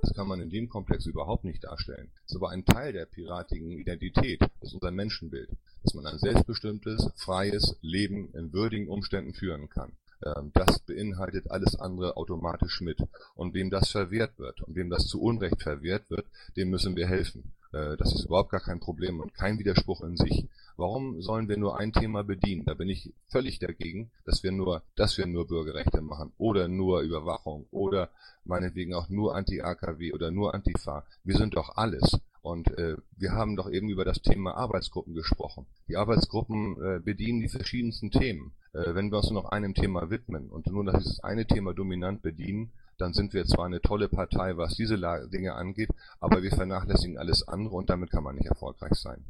[0.02, 2.12] Das kann man in dem Komplex überhaupt nicht darstellen.
[2.24, 5.50] Das ist aber ein Teil der piratigen Identität, das ist unser Menschenbild,
[5.84, 9.94] dass man ein selbstbestimmtes, freies Leben in würdigen Umständen führen kann.
[10.26, 13.00] Ähm, das beinhaltet alles andere automatisch mit.
[13.36, 16.26] Und wem das verwehrt wird und wem das zu Unrecht verwehrt wird,
[16.56, 17.52] dem müssen wir helfen.
[17.72, 20.48] Äh, das ist überhaupt gar kein Problem und kein Widerspruch in sich.
[20.76, 22.66] Warum sollen wir nur ein Thema bedienen?
[22.66, 27.02] Da bin ich völlig dagegen, dass wir nur, dass wir nur Bürgerrechte machen oder nur
[27.02, 28.10] Überwachung oder
[28.46, 31.06] meinetwegen auch nur Anti-AKW oder nur Antifa.
[31.24, 32.20] Wir sind doch alles.
[32.42, 35.66] Und äh, wir haben doch eben über das Thema Arbeitsgruppen gesprochen.
[35.88, 38.54] Die Arbeitsgruppen äh, bedienen die verschiedensten Themen.
[38.74, 41.74] Äh, wenn wir uns nur noch einem Thema widmen und nur noch dieses eine Thema
[41.74, 44.98] dominant bedienen, dann sind wir zwar eine tolle Partei, was diese
[45.30, 45.90] Dinge angeht,
[46.20, 49.26] aber wir vernachlässigen alles andere und damit kann man nicht erfolgreich sein.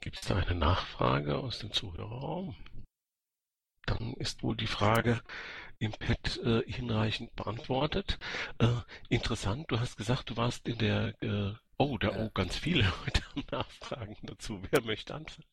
[0.00, 2.54] Gibt es da eine Nachfrage aus dem Zuhörerraum?
[3.86, 5.20] Dann ist wohl die Frage
[5.82, 8.18] im Pad äh, hinreichend beantwortet.
[8.58, 8.68] Äh,
[9.08, 13.22] interessant, du hast gesagt, du warst in der äh, Oh, da oh, ganz viele Leute
[13.30, 14.60] haben Nachfragen dazu.
[14.70, 15.48] Wer möchte anfangen?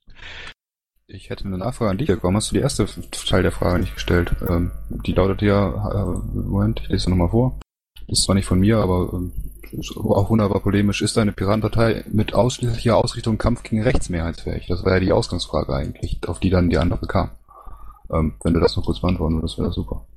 [1.07, 2.09] Ich hätte eine Nachfrage an dich.
[2.09, 2.85] Warum hast du die erste
[3.27, 4.35] Teil der Frage nicht gestellt?
[4.47, 7.59] Ähm, die lautet ja, äh, Moment, ich lese sie nochmal vor.
[8.07, 9.33] Ist zwar nicht von mir, aber ähm,
[9.95, 11.01] auch wunderbar polemisch.
[11.01, 14.67] Ist deine Piratenpartei mit ausschließlicher Ausrichtung Kampf gegen Rechts mehrheitsfähig?
[14.67, 17.31] Das war ja die Ausgangsfrage eigentlich, auf die dann die andere kam.
[18.11, 20.07] Ähm, wenn du das noch kurz beantworten würdest, wäre das super.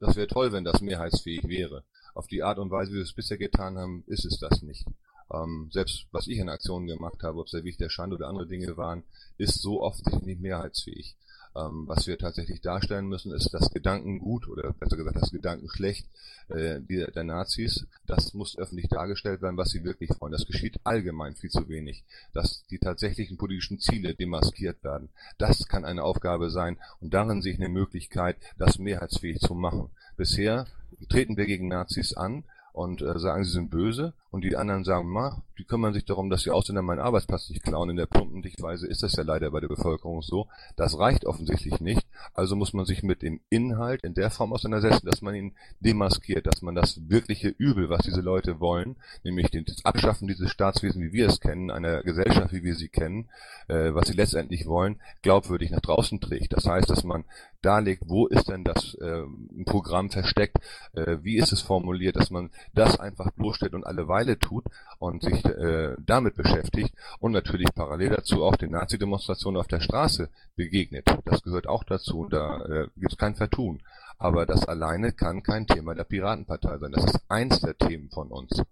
[0.00, 1.84] Das wäre toll, wenn das mehrheitsfähig wäre.
[2.14, 4.86] Auf die Art und Weise, wie wir es bisher getan haben, ist es das nicht.
[5.32, 8.28] Ähm, selbst was ich in Aktionen gemacht habe, ob es der Weg der Schande oder
[8.28, 9.04] andere Dinge waren,
[9.38, 11.16] ist so offensichtlich nicht mehrheitsfähig.
[11.54, 16.06] Ähm, was wir tatsächlich darstellen müssen, ist das Gedankengut oder besser gesagt das Gedankenschlecht
[16.48, 17.86] äh, der, der Nazis.
[18.06, 20.32] Das muss öffentlich dargestellt werden, was sie wirklich wollen.
[20.32, 22.04] Das geschieht allgemein viel zu wenig.
[22.32, 25.10] Dass die tatsächlichen politischen Ziele demaskiert werden.
[25.38, 29.90] Das kann eine Aufgabe sein und darin sehe ich eine Möglichkeit, das mehrheitsfähig zu machen.
[30.16, 30.66] Bisher
[31.08, 35.08] treten wir gegen Nazis an und äh, sagen, sie sind böse und die anderen sagen,
[35.08, 37.90] ma, die kümmern sich darum, dass die Ausländer meinen Arbeitsplatz nicht klauen.
[37.90, 40.48] In der plumpen Dichtweise ist das ja leider bei der Bevölkerung so.
[40.74, 42.06] Das reicht offensichtlich nicht.
[42.32, 46.46] Also muss man sich mit dem Inhalt in der Form auseinandersetzen, dass man ihn demaskiert,
[46.46, 51.12] dass man das wirkliche Übel, was diese Leute wollen, nämlich das Abschaffen dieses Staatswesen, wie
[51.12, 53.28] wir es kennen, einer Gesellschaft, wie wir sie kennen,
[53.68, 56.54] äh, was sie letztendlich wollen, glaubwürdig nach draußen trägt.
[56.54, 57.24] Das heißt, dass man
[57.62, 59.22] darlegt, wo ist denn das äh,
[59.64, 60.58] Programm versteckt,
[60.92, 64.64] äh, wie ist es formuliert, dass man das einfach bloßstellt und alle Weile tut
[64.98, 70.28] und sich äh, damit beschäftigt und natürlich parallel dazu auch den Nazi-Demonstrationen auf der Straße
[70.56, 71.06] begegnet.
[71.24, 73.82] Das gehört auch dazu, da äh, gibt es kein Vertun.
[74.18, 76.92] Aber das alleine kann kein Thema der Piratenpartei sein.
[76.92, 78.62] Das ist eins der Themen von uns.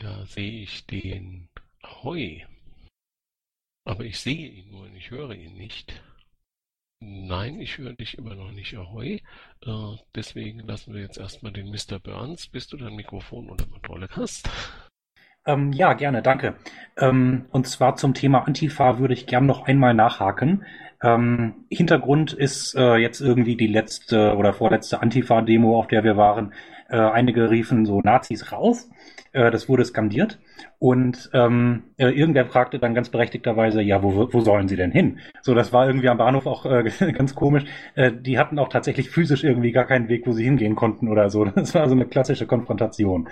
[0.00, 1.48] Da sehe ich den
[1.82, 2.44] Ahoi.
[3.84, 6.02] Aber ich sehe ihn nur und ich höre ihn nicht.
[7.02, 9.22] Nein, ich höre dich immer noch nicht, Ahoi.
[9.64, 11.98] Äh, deswegen lassen wir jetzt erstmal den Mr.
[11.98, 14.50] Burns, bis du dein Mikrofon unter Kontrolle hast.
[15.46, 16.56] Ähm, ja, gerne, danke.
[16.98, 20.66] Ähm, und zwar zum Thema Antifa würde ich gern noch einmal nachhaken.
[21.02, 26.52] Ähm, Hintergrund ist äh, jetzt irgendwie die letzte oder vorletzte Antifa-Demo, auf der wir waren.
[26.90, 28.90] Äh, einige riefen so Nazis raus.
[29.32, 30.38] Äh, das wurde skandiert.
[30.78, 35.20] Und ähm, äh, irgendwer fragte dann ganz berechtigterweise, ja, wo, wo sollen sie denn hin?
[35.42, 37.64] So, das war irgendwie am Bahnhof auch äh, ganz komisch.
[37.94, 41.30] Äh, die hatten auch tatsächlich physisch irgendwie gar keinen Weg, wo sie hingehen konnten oder
[41.30, 41.44] so.
[41.60, 43.28] Das war so eine klassische Konfrontation.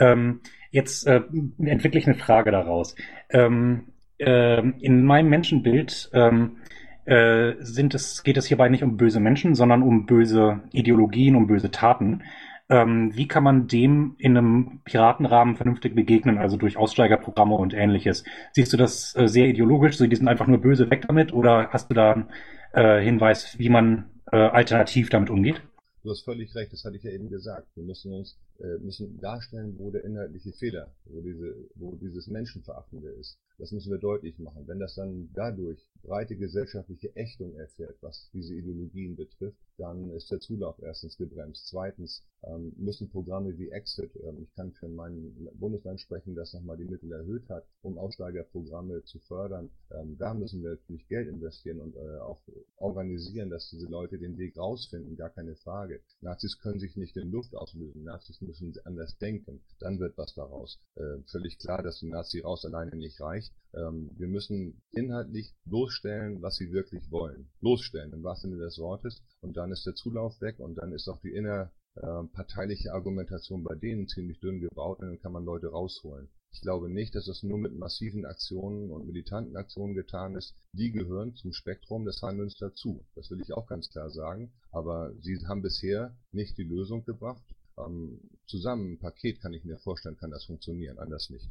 [0.00, 0.40] Ähm,
[0.70, 1.22] jetzt äh,
[1.58, 2.94] entwickle ich eine Frage daraus.
[3.30, 3.86] Ähm,
[4.18, 6.56] äh, in meinem Menschenbild ähm,
[7.04, 11.46] äh, sind es, geht es hierbei nicht um böse Menschen, sondern um böse Ideologien, um
[11.46, 12.22] böse Taten.
[12.70, 18.24] Ähm, wie kann man dem in einem Piratenrahmen vernünftig begegnen, also durch Aussteigerprogramme und ähnliches?
[18.52, 21.70] Siehst du das äh, sehr ideologisch, so die sind einfach nur böse weg damit, oder
[21.70, 22.28] hast du da einen
[22.72, 25.62] äh, Hinweis, wie man äh, alternativ damit umgeht?
[26.02, 27.68] Du hast völlig recht, das hatte ich ja eben gesagt.
[27.74, 33.38] Wir müssen uns müssen darstellen, wo der inhaltliche Fehler, wo diese, wo dieses Menschenverachtende ist.
[33.58, 34.66] Das müssen wir deutlich machen.
[34.66, 40.38] Wenn das dann dadurch breite gesellschaftliche Ächtung erfährt, was diese Ideologien betrifft, dann ist der
[40.40, 41.66] Zulauf erstens gebremst.
[41.66, 46.76] Zweitens ähm, müssen Programme wie Exit, ähm, ich kann für mein Bundesland sprechen, das nochmal
[46.76, 49.70] die Mittel erhöht hat, um Aussteigerprogramme zu fördern.
[49.90, 52.40] Ähm, da müssen wir natürlich Geld investieren und äh, auch
[52.76, 56.00] organisieren, dass diese Leute den Weg rausfinden, gar keine Frage.
[56.20, 58.04] Nazis können sich nicht in Luft auslösen.
[58.04, 59.60] Nazis müssen anders denken.
[59.78, 60.80] Dann wird was daraus.
[60.96, 63.52] Äh, völlig klar, dass ein Nazi raus alleine nicht reicht.
[63.74, 67.50] Ähm, wir müssen inhaltlich bloßstellen, was sie wirklich wollen.
[67.60, 69.22] Bloßstellen, im wahrsten Sinne des Wortes.
[69.40, 74.08] Und dann ist der Zulauf weg und dann ist auch die innerparteiliche Argumentation bei denen
[74.08, 76.28] ziemlich dünn gebaut und dann kann man Leute rausholen.
[76.50, 80.54] Ich glaube nicht, dass es nur mit massiven Aktionen und militanten Aktionen getan ist.
[80.72, 83.06] Die gehören zum Spektrum des Handelns dazu.
[83.14, 84.52] Das will ich auch ganz klar sagen.
[84.70, 87.44] Aber sie haben bisher nicht die Lösung gebracht.
[87.78, 91.48] Ähm, zusammen, ein Paket kann ich mir vorstellen, kann das funktionieren, anders nicht.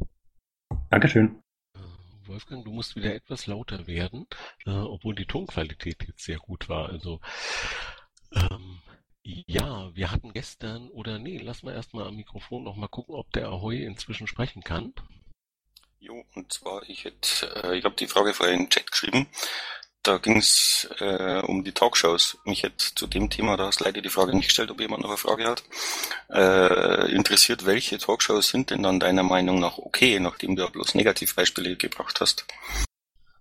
[0.90, 1.42] Dankeschön.
[2.26, 4.28] Wolfgang, du musst wieder etwas lauter werden,
[4.66, 6.90] äh, obwohl die Tonqualität jetzt sehr gut war.
[6.90, 7.22] Also
[8.34, 8.82] ähm,
[9.24, 13.32] ja, wir hatten gestern, oder nee, lass mal erstmal am Mikrofon noch mal gucken, ob
[13.32, 14.94] der Ahoy inzwischen sprechen kann.
[16.00, 19.28] Jo, und zwar, ich hätte, äh, ich habe die Frage vorher in den Chat geschrieben.
[20.08, 22.38] Da ging es äh, um die Talkshows.
[22.46, 25.10] Mich hätte zu dem Thema, da hast leider die Frage nicht gestellt, ob jemand noch
[25.10, 25.64] eine Frage hat,
[26.30, 30.96] äh, interessiert, welche Talkshows sind denn dann deiner Meinung nach okay, nachdem du ja bloß
[30.96, 32.46] Negativbeispiele gebracht hast?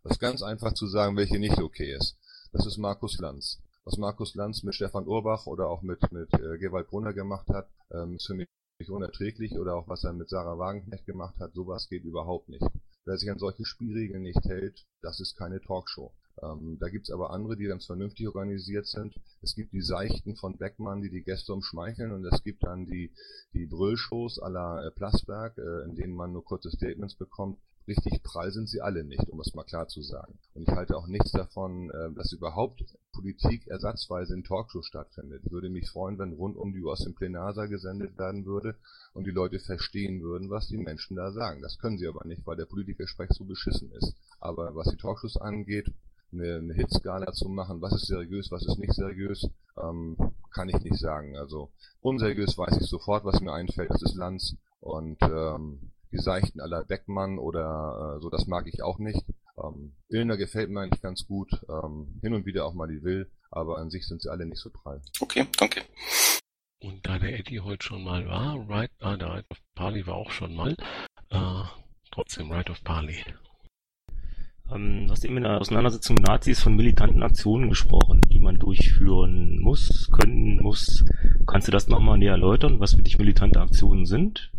[0.02, 2.16] Das ist ganz einfach zu sagen, welche nicht okay ist.
[2.52, 3.60] Das ist Markus Lanz.
[3.84, 7.68] Was Markus Lanz mit Stefan Urbach oder auch mit, mit äh, Gewald Brunner gemacht hat,
[7.92, 8.48] ähm, ist für mich
[8.88, 12.66] unerträglich oder auch was er mit Sarah Wagenknecht gemacht hat, sowas geht überhaupt nicht.
[13.04, 16.12] Wer sich an solche Spielregeln nicht hält, das ist keine Talkshow.
[16.42, 19.14] Ähm, da gibt's aber andere, die ganz vernünftig organisiert sind.
[19.40, 23.12] Es gibt die Seichten von Beckmann, die die Gäste umschmeicheln und es gibt dann die,
[23.54, 27.58] die Brüllshows à la äh, Plasberg, äh, in denen man nur kurze Statements bekommt.
[27.88, 30.40] Richtig prall sind sie alle nicht, um es mal klar zu sagen.
[30.54, 35.42] Und ich halte auch nichts davon, äh, dass überhaupt Politik ersatzweise in Talkshows stattfindet.
[35.44, 38.74] Ich würde mich freuen, wenn rund um die Uhr aus dem Plenarsaal gesendet werden würde
[39.14, 41.62] und die Leute verstehen würden, was die Menschen da sagen.
[41.62, 44.14] Das können sie aber nicht, weil der Politikersprech so beschissen ist.
[44.40, 45.86] Aber was die Talkshows angeht,
[46.32, 49.48] eine, eine Hitskala zu machen, was ist seriös, was ist nicht seriös,
[49.82, 50.16] ähm,
[50.52, 51.36] kann ich nicht sagen.
[51.36, 56.60] Also unseriös weiß ich sofort, was mir einfällt, das ist Lanz und ähm, die Seichten
[56.60, 59.24] aller Beckmann oder äh, so, das mag ich auch nicht.
[59.62, 63.30] Ähm, Illner gefällt mir eigentlich ganz gut, ähm, hin und wieder auch mal die Will,
[63.50, 65.00] aber an sich sind sie alle nicht so prall.
[65.20, 65.82] Okay, danke.
[66.80, 70.16] Und da der Eddie heute schon mal war, Right, ah, der Right of Parley war
[70.16, 70.76] auch schon mal,
[71.30, 71.62] äh,
[72.10, 73.24] trotzdem Right of Parley.
[74.72, 78.58] Ähm, du hast eben in der Auseinandersetzung mit Nazis von militanten Aktionen gesprochen, die man
[78.58, 81.04] durchführen muss, können muss.
[81.46, 84.50] Kannst du das nochmal näher erläutern, was für dich militante Aktionen sind?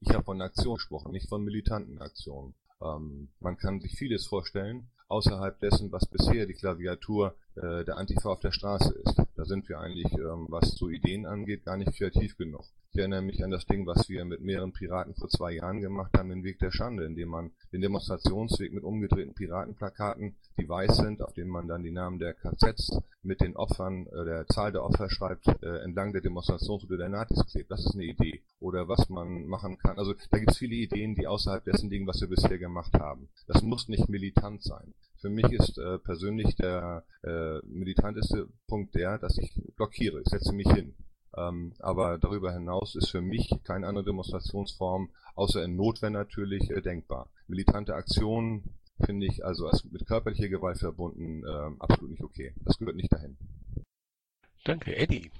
[0.00, 2.54] Ich habe von Aktionen gesprochen, nicht von militanten Aktionen.
[2.82, 8.30] Ähm, man kann sich vieles vorstellen, außerhalb dessen, was bisher die Klaviatur äh, der Antifa
[8.30, 9.22] auf der Straße ist.
[9.36, 12.64] Da sind wir eigentlich, ähm, was so Ideen angeht, gar nicht kreativ genug.
[12.90, 16.16] Ich erinnere mich an das Ding, was wir mit mehreren Piraten vor zwei Jahren gemacht
[16.16, 21.22] haben, den Weg der Schande, indem man den Demonstrationsweg mit umgedrehten Piratenplakaten, die weiß sind,
[21.22, 24.84] auf denen man dann die Namen der KZs mit den Opfern, äh, der Zahl der
[24.84, 27.70] Opfer schreibt, äh, entlang der Demonstrationsroute der Nazis klebt.
[27.70, 28.42] Das ist eine Idee.
[28.58, 29.98] Oder was man machen kann.
[29.98, 33.28] Also da gibt es viele Ideen, die außerhalb dessen liegen, was wir bisher gemacht haben.
[33.46, 34.94] Das muss nicht militant sein.
[35.20, 40.20] Für mich ist äh, persönlich der äh, militanteste Punkt der, dass ich blockiere.
[40.20, 40.94] Ich setze mich hin.
[41.36, 46.80] Ähm, aber darüber hinaus ist für mich keine andere Demonstrationsform, außer in Notwehr natürlich, äh,
[46.80, 47.30] denkbar.
[47.46, 48.74] Militante Aktionen
[49.04, 52.54] finde ich also als mit körperlicher Gewalt verbunden äh, absolut nicht okay.
[52.64, 53.36] Das gehört nicht dahin.
[54.64, 55.30] Danke, Eddie.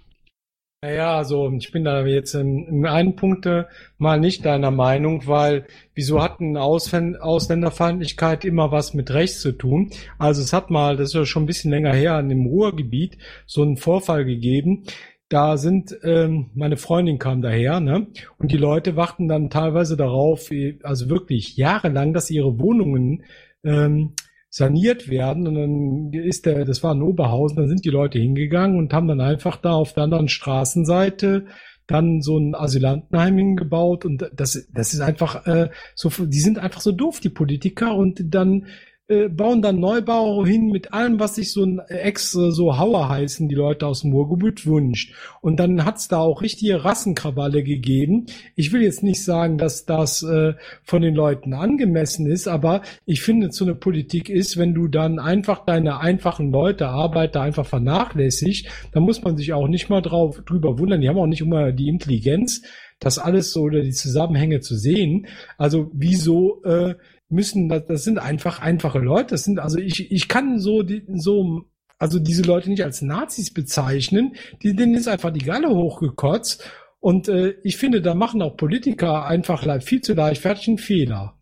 [0.81, 3.65] Naja, also ich bin da jetzt in, in einen Punkt äh,
[3.99, 9.91] mal nicht deiner Meinung, weil wieso hat eine Ausländerfeindlichkeit immer was mit Rechts zu tun?
[10.19, 13.19] Also es hat mal, das ist ja schon ein bisschen länger her, an dem Ruhrgebiet
[13.45, 14.85] so einen Vorfall gegeben.
[15.29, 18.07] Da sind, ähm, meine Freundin kam daher, ne?
[18.39, 20.49] Und die Leute warten dann teilweise darauf,
[20.85, 23.25] also wirklich jahrelang, dass ihre Wohnungen
[23.65, 24.13] ähm,
[24.51, 25.47] saniert werden.
[25.47, 29.09] Und dann ist der, das war in Oberhausen, dann sind die Leute hingegangen und haben
[29.09, 31.47] dann einfach da auf der anderen Straßenseite
[31.87, 36.83] dann so ein Asylantenheim hingebaut und das, das ist einfach äh, so, die sind einfach
[36.83, 38.67] so doof, die Politiker und dann
[39.09, 43.09] äh, bauen dann Neubau hin mit allem, was sich so ein Ex, äh, so Hauer
[43.09, 45.15] heißen, die Leute aus dem Ruhrgebiet wünscht.
[45.41, 48.27] Und dann hat's da auch richtige Rassenkrawalle gegeben.
[48.55, 50.53] Ich will jetzt nicht sagen, dass das äh,
[50.83, 55.19] von den Leuten angemessen ist, aber ich finde, so eine Politik ist, wenn du dann
[55.19, 60.43] einfach deine einfachen Leute, Arbeiter einfach vernachlässigt, dann muss man sich auch nicht mal drauf,
[60.45, 61.01] drüber wundern.
[61.01, 62.61] Die haben auch nicht immer die Intelligenz,
[63.01, 65.29] das alles so oder die Zusammenhänge zu sehen.
[65.57, 66.95] Also wieso äh,
[67.29, 69.31] müssen, das, das sind einfach einfache Leute.
[69.31, 71.63] Das sind, also ich, ich kann so, die, so,
[71.99, 74.35] also diese Leute nicht als Nazis bezeichnen.
[74.63, 76.65] Die, denen ist einfach die Galle hochgekotzt.
[77.01, 81.38] Und äh, ich finde, da machen auch Politiker einfach viel zu leichtfertig einen Fehler.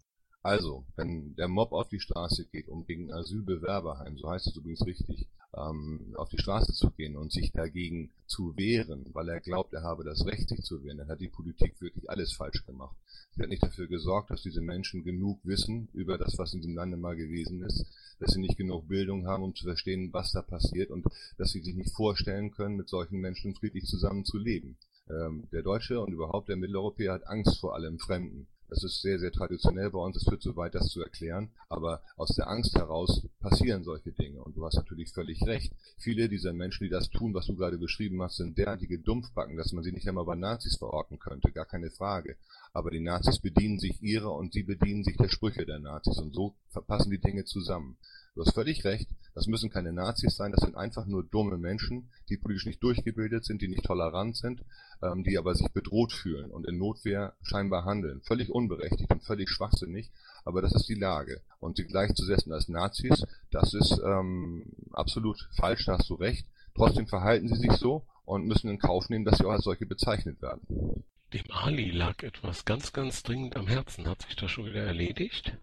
[0.46, 4.86] Also, wenn der Mob auf die Straße geht, um gegen Asylbewerberheim, so heißt es übrigens
[4.86, 9.72] richtig, ähm, auf die Straße zu gehen und sich dagegen zu wehren, weil er glaubt,
[9.72, 12.94] er habe das Recht, sich zu wehren, dann hat die Politik wirklich alles falsch gemacht.
[13.34, 16.76] Sie hat nicht dafür gesorgt, dass diese Menschen genug wissen über das, was in diesem
[16.76, 17.84] Lande mal gewesen ist,
[18.20, 21.06] dass sie nicht genug Bildung haben, um zu verstehen, was da passiert und
[21.38, 24.76] dass sie sich nicht vorstellen können, mit solchen Menschen friedlich zusammenzuleben.
[25.10, 28.46] Ähm, der Deutsche und überhaupt der Mitteleuropäer hat Angst vor allem Fremden.
[28.68, 30.16] Das ist sehr, sehr traditionell bei uns.
[30.16, 31.50] Es führt zu weit, das zu erklären.
[31.68, 34.42] Aber aus der Angst heraus passieren solche Dinge.
[34.42, 35.72] Und du hast natürlich völlig recht.
[35.98, 39.72] Viele dieser Menschen, die das tun, was du gerade beschrieben hast, sind derartige Dumpfbacken, dass
[39.72, 41.52] man sie nicht einmal bei Nazis verorten könnte.
[41.52, 42.36] Gar keine Frage.
[42.72, 46.18] Aber die Nazis bedienen sich ihrer und sie bedienen sich der Sprüche der Nazis.
[46.18, 47.96] Und so verpassen die Dinge zusammen.
[48.36, 52.10] Du hast völlig recht, das müssen keine Nazis sein, das sind einfach nur dumme Menschen,
[52.28, 54.62] die politisch nicht durchgebildet sind, die nicht tolerant sind,
[55.02, 58.20] ähm, die aber sich bedroht fühlen und in Notwehr scheinbar handeln.
[58.20, 60.10] Völlig unberechtigt und völlig schwachsinnig,
[60.44, 61.40] aber das ist die Lage.
[61.60, 66.46] Und sie gleichzusetzen als Nazis, das ist ähm, absolut falsch, da hast du recht.
[66.74, 69.86] Trotzdem verhalten sie sich so und müssen in Kauf nehmen, dass sie auch als solche
[69.86, 71.04] bezeichnet werden.
[71.32, 74.06] Dem Ali lag etwas ganz, ganz dringend am Herzen.
[74.06, 75.56] Hat sich das schon wieder erledigt?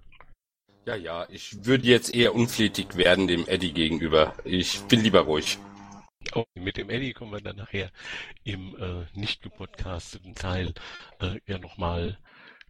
[0.85, 4.33] Ja, ja, ich würde jetzt eher unflätig werden dem Eddie gegenüber.
[4.43, 5.57] Ich bin lieber ruhig.
[6.35, 7.89] Oh, mit dem Eddie kommen wir dann nachher
[8.43, 10.73] im äh, nicht gepodcasteten Teil
[11.19, 12.17] äh, ja nochmal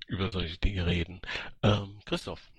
[0.07, 1.22] über solche Dinge reden.
[1.64, 2.52] Ähm, Christoph.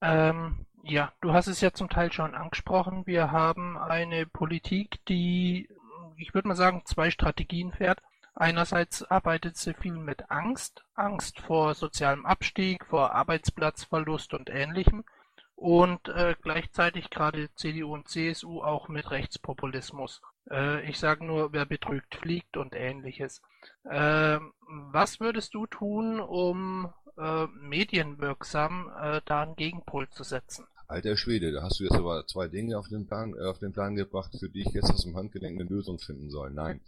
[0.00, 3.06] Ähm, ja, du hast es ja zum Teil schon angesprochen.
[3.06, 5.68] Wir haben eine Politik, die,
[6.16, 8.00] ich würde mal sagen, zwei Strategien fährt.
[8.40, 15.04] Einerseits arbeitet sie viel mit Angst, Angst vor sozialem Abstieg, vor Arbeitsplatzverlust und Ähnlichem
[15.56, 20.22] und äh, gleichzeitig gerade CDU und CSU auch mit Rechtspopulismus.
[20.48, 23.42] Äh, ich sage nur, wer betrügt, fliegt und ähnliches.
[23.82, 24.38] Äh,
[24.92, 30.64] was würdest du tun, um äh, medienwirksam äh, da einen Gegenpol zu setzen?
[30.86, 33.72] Alter Schwede, da hast du jetzt aber zwei Dinge auf den Plan, äh, auf den
[33.72, 36.52] Plan gebracht, für die ich jetzt aus dem Handgelenk eine Lösung finden soll.
[36.52, 36.80] Nein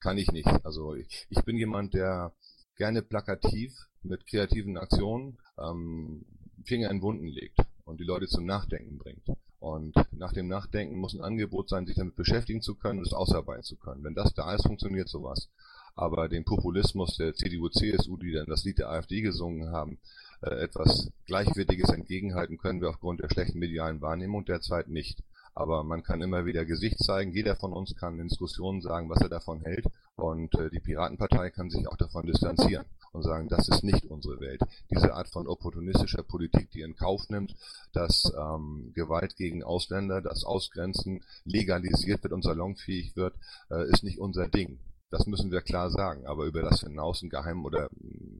[0.00, 0.48] kann ich nicht.
[0.64, 2.32] Also ich, ich bin jemand, der
[2.76, 3.72] gerne plakativ
[4.02, 6.24] mit kreativen Aktionen ähm,
[6.64, 9.26] Finger in Wunden legt und die Leute zum Nachdenken bringt.
[9.58, 13.12] Und nach dem Nachdenken muss ein Angebot sein, sich damit beschäftigen zu können und es
[13.12, 14.02] ausarbeiten zu können.
[14.02, 15.50] Wenn das da ist, funktioniert sowas.
[15.94, 19.98] Aber den Populismus der CDU, CSU, die dann das Lied der AfD gesungen haben,
[20.40, 25.22] äh, etwas Gleichwertiges entgegenhalten können wir aufgrund der schlechten medialen Wahrnehmung derzeit nicht.
[25.54, 27.32] Aber man kann immer wieder Gesicht zeigen.
[27.32, 29.86] Jeder von uns kann in Diskussionen sagen, was er davon hält.
[30.16, 34.40] Und äh, die Piratenpartei kann sich auch davon distanzieren und sagen, das ist nicht unsere
[34.40, 34.62] Welt.
[34.90, 37.54] Diese Art von opportunistischer Politik, die in Kauf nimmt,
[37.92, 43.34] dass ähm, Gewalt gegen Ausländer, das Ausgrenzen legalisiert wird und salonfähig wird,
[43.70, 44.78] äh, ist nicht unser Ding.
[45.10, 46.26] Das müssen wir klar sagen.
[46.26, 47.90] Aber über das hinaus ein geheim oder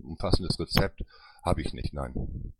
[0.02, 1.04] umfassendes Rezept
[1.42, 2.52] habe ich nicht, nein.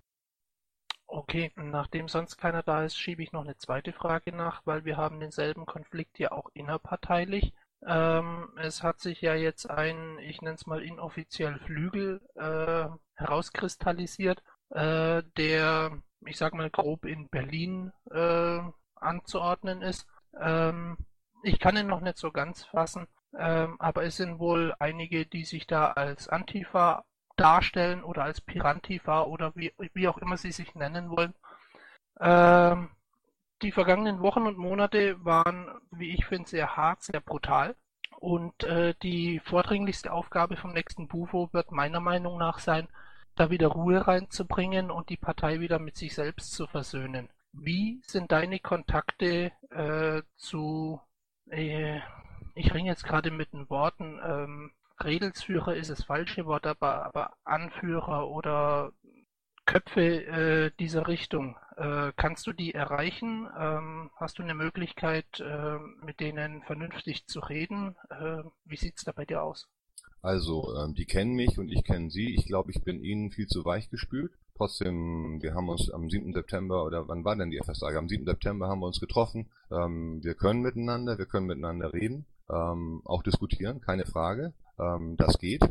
[1.13, 4.97] Okay, nachdem sonst keiner da ist, schiebe ich noch eine zweite Frage nach, weil wir
[4.97, 7.53] haben denselben Konflikt ja auch innerparteilich.
[7.85, 14.41] Ähm, es hat sich ja jetzt ein, ich nenne es mal inoffiziell Flügel äh, herauskristallisiert,
[14.71, 18.61] äh, der, ich sag mal grob in Berlin äh,
[18.95, 20.07] anzuordnen ist.
[20.41, 20.97] Ähm,
[21.43, 25.45] ich kann ihn noch nicht so ganz fassen, ähm, aber es sind wohl einige, die
[25.45, 27.05] sich da als Antifa
[27.37, 31.35] darstellen oder als Pirantifa oder wie, wie auch immer sie sich nennen wollen.
[32.21, 32.91] Ähm,
[33.63, 37.77] die vergangenen Wochen und Monate waren, wie ich finde, sehr hart, sehr brutal.
[38.19, 42.89] Und äh, die vordringlichste Aufgabe vom nächsten Bufo wird meiner Meinung nach sein,
[43.37, 47.31] da wieder Ruhe reinzubringen und die Partei wieder mit sich selbst zu versöhnen.
[47.53, 51.01] Wie sind deine Kontakte äh, zu,
[51.51, 52.01] äh,
[52.55, 54.73] ich ringe jetzt gerade mit den Worten, ähm,
[55.05, 58.93] Redelsführer ist das falsche Wort, aber, aber Anführer oder
[59.67, 61.57] Köpfe äh, dieser Richtung.
[61.77, 63.49] Äh, kannst du die erreichen?
[63.59, 67.97] Ähm, hast du eine Möglichkeit, äh, mit denen vernünftig zu reden?
[68.11, 69.69] Äh, wie sieht's da bei dir aus?
[70.23, 72.35] Also, ähm, die kennen mich und ich kenne sie.
[72.35, 74.33] Ich glaube, ich bin ihnen viel zu weich gespült.
[74.57, 76.35] Trotzdem, wir haben uns am 7.
[76.35, 77.97] September, oder wann war denn die FS-Tage?
[77.97, 78.27] Am 7.
[78.27, 79.49] September haben wir uns getroffen.
[79.71, 84.53] Ähm, wir können miteinander, wir können miteinander reden, ähm, auch diskutieren, keine Frage.
[84.81, 85.63] Ähm, das geht,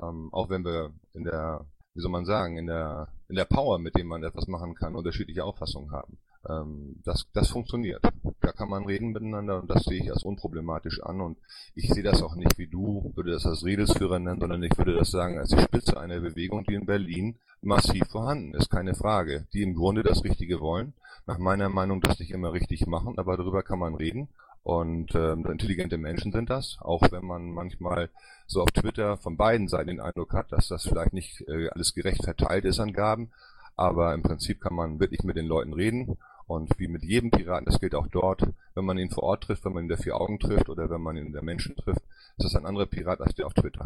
[0.00, 1.64] ähm, auch wenn wir in der,
[1.94, 4.94] wie soll man sagen, in der, in der Power, mit dem man etwas machen kann,
[4.94, 6.18] unterschiedliche Auffassungen haben.
[6.48, 8.02] Ähm, das, das funktioniert.
[8.40, 11.38] Da kann man reden miteinander und das sehe ich als unproblematisch an und
[11.74, 14.94] ich sehe das auch nicht wie du, würde das als Redelsführer nennen, sondern ich würde
[14.94, 19.46] das sagen als die Spitze einer Bewegung, die in Berlin massiv vorhanden ist, keine Frage,
[19.52, 20.94] die im Grunde das Richtige wollen,
[21.26, 24.28] nach meiner Meinung das nicht immer richtig machen, aber darüber kann man reden
[24.62, 28.10] und äh, intelligente Menschen sind das, auch wenn man manchmal
[28.46, 31.94] so auf Twitter von beiden Seiten den Eindruck hat, dass das vielleicht nicht äh, alles
[31.94, 33.32] gerecht verteilt ist an Gaben,
[33.76, 37.66] aber im Prinzip kann man wirklich mit den Leuten reden und wie mit jedem Piraten,
[37.66, 38.42] das gilt auch dort,
[38.74, 41.02] wenn man ihn vor Ort trifft, wenn man ihn der vier Augen trifft oder wenn
[41.02, 42.02] man ihn der Menschen trifft,
[42.38, 43.84] ist das ein anderer Pirat als der auf Twitter.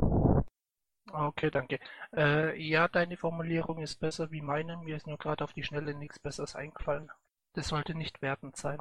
[1.13, 1.79] Okay, danke.
[2.17, 4.79] Äh, ja, deine Formulierung ist besser wie meine.
[4.79, 7.11] Mir ist nur gerade auf die Schnelle nichts Besseres eingefallen.
[7.55, 8.81] Das sollte nicht wertend sein.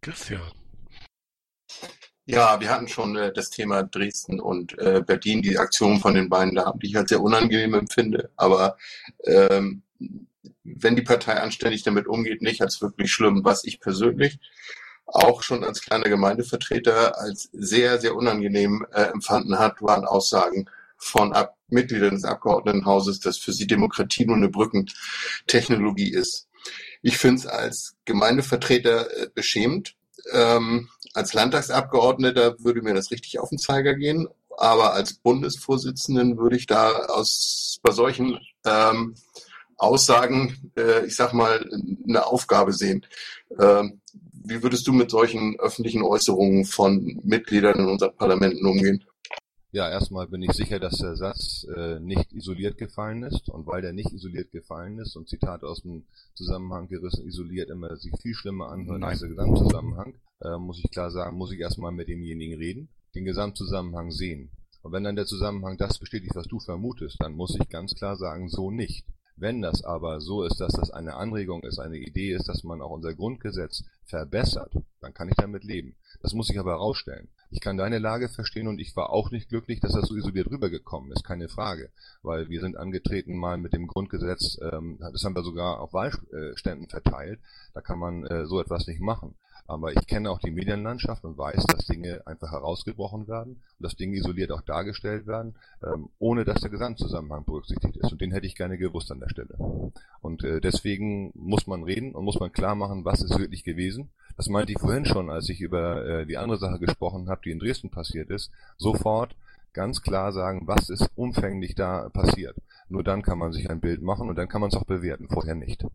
[0.00, 0.42] Christian.
[2.24, 6.28] Ja, wir hatten schon äh, das Thema Dresden und äh, Berlin, die Aktion von den
[6.28, 8.30] beiden da, die ich halt sehr unangenehm empfinde.
[8.36, 8.76] Aber
[9.24, 9.82] ähm,
[10.62, 14.38] wenn die Partei anständig damit umgeht, nicht als wirklich schlimm, was ich persönlich
[15.06, 20.66] auch schon als kleiner Gemeindevertreter als sehr, sehr unangenehm äh, empfanden hat, waren Aussagen
[20.96, 26.48] von Ab Mitgliedern des Abgeordnetenhauses, dass für sie Demokratie nur eine Brückentechnologie ist.
[27.00, 29.96] Ich finde es als Gemeindevertreter äh, beschämend.
[30.32, 36.56] Ähm, als Landtagsabgeordneter würde mir das richtig auf den Zeiger gehen, aber als Bundesvorsitzenden würde
[36.56, 39.14] ich da aus bei solchen ähm,
[39.76, 41.68] Aussagen, äh, ich sag mal,
[42.08, 43.04] eine Aufgabe sehen.
[43.58, 44.00] Ähm,
[44.44, 49.04] wie würdest du mit solchen öffentlichen Äußerungen von Mitgliedern in unseren Parlamenten umgehen?
[49.74, 53.48] Ja, erstmal bin ich sicher, dass der Satz äh, nicht isoliert gefallen ist.
[53.48, 56.04] Und weil der nicht isoliert gefallen ist und Zitate aus dem
[56.34, 61.10] Zusammenhang gerissen, isoliert immer sich viel schlimmer anhören als der Gesamtzusammenhang, äh, muss ich klar
[61.10, 64.50] sagen, muss ich erstmal mit demjenigen reden, den Gesamtzusammenhang sehen.
[64.82, 68.16] Und wenn dann der Zusammenhang das bestätigt, was du vermutest, dann muss ich ganz klar
[68.16, 69.06] sagen, so nicht.
[69.42, 72.80] Wenn das aber so ist, dass das eine Anregung ist, eine Idee ist, dass man
[72.80, 75.96] auch unser Grundgesetz verbessert, dann kann ich damit leben.
[76.20, 77.26] Das muss ich aber herausstellen.
[77.50, 80.48] Ich kann deine Lage verstehen und ich war auch nicht glücklich, dass das so isoliert
[80.48, 81.90] rübergekommen ist, keine Frage.
[82.22, 86.88] Weil wir sind angetreten mal mit dem Grundgesetz, ähm, das haben wir sogar auf Wahlständen
[86.88, 87.40] verteilt,
[87.74, 89.34] da kann man äh, so etwas nicht machen.
[89.72, 93.96] Aber ich kenne auch die Medienlandschaft und weiß, dass Dinge einfach herausgebrochen werden und dass
[93.96, 98.12] Dinge isoliert auch dargestellt werden, ähm, ohne dass der Gesamtzusammenhang berücksichtigt ist.
[98.12, 99.56] Und den hätte ich gerne gewusst an der Stelle.
[100.20, 104.10] Und äh, deswegen muss man reden und muss man klar machen, was ist wirklich gewesen.
[104.36, 107.50] Das meinte ich vorhin schon, als ich über äh, die andere Sache gesprochen habe, die
[107.50, 108.50] in Dresden passiert ist.
[108.76, 109.34] Sofort
[109.72, 112.56] ganz klar sagen, was ist umfänglich da passiert.
[112.90, 115.28] Nur dann kann man sich ein Bild machen und dann kann man es auch bewerten,
[115.30, 115.86] vorher nicht.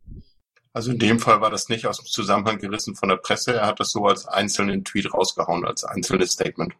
[0.77, 3.55] Also in dem Fall war das nicht aus dem Zusammenhang gerissen von der Presse.
[3.55, 6.75] Er hat das so als einzelnen Tweet rausgehauen, als einzelnes Statement.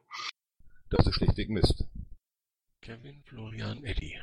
[0.92, 1.84] Das ist schlichtweg Mist.
[2.80, 4.20] Kevin, Florian, Eddie.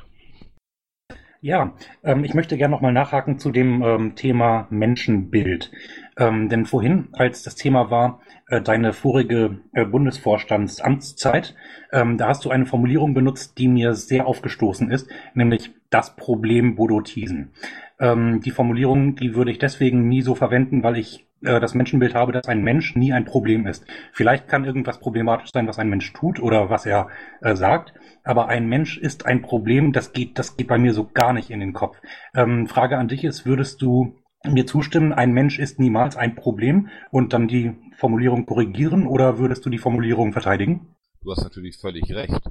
[1.41, 5.71] Ja, ähm, ich möchte gerne nochmal nachhaken zu dem ähm, Thema Menschenbild.
[6.15, 11.53] Ähm, denn vorhin, als das Thema war, äh, deine vorige äh, Bundesvorstandsamtszeit,
[11.91, 16.75] ähm, da hast du eine Formulierung benutzt, die mir sehr aufgestoßen ist, nämlich das Problem
[16.75, 17.51] Bodo Thiesen.
[17.99, 22.15] Ähm, die Formulierung, die würde ich deswegen nie so verwenden, weil ich äh, das Menschenbild
[22.15, 23.85] habe, dass ein Mensch nie ein Problem ist.
[24.11, 27.07] Vielleicht kann irgendwas problematisch sein, was ein Mensch tut oder was er
[27.41, 27.93] äh, sagt,
[28.23, 31.49] aber ein Mensch ist ein Problem, das geht, das geht bei mir so gar nicht
[31.49, 31.97] in den Kopf.
[32.33, 36.89] Ähm, Frage an dich ist, würdest du mir zustimmen, ein Mensch ist niemals ein Problem
[37.11, 40.95] und dann die Formulierung korrigieren oder würdest du die Formulierung verteidigen?
[41.21, 42.41] Du hast natürlich völlig recht.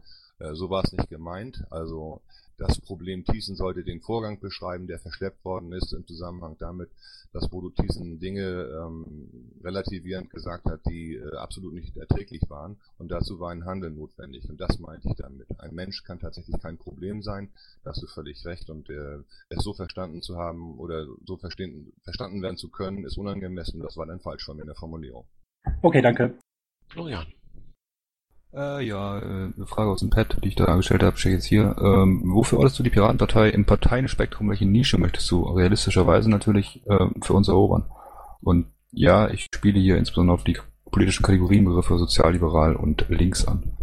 [0.41, 1.65] Äh, so war es nicht gemeint.
[1.71, 2.23] Also
[2.57, 6.91] das Problem Thiessen sollte den Vorgang beschreiben, der verschleppt worden ist im Zusammenhang damit,
[7.33, 12.77] dass Bodo Thiessen Dinge ähm, relativierend gesagt hat, die äh, absolut nicht erträglich waren.
[12.97, 14.49] Und dazu war ein Handeln notwendig.
[14.49, 15.49] Und das meinte ich damit.
[15.59, 17.51] Ein Mensch kann tatsächlich kein Problem sein.
[17.83, 18.71] Da hast du völlig recht.
[18.71, 19.19] Und äh,
[19.49, 23.81] es so verstanden zu haben oder so verstehen, verstanden werden zu können, ist unangemessen.
[23.81, 25.27] Das war dann falsch von mir in der Formulierung.
[25.83, 26.39] Okay, danke.
[26.89, 27.27] Florian.
[28.57, 31.47] Äh, ja, äh, eine Frage aus dem Pad, die ich da angestellt habe, stehe jetzt
[31.47, 31.75] hier.
[31.81, 34.49] Ähm, wofür ortest du die Piratenpartei im Parteienspektrum?
[34.49, 37.91] Welche Nische möchtest du realistischerweise natürlich äh, für uns erobern?
[38.41, 40.57] Und ja, ich spiele hier insbesondere auf die
[40.91, 43.75] politischen Kategorienbegriffe sozialliberal und links an.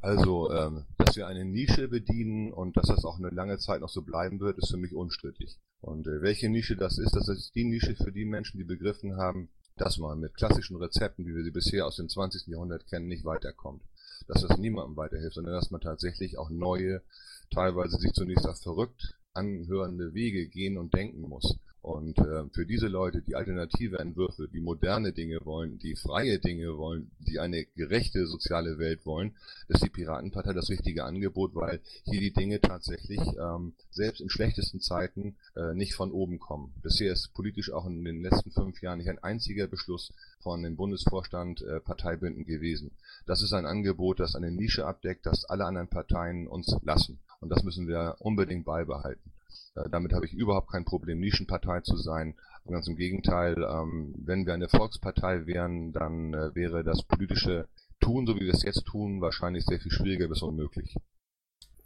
[0.00, 3.88] Also, ähm, dass wir eine Nische bedienen und dass das auch eine lange Zeit noch
[3.88, 5.60] so bleiben wird, ist für mich unstrittig.
[5.80, 9.16] Und äh, welche Nische das ist, das ist die Nische für die Menschen, die begriffen
[9.16, 9.48] haben,
[9.80, 12.46] dass man mit klassischen Rezepten, wie wir sie bisher aus dem 20.
[12.48, 13.82] Jahrhundert kennen, nicht weiterkommt.
[14.26, 17.02] Dass das niemandem weiterhilft, sondern dass man tatsächlich auch neue,
[17.50, 21.58] teilweise sich zunächst auch verrückt anhörende Wege gehen und denken muss.
[21.80, 26.76] Und äh, für diese Leute, die alternative Entwürfe, die moderne Dinge wollen, die freie Dinge
[26.76, 29.36] wollen, die eine gerechte soziale Welt wollen,
[29.68, 34.80] ist die Piratenpartei das richtige Angebot, weil hier die Dinge tatsächlich ähm, selbst in schlechtesten
[34.80, 36.74] Zeiten äh, nicht von oben kommen.
[36.82, 40.76] Bisher ist politisch auch in den letzten fünf Jahren nicht ein einziger Beschluss von dem
[40.76, 42.90] Bundesvorstand äh, Parteibünden gewesen.
[43.24, 47.20] Das ist ein Angebot, das eine Nische abdeckt, das alle anderen Parteien uns lassen.
[47.40, 49.32] Und das müssen wir unbedingt beibehalten.
[49.78, 52.34] Äh, damit habe ich überhaupt kein Problem, Nischenpartei zu sein.
[52.68, 57.66] Ganz im Gegenteil, ähm, wenn wir eine Volkspartei wären, dann äh, wäre das politische
[58.00, 60.96] Tun, so wie wir es jetzt tun, wahrscheinlich sehr viel schwieriger bis unmöglich.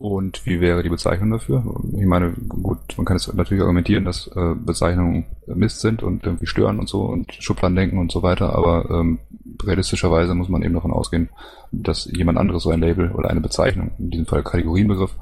[0.03, 1.65] Und wie wäre die Bezeichnung dafür?
[1.97, 6.47] Ich meine, gut, man kann es natürlich argumentieren, dass äh, Bezeichnungen Mist sind und irgendwie
[6.47, 9.21] stören und so und Schubladendenken und so weiter, aber ähm,
[9.63, 11.29] realistischerweise muss man eben davon ausgehen,
[11.71, 15.17] dass jemand anderes so ein Label oder eine Bezeichnung, in diesem Fall Kategorienbegriff,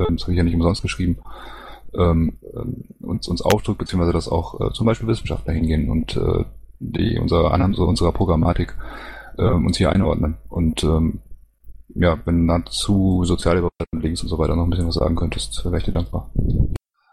[0.00, 1.18] ähm, das habe ich ja nicht umsonst geschrieben,
[1.96, 2.38] ähm,
[3.00, 6.44] uns, uns aufdrückt, beziehungsweise dass auch äh, zum Beispiel Wissenschaftler hingehen und äh,
[6.78, 8.76] die unsere anhand unserer Programmatik
[9.38, 10.36] äh, uns hier einordnen.
[10.48, 11.20] Und ähm,
[11.94, 15.78] ja, wenn dazu soziale Links und so weiter noch ein bisschen was sagen könntest, wäre
[15.78, 16.30] ich dir dankbar.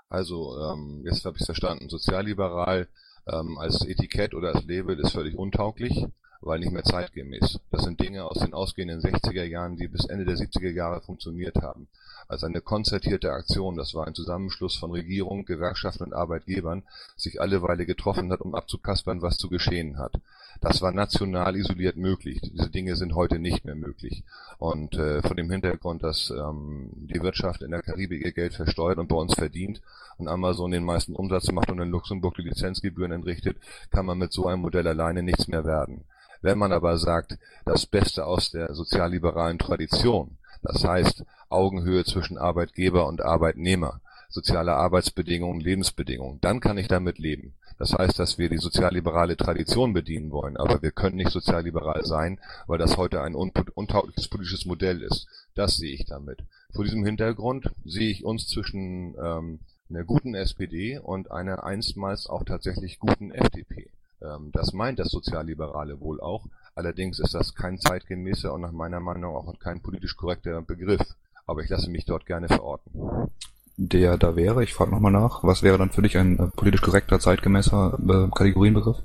[0.09, 1.89] Also, ähm, jetzt habe ich verstanden.
[1.89, 2.87] Sozialliberal
[3.27, 6.05] ähm, als Etikett oder als Label ist völlig untauglich,
[6.41, 7.59] weil nicht mehr zeitgemäß.
[7.71, 11.57] Das sind Dinge aus den ausgehenden 60er Jahren, die bis Ende der 70er Jahre funktioniert
[11.57, 11.87] haben
[12.31, 16.83] als eine konzertierte Aktion, das war ein Zusammenschluss von Regierung, Gewerkschaften und Arbeitgebern,
[17.17, 20.13] sich alle Weile getroffen hat, um abzukaspern, was zu geschehen hat.
[20.61, 22.39] Das war national isoliert möglich.
[22.41, 24.23] Diese Dinge sind heute nicht mehr möglich.
[24.59, 28.97] Und äh, vor dem Hintergrund, dass ähm, die Wirtschaft in der Karibik ihr Geld versteuert
[28.97, 29.81] und bei uns verdient
[30.17, 33.57] und Amazon den meisten Umsatz macht und in Luxemburg die Lizenzgebühren entrichtet,
[33.89, 36.05] kann man mit so einem Modell alleine nichts mehr werden.
[36.41, 43.07] Wenn man aber sagt, das Beste aus der sozialliberalen Tradition, das heißt Augenhöhe zwischen Arbeitgeber
[43.07, 47.53] und Arbeitnehmer, soziale Arbeitsbedingungen, Lebensbedingungen, dann kann ich damit leben.
[47.77, 52.39] Das heißt, dass wir die sozialliberale Tradition bedienen wollen, aber wir können nicht sozialliberal sein,
[52.67, 55.27] weil das heute ein untaugliches politisches Modell ist.
[55.55, 56.43] Das sehe ich damit.
[56.73, 59.59] Vor diesem Hintergrund sehe ich uns zwischen ähm,
[59.89, 63.89] einer guten SPD und einer einstmals auch tatsächlich guten FDP.
[64.21, 68.99] Ähm, das meint das Sozialliberale wohl auch, Allerdings ist das kein zeitgemäßer und nach meiner
[68.99, 71.01] Meinung auch kein politisch korrekter Begriff.
[71.45, 73.29] Aber ich lasse mich dort gerne verorten.
[73.77, 76.81] Der da wäre, ich frage nochmal nach, was wäre dann für dich ein äh, politisch
[76.81, 78.97] korrekter, zeitgemäßer äh, Kategorienbegriff?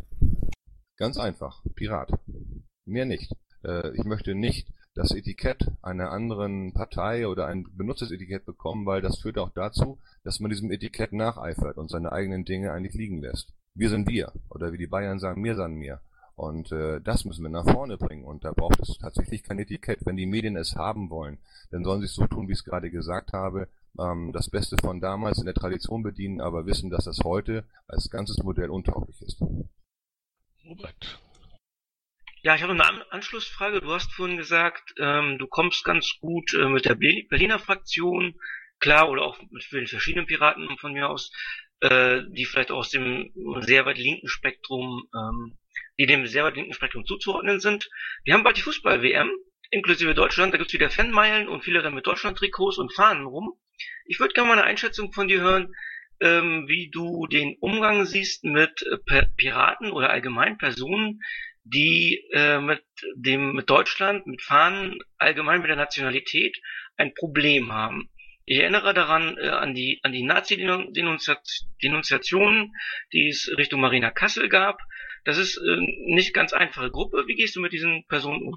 [0.96, 2.12] Ganz einfach, Pirat.
[2.84, 3.34] Mehr nicht.
[3.64, 9.02] Äh, ich möchte nicht das Etikett einer anderen Partei oder ein benutztes Etikett bekommen, weil
[9.02, 13.20] das führt auch dazu, dass man diesem Etikett nacheifert und seine eigenen Dinge eigentlich liegen
[13.20, 13.52] lässt.
[13.76, 14.32] Wir sind wir.
[14.50, 16.00] Oder wie die Bayern sagen, mir sind mir.
[16.34, 18.24] Und äh, das müssen wir nach vorne bringen.
[18.24, 20.00] Und da braucht es tatsächlich kein Etikett.
[20.04, 21.38] Wenn die Medien es haben wollen,
[21.70, 24.76] dann sollen sie es so tun, wie ich es gerade gesagt habe, ähm, das Beste
[24.80, 29.20] von damals in der Tradition bedienen, aber wissen, dass das heute als ganzes Modell untauglich
[29.22, 29.40] ist.
[30.64, 31.20] Robert.
[32.42, 33.80] Ja, ich habe eine An Anschlussfrage.
[33.80, 38.34] Du hast vorhin gesagt, ähm, du kommst ganz gut äh, mit der Berliner Fraktion,
[38.78, 41.32] klar, oder auch mit vielen verschiedenen Piraten von mir aus,
[41.80, 45.58] äh, die vielleicht aus dem sehr weit linken Spektrum ähm,
[45.98, 47.88] die dem sehr weit linken Spektrum zuzuordnen sind.
[48.24, 49.30] Wir haben bald die Fußball-WM,
[49.70, 53.52] inklusive Deutschland, da gibt's wieder Fanmeilen und viele dann mit Deutschland-Trikots und Fahnen rum.
[54.04, 55.74] Ich würde gerne mal eine Einschätzung von dir hören,
[56.20, 61.20] ähm, wie du den Umgang siehst mit äh, Piraten oder allgemein Personen,
[61.64, 62.84] die äh, mit
[63.16, 66.56] dem mit Deutschland, mit Fahnen, allgemein mit der Nationalität
[66.96, 68.08] ein Problem haben.
[68.48, 72.72] Ich erinnere daran äh, an die an die Nazi-Denunziationen,
[73.12, 74.78] die es Richtung Marina Kassel gab,
[75.24, 75.80] das ist äh,
[76.14, 77.24] nicht ganz einfache Gruppe.
[77.26, 78.54] Wie gehst du mit diesen Personen um?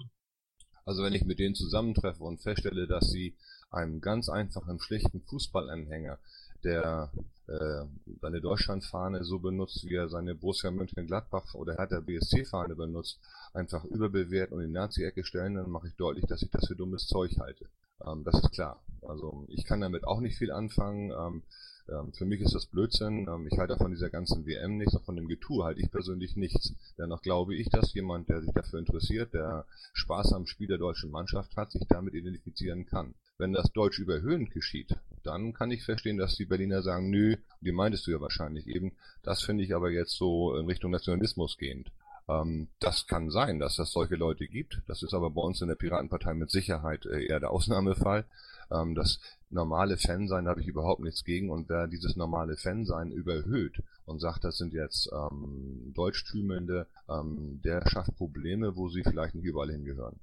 [0.85, 3.35] Also wenn ich mit denen zusammentreffe und feststelle, dass sie
[3.71, 6.19] einem ganz einfachen, schlichten Fußballanhänger,
[6.63, 7.11] der
[7.47, 7.85] äh,
[8.21, 13.19] seine Deutschlandfahne so benutzt, wie er seine Borussia Mönchengladbach oder Hertha BSC-Fahne benutzt,
[13.53, 16.75] einfach überbewerten und in die Nazi-Ecke stellen, dann mache ich deutlich, dass ich das für
[16.75, 17.67] dummes Zeug halte.
[18.05, 18.81] Ähm, das ist klar.
[19.01, 21.11] Also ich kann damit auch nicht viel anfangen.
[21.11, 21.43] Ähm,
[21.91, 23.27] ähm, für mich ist das Blödsinn.
[23.27, 26.35] Ähm, ich halte von dieser ganzen WM nichts, auch von dem Getue halte ich persönlich
[26.35, 26.73] nichts.
[26.97, 31.11] Dennoch glaube ich, dass jemand, der sich dafür interessiert, der Spaß am Spiel der deutschen
[31.11, 33.15] Mannschaft hat, sich damit identifizieren kann.
[33.37, 37.71] Wenn das Deutsch überhöhend geschieht, dann kann ich verstehen, dass die Berliner sagen, nö, die
[37.71, 38.93] meintest du ja wahrscheinlich eben.
[39.23, 41.91] Das finde ich aber jetzt so in Richtung Nationalismus gehend.
[42.29, 44.81] Ähm, das kann sein, dass es solche Leute gibt.
[44.87, 48.25] Das ist aber bei uns in der Piratenpartei mit Sicherheit äh, eher der Ausnahmefall.
[48.71, 49.19] Ähm, das
[49.49, 54.43] normale Fansein habe ich überhaupt nichts gegen und wer dieses normale Fansein überhöht und sagt,
[54.43, 60.19] das sind jetzt ähm, Deutschtümelnde, ähm, der schafft Probleme, wo sie vielleicht nicht überall hingehören.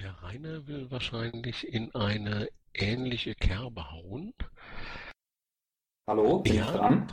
[0.00, 4.34] Der Rainer will wahrscheinlich in eine ähnliche Kerbe hauen.
[6.08, 7.06] Hallo, bin Ja, ich dran?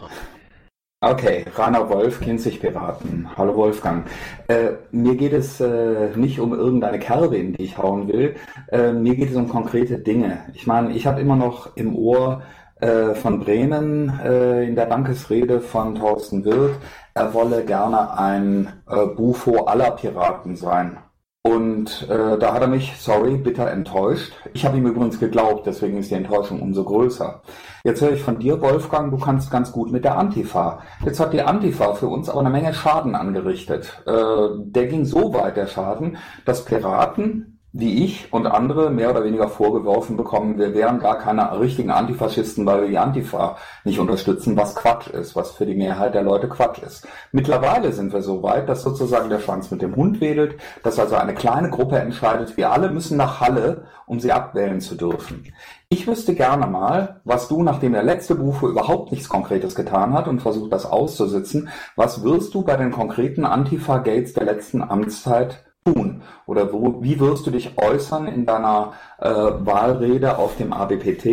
[1.05, 3.27] Okay, Rainer Wolf, Kinzig Piraten.
[3.35, 4.05] Hallo Wolfgang.
[4.47, 8.35] Äh, mir geht es äh, nicht um irgendeine Kerbe, in die ich hauen will.
[8.71, 10.37] Äh, mir geht es um konkrete Dinge.
[10.53, 12.43] Ich meine, ich habe immer noch im Ohr
[12.79, 16.79] äh, von Bremen äh, in der Dankesrede von Thorsten Wirth,
[17.13, 20.99] er wolle gerne ein äh, Bufo aller Piraten sein.
[21.45, 24.31] Und äh, da hat er mich, sorry, bitter enttäuscht.
[24.53, 27.41] Ich habe ihm übrigens geglaubt, deswegen ist die Enttäuschung umso größer.
[27.83, 30.79] Jetzt höre ich von dir, Wolfgang, du kannst ganz gut mit der Antifa.
[31.03, 34.01] Jetzt hat die Antifa für uns aber eine Menge Schaden angerichtet.
[34.07, 34.13] Äh,
[34.57, 36.15] der ging so weit, der Schaden,
[36.45, 41.59] dass Piraten wie ich und andere mehr oder weniger vorgeworfen bekommen, wir wären gar keine
[41.59, 46.13] richtigen Antifaschisten, weil wir die Antifa nicht unterstützen, was Quatsch ist, was für die Mehrheit
[46.13, 47.07] der Leute Quatsch ist.
[47.31, 51.15] Mittlerweile sind wir so weit, dass sozusagen der Schwanz mit dem Hund wedelt, dass also
[51.15, 55.51] eine kleine Gruppe entscheidet, wir alle müssen nach Halle, um sie abwählen zu dürfen.
[55.89, 60.27] Ich wüsste gerne mal, was du, nachdem der letzte Bufo überhaupt nichts Konkretes getan hat
[60.27, 66.21] und versucht, das auszusitzen, was wirst du bei den konkreten Antifa-Gates der letzten Amtszeit tun?
[66.45, 71.25] Oder wo, wie wirst du dich äußern in deiner äh, Wahlrede auf dem ABPT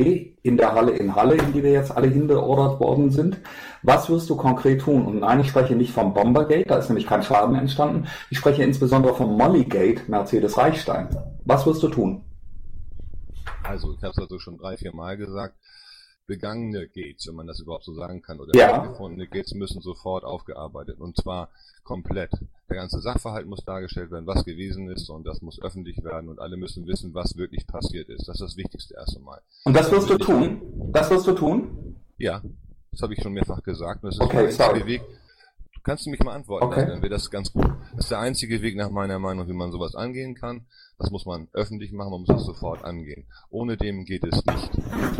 [0.43, 3.39] in der Halle in Halle, in die wir jetzt alle hinbeordert worden sind?
[3.83, 5.07] Was wirst du konkret tun?
[5.07, 8.07] Und nein, ich spreche nicht vom Bombergate, da ist nämlich kein Schaden entstanden.
[8.31, 11.09] Ich spreche insbesondere vom Mollygate Mercedes Reichstein.
[11.45, 12.25] Was wirst du tun?
[13.63, 15.55] Also, ich habe es also schon drei, vier Mal gesagt.
[16.31, 18.87] Begangene Gates, wenn man das überhaupt so sagen kann, oder Ja.
[18.87, 21.49] gefundene Gates müssen sofort aufgearbeitet und zwar
[21.83, 22.31] komplett.
[22.69, 26.39] Der ganze Sachverhalt muss dargestellt werden, was gewesen ist und das muss öffentlich werden und
[26.39, 28.29] alle müssen wissen, was wirklich passiert ist.
[28.29, 29.41] Das ist das Wichtigste erst einmal.
[29.65, 30.91] Und das wirst du Wirklich- tun?
[30.93, 31.97] Das wirst du tun?
[32.17, 32.43] Ja,
[32.93, 34.05] das habe ich schon mehrfach gesagt.
[34.05, 34.87] Und das ist Okay, der einzige sorry.
[34.87, 35.03] Weg.
[35.83, 36.81] Kannst du mich mal antworten, Okay.
[36.81, 37.67] lassen, dann wäre das ganz gut.
[37.93, 40.67] Das ist der einzige Weg nach meiner Meinung, wie man sowas angehen kann.
[40.99, 43.25] Das muss man öffentlich machen, man muss das sofort angehen.
[43.49, 44.71] Ohne dem geht es nicht.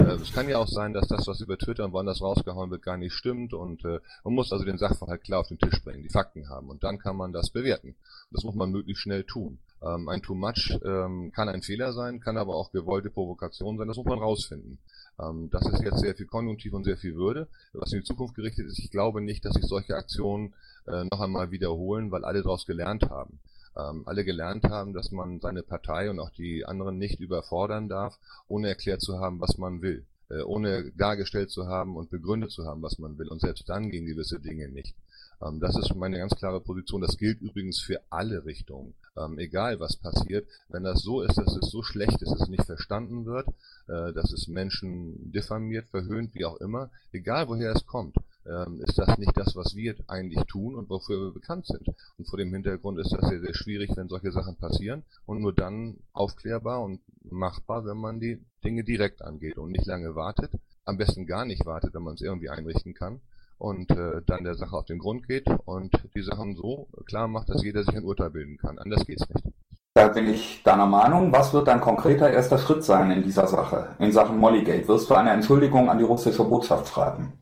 [0.01, 2.83] Äh, es kann ja auch sein, dass das, was über Twitter und woanders rausgehauen wird,
[2.83, 6.03] gar nicht stimmt und äh, man muss also den Sachverhalt klar auf den Tisch bringen,
[6.03, 7.95] die Fakten haben und dann kann man das bewerten.
[8.31, 9.59] Das muss man möglichst schnell tun.
[9.83, 13.89] Ähm, ein Too Much ähm, kann ein Fehler sein, kann aber auch gewollte Provokation sein,
[13.89, 14.79] das muss man rausfinden.
[15.21, 17.49] Ähm, das ist jetzt sehr viel Konjunktiv und sehr viel Würde.
[17.73, 20.55] Was in die Zukunft gerichtet ist, ich glaube nicht, dass sich solche Aktionen
[20.87, 23.39] äh, noch einmal wiederholen, weil alle daraus gelernt haben.
[23.77, 28.19] Ähm, alle gelernt haben, dass man seine Partei und auch die anderen nicht überfordern darf,
[28.49, 30.05] ohne erklärt zu haben, was man will.
[30.29, 33.29] Äh, ohne dargestellt zu haben und begründet zu haben, was man will.
[33.29, 34.95] Und selbst dann gehen gewisse Dinge nicht.
[35.43, 37.01] Ähm, das ist meine ganz klare Position.
[37.01, 38.95] Das gilt übrigens für alle Richtungen.
[39.17, 42.49] Ähm, egal was passiert, wenn das so ist, dass es so schlecht ist, dass es
[42.49, 43.49] nicht verstanden wird,
[43.89, 48.99] äh, dass es Menschen diffamiert, verhöhnt, wie auch immer, egal woher es kommt, ähm, ist
[48.99, 51.89] das nicht das, was wir eigentlich tun und wofür wir bekannt sind.
[52.17, 55.55] Und vor dem Hintergrund ist das sehr, sehr schwierig, wenn solche Sachen passieren und nur
[55.55, 60.53] dann aufklärbar und machbar, wenn man die Dinge direkt angeht und nicht lange wartet.
[60.85, 63.21] Am besten gar nicht wartet, wenn man es irgendwie einrichten kann
[63.61, 67.51] und äh, dann der Sache auf den Grund geht und die Sachen so klar macht,
[67.51, 68.79] dass jeder sich ein Urteil bilden kann.
[68.79, 69.55] Anders geht's nicht.
[69.93, 71.31] Da bin ich deiner Meinung.
[71.31, 74.89] Was wird dein konkreter erster Schritt sein in dieser Sache, in Sachen Mollygate?
[74.89, 77.35] Wirst du eine Entschuldigung an die russische Botschaft schreiben?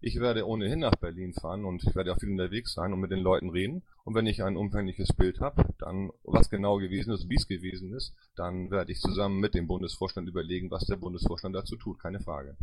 [0.00, 3.10] Ich werde ohnehin nach Berlin fahren und ich werde auch viel unterwegs sein und mit
[3.10, 3.82] den Leuten reden.
[4.04, 7.92] Und wenn ich ein umfängliches Bild habe, dann was genau gewesen ist, wie es gewesen
[7.94, 11.98] ist, dann werde ich zusammen mit dem Bundesvorstand überlegen, was der Bundesvorstand dazu tut.
[11.98, 12.56] Keine Frage.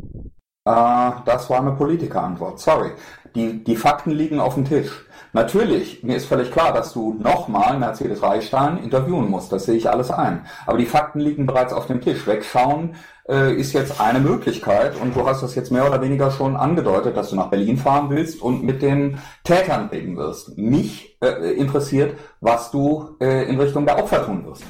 [0.66, 2.60] Äh, das war eine Politikerantwort.
[2.60, 2.92] Sorry.
[3.36, 5.06] Die, die Fakten liegen auf dem Tisch.
[5.34, 9.52] Natürlich, mir ist völlig klar, dass du nochmal Mercedes Reichstein interviewen musst.
[9.54, 10.46] Das sehe ich alles ein.
[10.66, 12.28] Aber die Fakten liegen bereits auf dem Tisch.
[12.28, 12.96] Wegschauen
[13.30, 17.16] äh, ist jetzt eine Möglichkeit und du hast das jetzt mehr oder weniger schon angedeutet,
[17.16, 20.58] dass du nach Berlin fahren willst und mit den Tätern reden wirst.
[20.58, 24.64] Mich äh, interessiert, was du äh, in Richtung der Opfer tun wirst.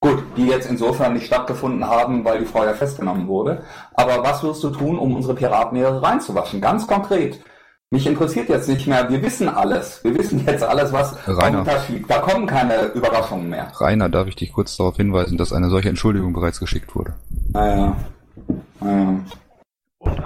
[0.00, 3.64] Gut, die jetzt insofern nicht stattgefunden haben, weil die Frau ja festgenommen wurde.
[3.94, 6.60] Aber was wirst du tun, um unsere Piratenehre reinzuwaschen?
[6.60, 7.40] Ganz konkret.
[7.90, 10.04] Mich interessiert jetzt nicht mehr, wir wissen alles.
[10.04, 11.64] Wir wissen jetzt alles, was Rainer.
[12.06, 13.72] Da kommen keine Überraschungen mehr.
[13.74, 17.14] Rainer, darf ich dich kurz darauf hinweisen, dass eine solche Entschuldigung bereits geschickt wurde?
[17.52, 17.96] Naja.
[18.80, 19.24] naja.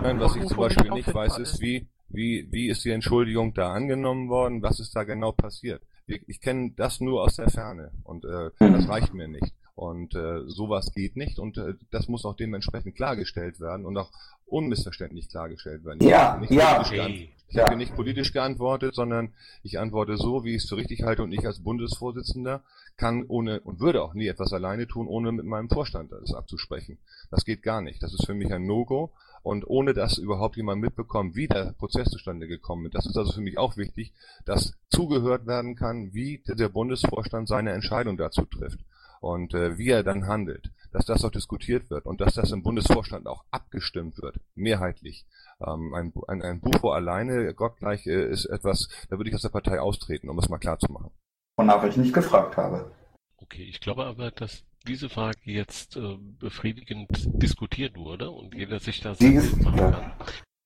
[0.03, 3.73] Nein, was ich zum Beispiel nicht weiß, ist, wie, wie, wie ist die Entschuldigung da
[3.73, 4.61] angenommen worden?
[4.62, 5.82] Was ist da genau passiert?
[6.07, 9.55] Ich, ich kenne das nur aus der Ferne und äh, das reicht mir nicht.
[9.83, 14.13] Und äh, sowas geht nicht und äh, das muss auch dementsprechend klargestellt werden und auch
[14.47, 15.99] unmissverständlich klargestellt werden.
[16.01, 16.89] Ich Ja, habe nicht ja.
[16.89, 17.33] Hey.
[17.49, 17.65] Ich Ja.
[17.67, 19.35] habe nicht politisch geantwortet, sondern
[19.65, 22.63] ich antworte so, wie ich es für richtig halte und ich als Bundesvorsitzender
[22.97, 26.99] kann ohne und würde auch nie etwas alleine tun, ohne mit meinem Vorstand das abzusprechen.
[27.33, 28.01] Das geht gar nicht.
[28.05, 29.11] Das ist für mich ein No-Go
[29.43, 32.95] und ohne dass überhaupt jemand mitbekommt, wie der Prozess zustande gekommen ist.
[32.95, 34.13] Das ist also für mich auch wichtig,
[34.45, 38.79] dass zugehört werden kann, wie der Bundesvorstand seine Entscheidung dazu trifft.
[39.23, 42.62] Und äh, wie er dann handelt, dass das auch diskutiert wird und dass das im
[42.62, 45.24] Bundesvorstand auch abgestimmt wird, mehrheitlich.
[45.65, 49.51] Ähm, ein, ein, ein Bufo alleine, gottgleich, äh, ist etwas, da würde ich aus der
[49.51, 51.12] Partei austreten, um es mal klar zu machen.
[51.57, 52.90] Wonach ich nicht gefragt habe.
[53.36, 57.09] Okay, ich glaube aber, dass diese Frage jetzt äh, befriedigend
[57.40, 60.12] diskutiert wurde und jeder sich da Sie ist machen ja, kann.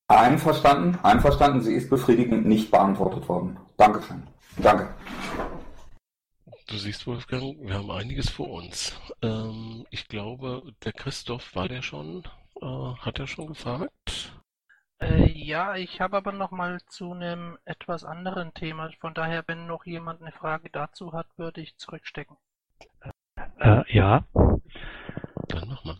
[0.08, 3.58] einverstanden, einverstanden, sie ist befriedigend nicht beantwortet worden.
[3.76, 4.22] Dankeschön.
[4.56, 4.88] Danke.
[6.68, 9.00] Du siehst, Wolfgang, wir haben einiges vor uns.
[9.22, 12.24] Ähm, ich glaube, der Christoph, war der schon?
[12.60, 14.32] Äh, hat er schon gefragt?
[14.98, 18.90] Äh, ja, ich habe aber noch mal zu einem etwas anderen Thema.
[18.98, 22.36] Von daher, wenn noch jemand eine Frage dazu hat, würde ich zurückstecken.
[23.60, 24.24] Äh, ja.
[24.34, 25.98] Dann mach mal.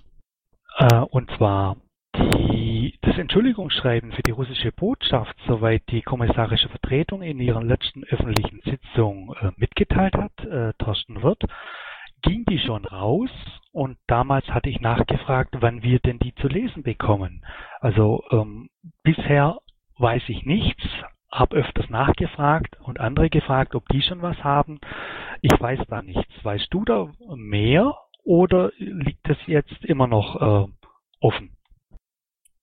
[0.79, 1.77] Äh, und zwar
[2.19, 8.61] die, das Entschuldigungsschreiben für die russische Botschaft, soweit die kommissarische Vertretung in ihrer letzten öffentlichen
[8.65, 11.45] Sitzung äh, mitgeteilt hat, äh, Thorsten Wirth,
[12.23, 13.31] ging die schon raus
[13.73, 17.45] und damals hatte ich nachgefragt, wann wir denn die zu lesen bekommen.
[17.81, 18.71] Also ähm,
[19.03, 19.59] bisher
[19.99, 20.83] weiß ich nichts,
[21.31, 24.81] habe öfters nachgefragt und andere gefragt, ob die schon was haben.
[25.43, 26.33] Ich weiß da nichts.
[26.43, 27.95] Weißt du da mehr
[28.25, 30.73] oder liegt das jetzt immer noch äh,
[31.21, 31.56] offen?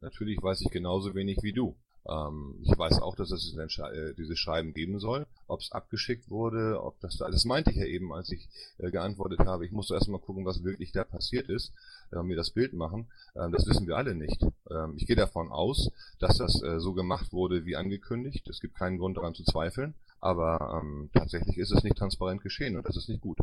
[0.04, 1.76] Natürlich weiß ich genauso wenig wie du.
[2.08, 5.26] Ähm, ich weiß auch, dass es äh, dieses Schreiben geben soll.
[5.48, 8.92] Ob es abgeschickt wurde, ob das da, das meinte ich ja eben, als ich äh,
[8.92, 9.66] geantwortet habe.
[9.66, 11.74] Ich musste erstmal gucken, was wirklich da passiert ist,
[12.12, 13.10] äh, mir das Bild machen.
[13.36, 14.42] Ähm, das wissen wir alle nicht.
[14.70, 15.90] Ähm, ich gehe davon aus,
[16.20, 18.48] dass das äh, so gemacht wurde, wie angekündigt.
[18.50, 19.96] Es gibt keinen Grund daran zu zweifeln.
[20.20, 23.38] Aber ähm, tatsächlich ist es nicht transparent geschehen und das ist nicht gut.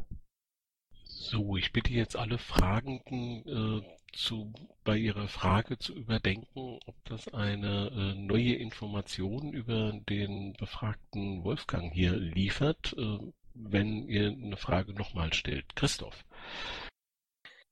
[1.05, 3.83] So, ich bitte jetzt alle Fragenden äh,
[4.13, 4.53] zu,
[4.85, 11.93] bei ihrer Frage zu überdenken, ob das eine äh, neue Information über den befragten Wolfgang
[11.93, 13.19] hier liefert, äh,
[13.55, 15.77] wenn ihr eine Frage nochmal stellt.
[15.77, 16.25] Christoph.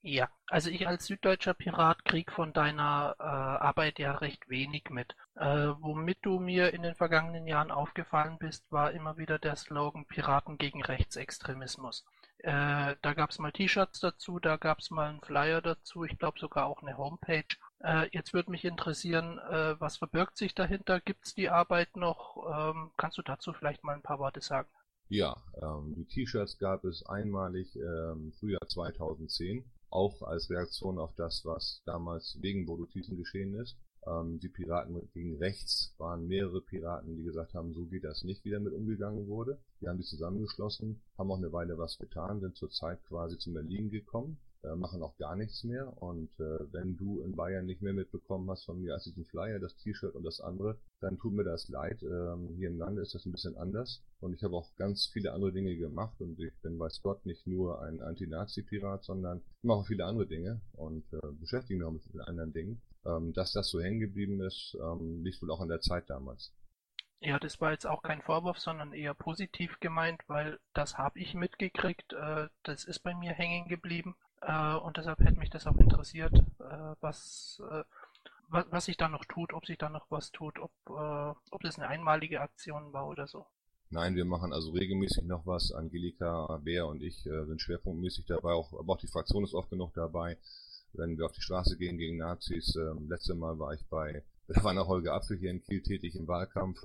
[0.01, 5.17] Ja, also ich als süddeutscher Pirat krieg von deiner äh, Arbeit ja recht wenig mit.
[5.35, 10.07] Äh, womit du mir in den vergangenen Jahren aufgefallen bist, war immer wieder der Slogan
[10.07, 12.05] Piraten gegen Rechtsextremismus.
[12.39, 16.67] Äh, da gab's mal T-Shirts dazu, da gab's mal einen Flyer dazu, ich glaube sogar
[16.67, 17.45] auch eine Homepage.
[17.81, 21.01] Äh, jetzt würde mich interessieren, äh, was verbirgt sich dahinter?
[21.01, 22.37] Gibt's die Arbeit noch?
[22.49, 24.69] Ähm, kannst du dazu vielleicht mal ein paar Worte sagen?
[25.09, 31.45] Ja, ähm, die T-Shirts gab es einmalig ähm, Frühjahr 2010, auch als Reaktion auf das,
[31.45, 33.77] was damals wegen Bodo-Thyssen geschehen ist.
[34.09, 38.45] Ähm, die Piraten gegen rechts waren mehrere Piraten, die gesagt haben, so geht das nicht,
[38.45, 39.59] wie damit umgegangen wurde.
[39.81, 43.91] Die haben sich zusammengeschlossen, haben auch eine Weile was getan, sind zurzeit quasi zum Berlin
[43.91, 45.87] gekommen, äh, machen auch gar nichts mehr.
[46.03, 49.59] Und äh, wenn du in Bayern nicht mehr mitbekommen hast von mir als diesen Flyer,
[49.59, 52.03] das T-Shirt und das andere, dann tut mir das leid.
[52.03, 54.03] Ähm, hier im Lande ist das ein bisschen anders.
[54.21, 56.21] Und ich habe auch ganz viele andere Dinge gemacht.
[56.21, 60.61] Und ich bin bei Scott nicht nur ein Anti-Nazi-Pirat, sondern ich mache viele andere Dinge
[60.73, 62.83] und äh, beschäftige mich auch mit anderen Dingen.
[63.07, 66.53] Ähm, dass das so hängen geblieben ist, ähm, liegt wohl auch an der Zeit damals.
[67.21, 71.35] Ja, das war jetzt auch kein Vorwurf, sondern eher positiv gemeint, weil das habe ich
[71.35, 75.77] mitgekriegt, äh, das ist bei mir hängen geblieben äh, und deshalb hätte mich das auch
[75.77, 77.85] interessiert, äh, was, äh,
[78.49, 81.63] was, was sich da noch tut, ob sich da noch was tut, ob, äh, ob
[81.63, 83.47] das eine einmalige Aktion war oder so.
[83.91, 85.73] Nein, wir machen also regelmäßig noch was.
[85.73, 89.71] Angelika, Bär und ich äh, sind schwerpunktmäßig dabei, auch, aber auch die Fraktion ist oft
[89.71, 90.37] genug dabei
[90.95, 92.75] wenn wir auf die Straße gehen gegen Nazis.
[92.77, 96.15] Ähm, letzte Mal war ich bei, da war noch Holger Apfel hier in Kiel tätig
[96.15, 96.83] im Wahlkampf.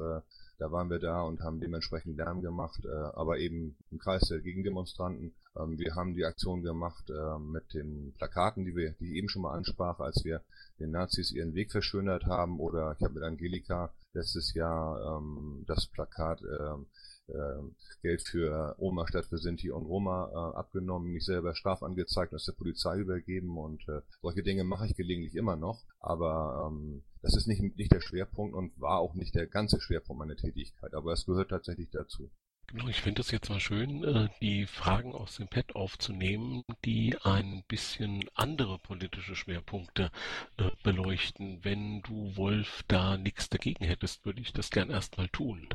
[0.60, 4.40] Da waren wir da und haben dementsprechend Lärm gemacht, äh, aber eben im Kreis der
[4.40, 5.34] Gegendemonstranten.
[5.58, 9.30] Ähm, wir haben die Aktion gemacht äh, mit den Plakaten, die wir, die ich eben
[9.30, 10.42] schon mal ansprach, als wir
[10.80, 12.60] den Nazis ihren Weg verschönert haben.
[12.60, 16.76] Oder ich habe mit Angelika letztes Jahr ähm, das Plakat äh,
[18.02, 22.46] Geld für Oma statt für Sinti und Roma äh, abgenommen, mich selber strafangezeigt und es
[22.46, 27.36] der Polizei übergeben und äh, solche Dinge mache ich gelegentlich immer noch, aber ähm, das
[27.36, 31.14] ist nicht, nicht der Schwerpunkt und war auch nicht der ganze Schwerpunkt meiner Tätigkeit, aber
[31.14, 32.30] es gehört tatsächlich dazu.
[32.68, 37.16] Genau, ich finde es jetzt mal schön, äh, die Fragen aus dem Pad aufzunehmen, die
[37.22, 40.12] ein bisschen andere politische Schwerpunkte
[40.58, 41.64] äh, beleuchten.
[41.64, 45.68] Wenn du, Wolf, da nichts dagegen hättest, würde ich das gern erstmal tun.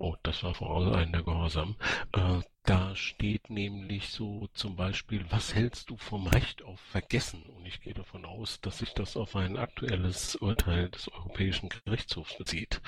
[0.00, 1.74] Oh, das war vorauseilender Gehorsam.
[2.12, 7.42] Äh, da steht nämlich so zum Beispiel, was hältst du vom Recht auf Vergessen?
[7.42, 12.38] Und ich gehe davon aus, dass sich das auf ein aktuelles Urteil des Europäischen Gerichtshofs
[12.38, 12.80] bezieht.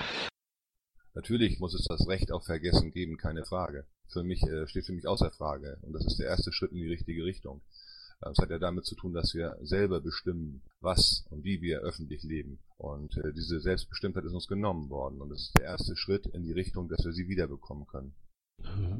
[1.13, 3.85] Natürlich muss es das Recht auf Vergessen geben, keine Frage.
[4.07, 5.79] Für mich äh, steht für mich außer Frage.
[5.81, 7.61] Und das ist der erste Schritt in die richtige Richtung.
[8.29, 12.23] Es hat ja damit zu tun, dass wir selber bestimmen, was und wie wir öffentlich
[12.23, 12.59] leben.
[12.77, 15.21] Und äh, diese Selbstbestimmtheit ist uns genommen worden.
[15.21, 18.13] Und das ist der erste Schritt in die Richtung, dass wir sie wiederbekommen können.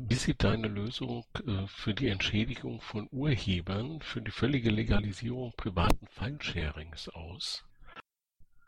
[0.08, 6.08] Wie sieht deine Lösung äh, für die Entschädigung von Urhebern für die völlige Legalisierung privaten
[6.08, 7.64] Filesharings aus?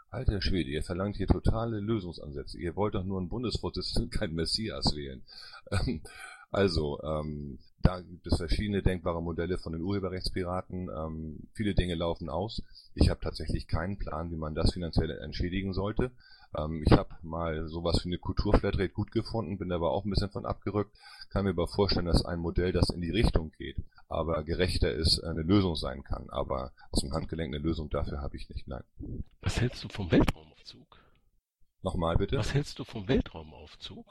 [0.09, 2.59] Alter Schwede, ihr verlangt hier totale Lösungsansätze.
[2.59, 5.23] Ihr wollt doch nur einen Bundesvorsitzenden, kein Messias wählen.
[5.71, 6.03] Ähm,
[6.51, 10.89] also, ähm, da gibt es verschiedene denkbare Modelle von den Urheberrechtspiraten.
[10.89, 12.63] Ähm, viele Dinge laufen aus.
[12.95, 16.11] Ich habe tatsächlich keinen Plan, wie man das finanziell entschädigen sollte.
[16.57, 20.29] Ähm, ich habe mal sowas wie eine Kulturflatrate gut gefunden, bin aber auch ein bisschen
[20.29, 20.95] von abgerückt.
[21.29, 23.77] Kann mir aber vorstellen, dass ein Modell, das in die Richtung geht,
[24.07, 26.29] aber gerechter ist, eine Lösung sein kann.
[26.29, 28.67] Aber aus dem Handgelenk eine Lösung dafür habe ich nicht.
[28.67, 28.83] Nein.
[29.41, 30.99] Was hältst du vom Weltraumaufzug?
[31.81, 32.37] Nochmal bitte.
[32.37, 34.05] Was hältst du vom Weltraumaufzug?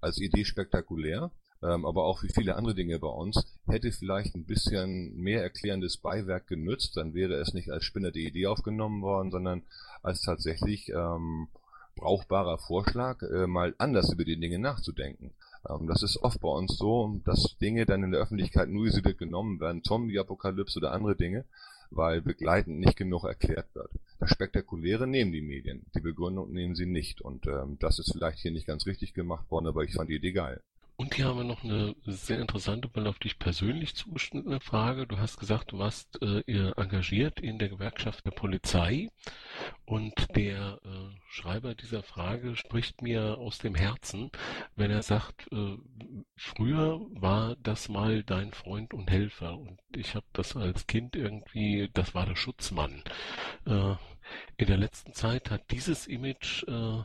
[0.00, 1.30] als Idee spektakulär,
[1.62, 5.98] ähm, aber auch wie viele andere Dinge bei uns, hätte vielleicht ein bisschen mehr erklärendes
[5.98, 9.62] Beiwerk genützt, dann wäre es nicht als spinnerte Idee aufgenommen worden, sondern
[10.02, 11.48] als tatsächlich ähm,
[11.96, 15.32] brauchbarer Vorschlag, äh, mal anders über die Dinge nachzudenken.
[15.68, 19.18] Ähm, das ist oft bei uns so, dass Dinge dann in der Öffentlichkeit nur isoliert
[19.18, 21.44] genommen werden, Zombie-Apokalypse oder andere Dinge,
[21.90, 23.90] weil begleitend nicht genug erklärt wird.
[24.18, 27.20] Das Spektakuläre nehmen die Medien, die Begründung nehmen sie nicht.
[27.20, 30.16] Und ähm, das ist vielleicht hier nicht ganz richtig gemacht worden, aber ich fand die
[30.16, 30.62] Idee geil.
[31.00, 35.06] Und hier haben wir noch eine sehr interessante, weil auf dich persönlich zugeschnittene Frage.
[35.06, 36.42] Du hast gesagt, du warst äh,
[36.76, 39.08] engagiert in der Gewerkschaft der Polizei
[39.86, 44.30] und der äh, Schreiber dieser Frage spricht mir aus dem Herzen,
[44.76, 45.78] wenn er sagt, äh,
[46.36, 51.88] früher war das mal dein Freund und Helfer und ich habe das als Kind irgendwie,
[51.94, 53.02] das war der Schutzmann.
[53.64, 53.94] Äh,
[54.58, 57.02] in der letzten Zeit hat dieses Image äh,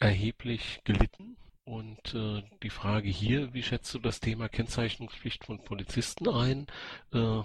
[0.00, 1.36] erheblich gelitten
[1.68, 6.66] und äh, die Frage hier, wie schätzt du das Thema Kennzeichnungspflicht von Polizisten ein,
[7.12, 7.42] äh,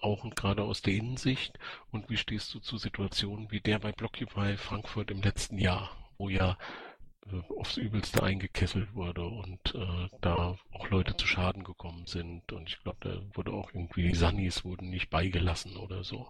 [0.00, 1.58] auch und gerade aus der Innensicht?
[1.92, 6.28] Und wie stehst du zu Situationen wie der bei Blockupy Frankfurt im letzten Jahr, wo
[6.28, 6.58] ja
[7.26, 12.68] äh, aufs Übelste eingekesselt wurde und äh, da auch Leute zu Schaden gekommen sind und
[12.68, 16.28] ich glaube, da wurde auch irgendwie die Sannis wurden nicht beigelassen oder so.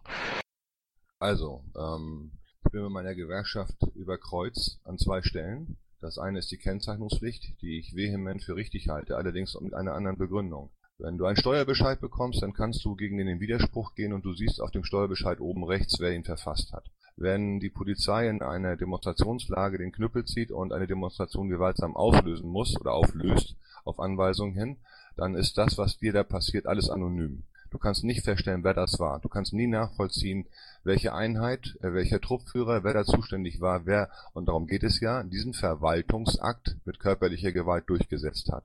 [1.18, 2.32] Also, ähm,
[2.66, 5.78] ich bin mit meiner Gewerkschaft über Kreuz an zwei Stellen.
[6.00, 10.16] Das eine ist die Kennzeichnungspflicht, die ich vehement für richtig halte, allerdings mit einer anderen
[10.16, 10.70] Begründung.
[10.98, 14.60] Wenn du einen Steuerbescheid bekommst, dann kannst du gegen den Widerspruch gehen und du siehst
[14.60, 16.90] auf dem Steuerbescheid oben rechts, wer ihn verfasst hat.
[17.16, 22.78] Wenn die Polizei in einer Demonstrationslage den Knüppel zieht und eine Demonstration gewaltsam auflösen muss
[22.80, 24.78] oder auflöst auf Anweisung hin,
[25.16, 27.42] dann ist das, was dir da passiert, alles anonym.
[27.70, 29.20] Du kannst nicht feststellen, wer das war.
[29.20, 30.46] Du kannst nie nachvollziehen,
[30.82, 35.22] welche Einheit, äh, welcher Truppführer, wer da zuständig war, wer, und darum geht es ja,
[35.22, 38.64] diesen Verwaltungsakt mit körperlicher Gewalt durchgesetzt hat.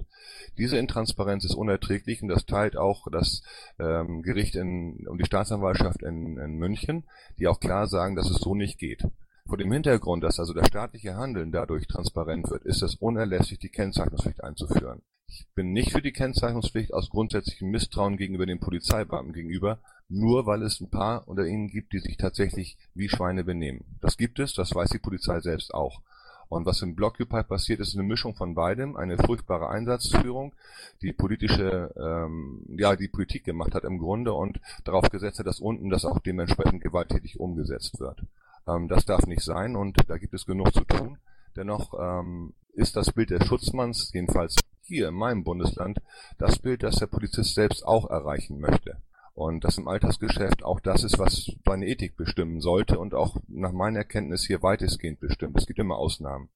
[0.58, 3.44] Diese Intransparenz ist unerträglich und das teilt auch das
[3.78, 7.04] ähm, Gericht in, und die Staatsanwaltschaft in, in München,
[7.38, 9.04] die auch klar sagen, dass es so nicht geht.
[9.48, 13.70] Vor dem Hintergrund, dass also das staatliche Handeln dadurch transparent wird, ist es unerlässlich, die
[13.70, 15.04] Kennzeichnungspflicht einzuführen.
[15.28, 20.62] Ich bin nicht für die Kennzeichnungspflicht aus grundsätzlichem Misstrauen gegenüber den Polizeibeamten gegenüber, nur weil
[20.62, 23.84] es ein paar unter ihnen gibt, die sich tatsächlich wie Schweine benehmen.
[24.02, 26.02] Das gibt es, das weiß die Polizei selbst auch.
[26.48, 30.54] Und was im Blockupy passiert, ist eine Mischung von beidem, eine furchtbare Einsatzführung,
[31.02, 35.60] die politische, ähm, ja, die Politik gemacht hat im Grunde und darauf gesetzt hat, dass
[35.60, 38.22] unten das auch dementsprechend gewalttätig umgesetzt wird.
[38.68, 41.18] Ähm, das darf nicht sein und da gibt es genug zu tun.
[41.56, 44.56] Dennoch ähm, ist das Bild des Schutzmanns, jedenfalls
[44.86, 46.00] hier in meinem Bundesland,
[46.38, 48.98] das Bild, das der Polizist selbst auch erreichen möchte.
[49.34, 53.74] Und das im Alltagsgeschäft auch das ist, was seine Ethik bestimmen sollte und auch nach
[53.74, 55.58] meiner Erkenntnis hier weitestgehend bestimmt.
[55.58, 56.50] Es gibt immer Ausnahmen.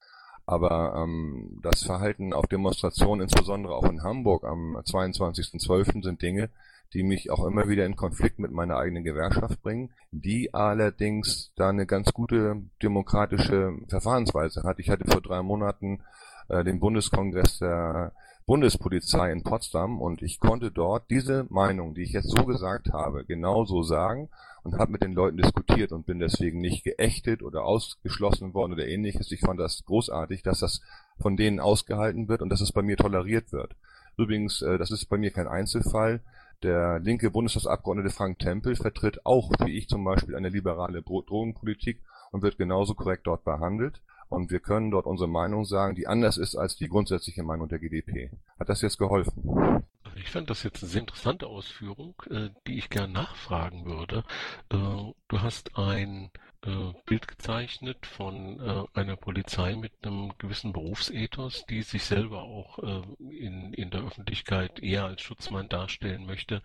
[0.45, 6.49] Aber ähm, das Verhalten auf Demonstrationen, insbesondere auch in Hamburg am 22.12., sind Dinge,
[6.93, 11.69] die mich auch immer wieder in Konflikt mit meiner eigenen Gewerkschaft bringen, die allerdings da
[11.69, 14.79] eine ganz gute demokratische Verfahrensweise hat.
[14.79, 16.01] Ich hatte vor drei Monaten
[16.49, 18.13] äh, den Bundeskongress der
[18.45, 23.23] Bundespolizei in Potsdam und ich konnte dort diese Meinung, die ich jetzt so gesagt habe,
[23.23, 24.29] genauso sagen
[24.63, 28.87] und habe mit den Leuten diskutiert und bin deswegen nicht geächtet oder ausgeschlossen worden oder
[28.87, 29.31] ähnliches.
[29.31, 30.81] Ich fand das großartig, dass das
[31.19, 33.75] von denen ausgehalten wird und dass es bei mir toleriert wird.
[34.17, 36.21] Übrigens, äh, das ist bei mir kein Einzelfall.
[36.63, 42.01] Der linke Bundestagsabgeordnete Frank Tempel vertritt auch, wie ich zum Beispiel, eine liberale Drogenpolitik
[42.31, 44.01] und wird genauso korrekt dort behandelt.
[44.29, 47.79] Und wir können dort unsere Meinung sagen, die anders ist als die grundsätzliche Meinung der
[47.79, 48.31] GdP.
[48.59, 49.83] Hat das jetzt geholfen?
[50.15, 54.23] Ich fand das jetzt eine sehr interessante Ausführung, äh, die ich gern nachfragen würde.
[54.69, 56.29] Äh, du hast ein
[56.65, 58.59] äh, Bild gezeichnet von
[58.93, 62.79] einer Polizei mit einem gewissen Berufsethos, die sich selber auch
[63.19, 66.61] in, in der Öffentlichkeit eher als Schutzmann darstellen möchte,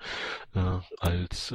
[0.99, 1.55] als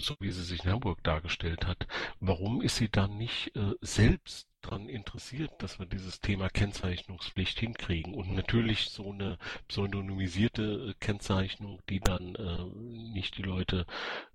[0.00, 1.86] so wie sie sich in Hamburg dargestellt hat,
[2.20, 8.14] warum ist sie dann nicht äh, selbst daran interessiert, dass wir dieses Thema Kennzeichnungspflicht hinkriegen
[8.14, 9.38] und natürlich so eine
[9.68, 13.86] pseudonymisierte äh, Kennzeichnung, die dann äh, nicht die Leute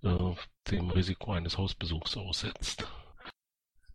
[0.04, 0.34] äh,
[0.70, 2.88] dem Risiko eines Hausbesuchs aussetzt.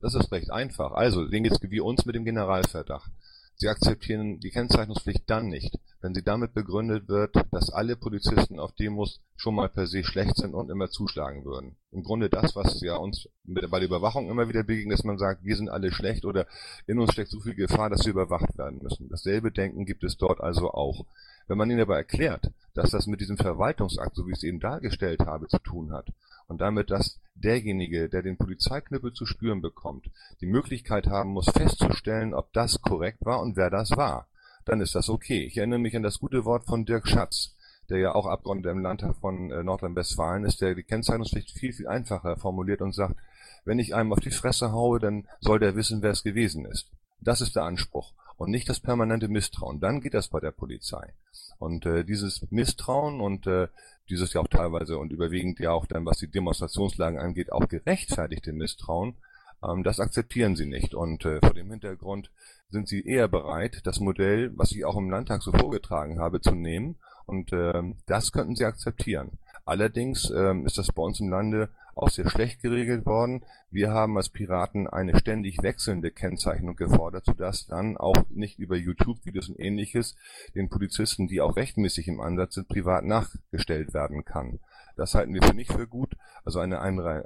[0.00, 0.92] Das ist recht einfach.
[0.92, 3.10] Also, den geht's wie uns mit dem Generalverdacht.
[3.58, 8.74] Sie akzeptieren die Kennzeichnungspflicht dann nicht, wenn sie damit begründet wird, dass alle Polizisten auf
[8.74, 11.76] Demos schon mal per se schlecht sind und immer zuschlagen würden.
[11.90, 15.42] Im Grunde das, was ja uns bei der Überwachung immer wieder begegnet, dass man sagt,
[15.42, 16.46] wir sind alle schlecht oder
[16.86, 19.08] in uns steckt so viel Gefahr, dass wir überwacht werden müssen.
[19.08, 21.06] Dasselbe Denken gibt es dort also auch.
[21.48, 24.60] Wenn man ihnen aber erklärt, dass das mit diesem Verwaltungsakt, so wie ich es eben
[24.60, 26.12] dargestellt habe, zu tun hat
[26.48, 30.10] und damit, dass derjenige, der den Polizeiknüppel zu spüren bekommt,
[30.40, 34.28] die Möglichkeit haben muss, festzustellen, ob das korrekt war und wer das war,
[34.64, 35.44] dann ist das okay.
[35.44, 37.56] Ich erinnere mich an das gute Wort von Dirk Schatz,
[37.88, 41.86] der ja auch Abgeordneter im Landtag von äh, Nordrhein-Westfalen ist, der die Kennzeichnungspflicht viel, viel
[41.86, 43.16] einfacher formuliert und sagt,
[43.64, 46.90] wenn ich einem auf die Fresse haue, dann soll der wissen, wer es gewesen ist.
[47.20, 49.80] Das ist der Anspruch und nicht das permanente Misstrauen.
[49.80, 51.14] Dann geht das bei der Polizei.
[51.58, 53.68] Und äh, dieses Misstrauen und äh,
[54.08, 58.52] dieses ja auch teilweise und überwiegend ja auch dann, was die Demonstrationslagen angeht, auch gerechtfertigte
[58.52, 59.16] Misstrauen,
[59.62, 60.94] ähm, das akzeptieren sie nicht.
[60.94, 62.30] Und äh, vor dem Hintergrund
[62.70, 66.54] sind sie eher bereit, das Modell, was ich auch im Landtag so vorgetragen habe, zu
[66.54, 66.96] nehmen.
[67.26, 69.32] Und äh, das könnten sie akzeptieren.
[69.64, 73.44] Allerdings ähm, ist das bei uns im Lande auch sehr schlecht geregelt worden.
[73.70, 79.48] Wir haben als Piraten eine ständig wechselnde Kennzeichnung gefordert, sodass dann auch nicht über YouTube-Videos
[79.48, 80.14] und ähnliches
[80.54, 84.60] den Polizisten, die auch rechtmäßig im Ansatz sind, privat nachgestellt werden kann.
[84.96, 86.16] Das halten wir für nicht für gut.
[86.44, 86.80] Also eine,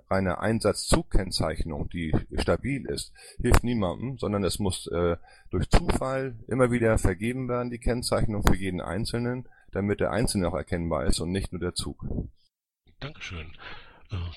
[0.09, 5.17] eine Einsatzzugkennzeichnung, die stabil ist, hilft niemandem, sondern es muss äh,
[5.51, 10.55] durch Zufall immer wieder vergeben werden, die Kennzeichnung für jeden Einzelnen, damit der Einzelne auch
[10.55, 12.05] erkennbar ist und nicht nur der Zug.
[12.99, 13.53] Dankeschön.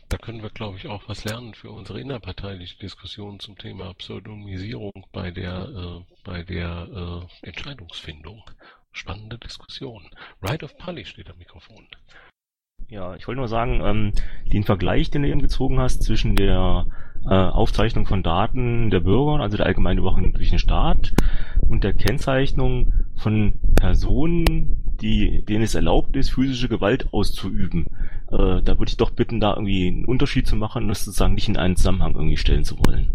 [0.10, 4.92] Da können wir, glaube ich, auch was lernen für unsere innerparteiliche Diskussion zum Thema Pseudonymisierung
[5.12, 8.44] bei der, äh, bei der äh, Entscheidungsfindung.
[8.92, 10.08] Spannende Diskussion.
[10.44, 11.88] Right of Pali steht am Mikrofon.
[12.90, 14.12] Ja, ich wollte nur sagen, ähm,
[14.46, 16.86] den Vergleich, den du eben gezogen hast zwischen der
[17.26, 21.14] äh, Aufzeichnung von Daten der Bürger, also der allgemeinen Überwachung durch den Staat,
[21.62, 27.88] und der Kennzeichnung von Personen, die, denen es erlaubt ist, physische Gewalt auszuüben.
[28.34, 31.36] Äh, da würde ich doch bitten, da irgendwie einen Unterschied zu machen und das sozusagen
[31.36, 33.12] nicht in einen Zusammenhang irgendwie stellen zu wollen.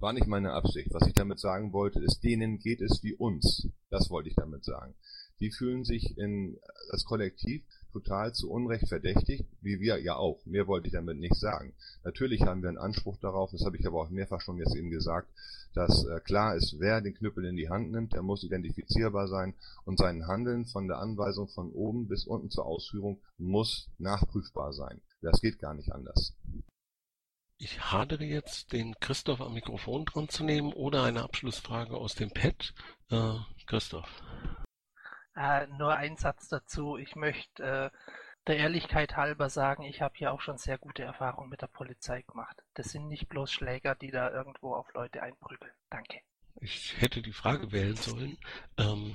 [0.00, 0.88] War nicht meine Absicht.
[0.92, 3.68] Was ich damit sagen wollte, ist, denen geht es wie uns.
[3.90, 4.94] Das wollte ich damit sagen.
[5.40, 6.56] Die fühlen sich in,
[6.90, 7.62] als Kollektiv
[7.92, 10.44] total zu Unrecht verdächtigt, wie wir ja auch.
[10.44, 11.74] Mehr wollte ich damit nicht sagen.
[12.04, 14.90] Natürlich haben wir einen Anspruch darauf, das habe ich aber auch mehrfach schon jetzt eben
[14.90, 15.28] gesagt,
[15.74, 19.54] dass äh, klar ist, wer den Knüppel in die Hand nimmt, der muss identifizierbar sein
[19.84, 25.00] und sein Handeln von der Anweisung von oben bis unten zur Ausführung muss nachprüfbar sein.
[25.20, 26.34] Das geht gar nicht anders.
[27.60, 32.30] Ich hadere jetzt, den Christoph am Mikrofon dran zu nehmen oder eine Abschlussfrage aus dem
[32.30, 32.72] Pad.
[33.10, 33.34] Äh,
[33.66, 34.22] Christoph.
[35.38, 36.96] Äh, nur ein Satz dazu.
[36.96, 37.90] Ich möchte äh,
[38.48, 42.22] der Ehrlichkeit halber sagen, ich habe hier auch schon sehr gute Erfahrungen mit der Polizei
[42.22, 42.60] gemacht.
[42.74, 45.72] Das sind nicht bloß Schläger, die da irgendwo auf Leute einprügeln.
[45.90, 46.20] Danke.
[46.60, 48.36] Ich hätte die Frage wählen sollen.
[48.78, 49.14] Ähm,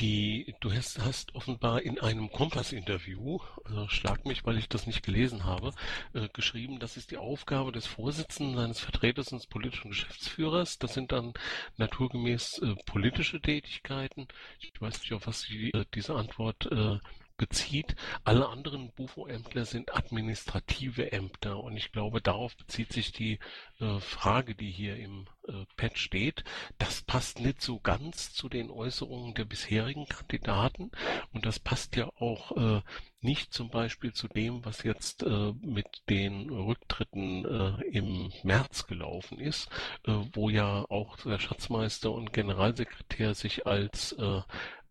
[0.00, 5.02] die, du hast, hast offenbar in einem Kompass-Interview, äh, schlag mich, weil ich das nicht
[5.02, 5.72] gelesen habe,
[6.14, 10.78] äh, geschrieben, das ist die Aufgabe des Vorsitzenden, seines Vertreters und des politischen Geschäftsführers.
[10.78, 11.34] Das sind dann
[11.76, 14.26] naturgemäß äh, politische Tätigkeiten.
[14.60, 16.98] Ich weiß nicht, auf was Sie äh, diese Antwort äh,
[17.40, 17.96] bezieht.
[18.22, 23.38] Alle anderen Bufo-Ämter sind administrative Ämter und ich glaube, darauf bezieht sich die
[23.80, 26.44] äh, Frage, die hier im äh, Pad steht.
[26.76, 30.90] Das passt nicht so ganz zu den Äußerungen der bisherigen Kandidaten
[31.32, 32.82] und das passt ja auch äh,
[33.22, 39.38] nicht zum Beispiel zu dem, was jetzt äh, mit den Rücktritten äh, im März gelaufen
[39.38, 39.70] ist,
[40.06, 44.42] äh, wo ja auch der Schatzmeister und Generalsekretär sich als äh,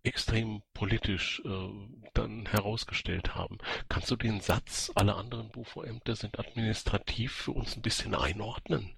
[0.04, 1.70] extrem politisch äh,
[2.14, 3.58] dann herausgestellt haben.
[3.90, 8.92] Kannst du den Satz, alle anderen Bufo-Ämter sind administrativ für uns ein bisschen einordnen?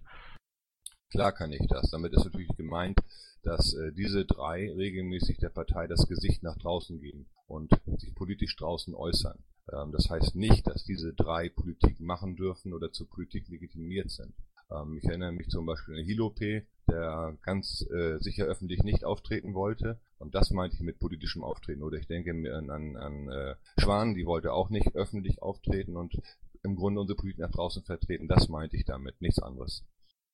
[1.10, 1.90] Klar kann ich das.
[1.91, 2.99] Damit ist natürlich gemeint,
[3.44, 8.56] dass äh, diese drei regelmäßig der Partei das Gesicht nach draußen geben und sich politisch
[8.56, 9.44] draußen äußern.
[9.73, 14.34] Ähm, das heißt nicht, dass diese drei Politik machen dürfen oder zur Politik legitimiert sind.
[14.72, 19.53] Ähm, ich erinnere mich zum Beispiel an Hilope, der ganz äh, sicher öffentlich nicht auftreten
[19.53, 19.99] wollte.
[20.22, 21.84] Und das meinte ich mit politischem Auftreten.
[21.84, 26.22] Oder ich denke an, an, an äh, Schwan, die wollte auch nicht öffentlich auftreten und
[26.64, 28.27] im Grunde unsere Politik nach draußen vertreten.
[28.27, 29.84] Das meinte ich damit, nichts anderes.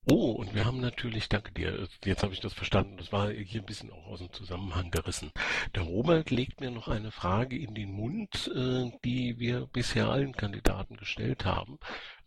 [0.10, 3.62] Oh, und wir haben natürlich, danke dir, jetzt habe ich das verstanden, das war hier
[3.62, 5.34] ein bisschen auch aus dem Zusammenhang gerissen.
[5.76, 10.32] Der Robert legt mir noch eine Frage in den Mund, äh, die wir bisher allen
[10.32, 11.78] Kandidaten gestellt haben,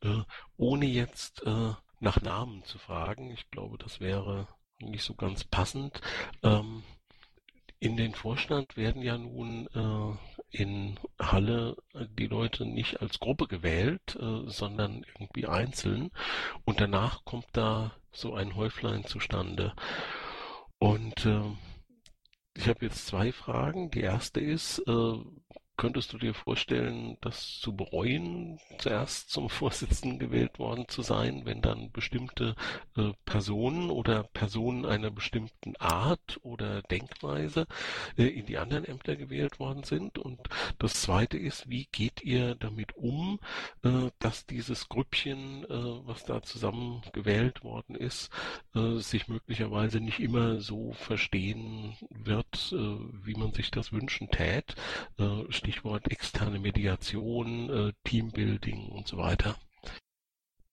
[0.03, 0.19] äh,
[0.59, 3.31] ohne jetzt äh, nach Namen zu fragen.
[3.31, 4.47] Ich glaube, das wäre
[4.79, 6.03] nicht so ganz passend.
[6.43, 6.83] Ähm,
[7.81, 14.17] in den Vorstand werden ja nun äh, in Halle die Leute nicht als Gruppe gewählt,
[14.21, 16.11] äh, sondern irgendwie einzeln.
[16.67, 19.75] Und danach kommt da so ein Häuflein zustande.
[20.79, 21.43] Und äh,
[22.55, 23.91] ich habe jetzt zwei Fragen.
[23.91, 25.15] Die erste ist, äh,
[25.81, 31.63] Könntest du dir vorstellen, das zu bereuen, zuerst zum Vorsitzenden gewählt worden zu sein, wenn
[31.63, 32.55] dann bestimmte
[32.99, 37.67] äh, Personen oder Personen einer bestimmten Art oder Denkweise
[38.19, 40.19] äh, in die anderen Ämter gewählt worden sind?
[40.19, 40.41] Und
[40.79, 43.41] das Zweite ist, wie geht ihr damit um,
[43.83, 48.29] äh, dass dieses Grüppchen, äh, was da zusammen gewählt worden ist,
[48.75, 54.75] äh, sich möglicherweise nicht immer so verstehen wird, äh, wie man sich das wünschen tät?
[55.71, 59.55] Stichwort externe Mediation, äh, Teambuilding und so weiter?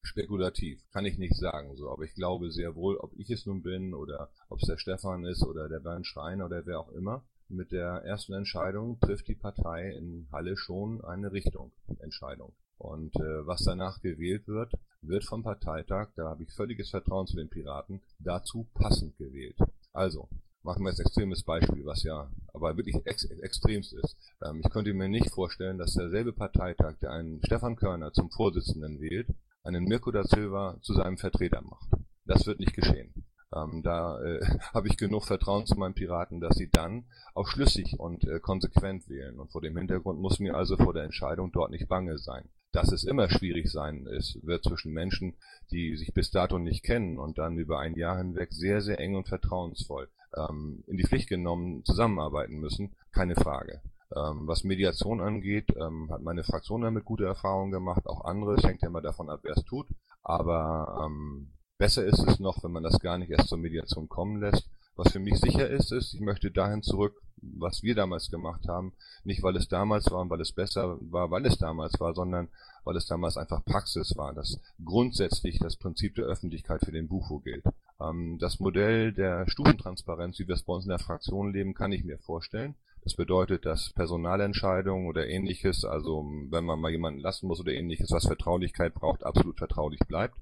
[0.01, 3.61] Spekulativ, kann ich nicht sagen, so, aber ich glaube sehr wohl, ob ich es nun
[3.61, 7.23] bin oder ob es der Stefan ist oder der Bernd Schreiner oder wer auch immer,
[7.47, 12.55] mit der ersten Entscheidung trifft die Partei in Halle schon eine Richtung Entscheidung.
[12.79, 17.35] Und äh, was danach gewählt wird, wird vom Parteitag, da habe ich völliges Vertrauen zu
[17.35, 19.59] den Piraten, dazu passend gewählt.
[19.93, 20.27] Also,
[20.67, 24.17] machen wir jetzt extremes Beispiel, was ja aber wirklich ex extremst ist.
[24.43, 28.99] Ähm, ich könnte mir nicht vorstellen, dass derselbe Parteitag, der einen Stefan Körner zum Vorsitzenden
[28.99, 29.29] wählt,
[29.63, 31.89] einen Mirko da Silva zu seinem Vertreter macht.
[32.25, 33.13] Das wird nicht geschehen.
[33.55, 37.97] Ähm, da äh, habe ich genug Vertrauen zu meinen Piraten, dass sie dann auch schlüssig
[37.97, 39.39] und äh, konsequent wählen.
[39.39, 42.49] Und vor dem Hintergrund muss mir also vor der Entscheidung dort nicht bange sein.
[42.77, 45.35] Dass es immer schwierig sein ist, wird zwischen Menschen,
[45.71, 49.15] die sich bis dato nicht kennen und dann über ein Jahr hinweg sehr, sehr eng
[49.15, 53.81] und vertrauensvoll ähm, in die Pflicht genommen zusammenarbeiten müssen, keine Frage.
[54.15, 58.63] Ähm, was Mediation angeht, ähm, hat meine Fraktion damit gute Erfahrungen gemacht, auch andere, es
[58.63, 59.87] hängt ja immer davon ab, wer es tut.
[60.21, 64.39] Aber ähm, besser ist es noch, wenn man das gar nicht erst zur Mediation kommen
[64.39, 64.69] lässt.
[64.97, 68.93] Was für mich sicher ist, ist, ich möchte dahin zurück, was wir damals gemacht haben.
[69.23, 72.49] Nicht, weil es damals war und weil es besser war, weil es damals war, sondern
[72.83, 77.39] weil es damals einfach Praxis war, dass grundsätzlich das Prinzip der Öffentlichkeit für den Bufo
[77.39, 77.63] gilt.
[78.01, 81.91] Ähm, das Modell der Stufentransparenz, wie wir es bei uns in der Fraktion leben, kann
[81.91, 82.73] ich mir vorstellen.
[83.03, 88.11] Das bedeutet, dass Personalentscheidungen oder ähnliches, also wenn man mal jemanden lassen muss oder ähnliches,
[88.11, 90.35] was Vertraulichkeit braucht, absolut vertraulich bleibt.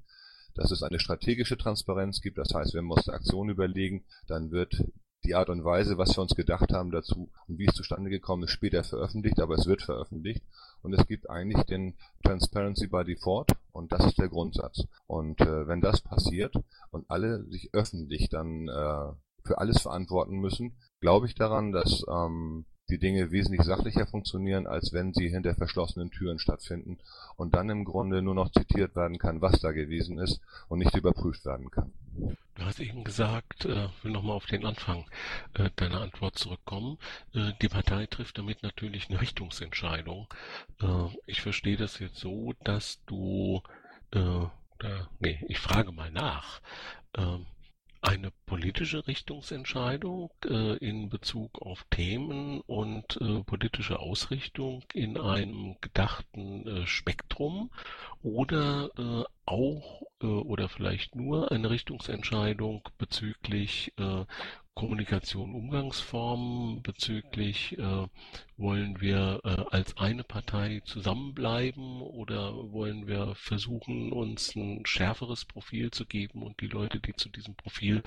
[0.56, 4.50] Dass es eine strategische Transparenz gibt, das heißt, wenn wir uns eine Aktion überlegen, dann
[4.50, 4.82] wird
[5.24, 8.44] die Art und Weise, was wir uns gedacht haben dazu und wie es zustande gekommen
[8.44, 10.42] ist, später veröffentlicht, aber es wird veröffentlicht.
[10.82, 14.84] Und es gibt eigentlich den Transparency by Default und das ist der Grundsatz.
[15.06, 16.54] Und äh, wenn das passiert
[16.90, 19.12] und alle sich öffentlich dann äh,
[19.44, 24.92] für alles verantworten müssen, glaube ich daran, dass ähm, die Dinge wesentlich sachlicher funktionieren, als
[24.92, 26.98] wenn sie hinter verschlossenen Türen stattfinden
[27.36, 30.94] und dann im Grunde nur noch zitiert werden kann, was da gewesen ist und nicht
[30.94, 31.92] überprüft werden kann.
[32.54, 35.04] Du hast eben gesagt, äh, will nochmal auf den Anfang
[35.54, 36.98] äh, deiner Antwort zurückkommen.
[37.34, 40.28] Äh, die Partei trifft damit natürlich eine Richtungsentscheidung.
[41.26, 43.62] Ich verstehe das jetzt so, dass du,
[45.20, 46.60] nee, ich frage mal nach.
[47.16, 47.46] Ähm,
[48.06, 56.66] eine politische Richtungsentscheidung äh, in Bezug auf Themen und äh, politische Ausrichtung in einem gedachten
[56.66, 57.70] äh, Spektrum
[58.22, 64.24] oder äh, auch äh, oder vielleicht nur eine Richtungsentscheidung bezüglich äh,
[64.74, 67.76] Kommunikation, Umgangsformen bezüglich
[68.56, 75.90] wollen wir äh, als eine Partei zusammenbleiben oder wollen wir versuchen, uns ein schärferes Profil
[75.90, 78.02] zu geben und die Leute, die zu diesem Profil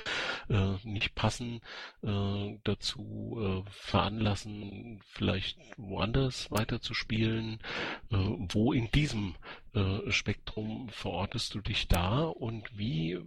[0.50, 1.62] äh, nicht passen,
[2.02, 7.60] äh, dazu äh, veranlassen, vielleicht woanders weiterzuspielen?
[8.12, 9.36] Äh, wo in diesem
[9.74, 13.20] äh, Spektrum verortest du dich da und wie,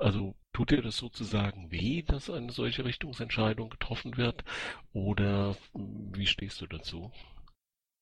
[0.00, 4.44] also tut dir das sozusagen weh, dass eine solche Richtungsentscheidung getroffen wird
[4.92, 7.10] oder wie stehst du dazu?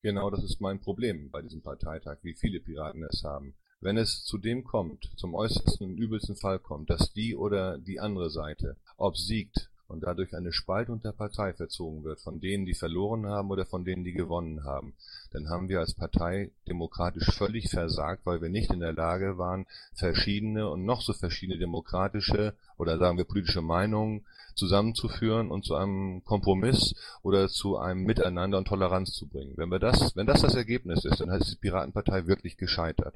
[0.02, 3.54] Genau, das ist mein Problem bei diesem Parteitag, wie viele Piraten es haben.
[3.80, 8.00] Wenn es zu dem kommt, zum äußersten und übelsten Fall kommt, dass die oder die
[8.00, 13.26] andere Seite obsiegt und dadurch eine Spaltung der Partei verzogen wird, von denen, die verloren
[13.26, 14.94] haben oder von denen, die gewonnen haben,
[15.32, 19.66] dann haben wir als Partei demokratisch völlig versagt, weil wir nicht in der Lage waren,
[19.94, 26.24] verschiedene und noch so verschiedene demokratische oder sagen wir politische Meinungen zusammenzuführen und zu einem
[26.24, 29.54] Kompromiss oder zu einem Miteinander und Toleranz zu bringen.
[29.56, 33.14] Wenn wir das, wenn das das Ergebnis ist, dann ist die Piratenpartei wirklich gescheitert.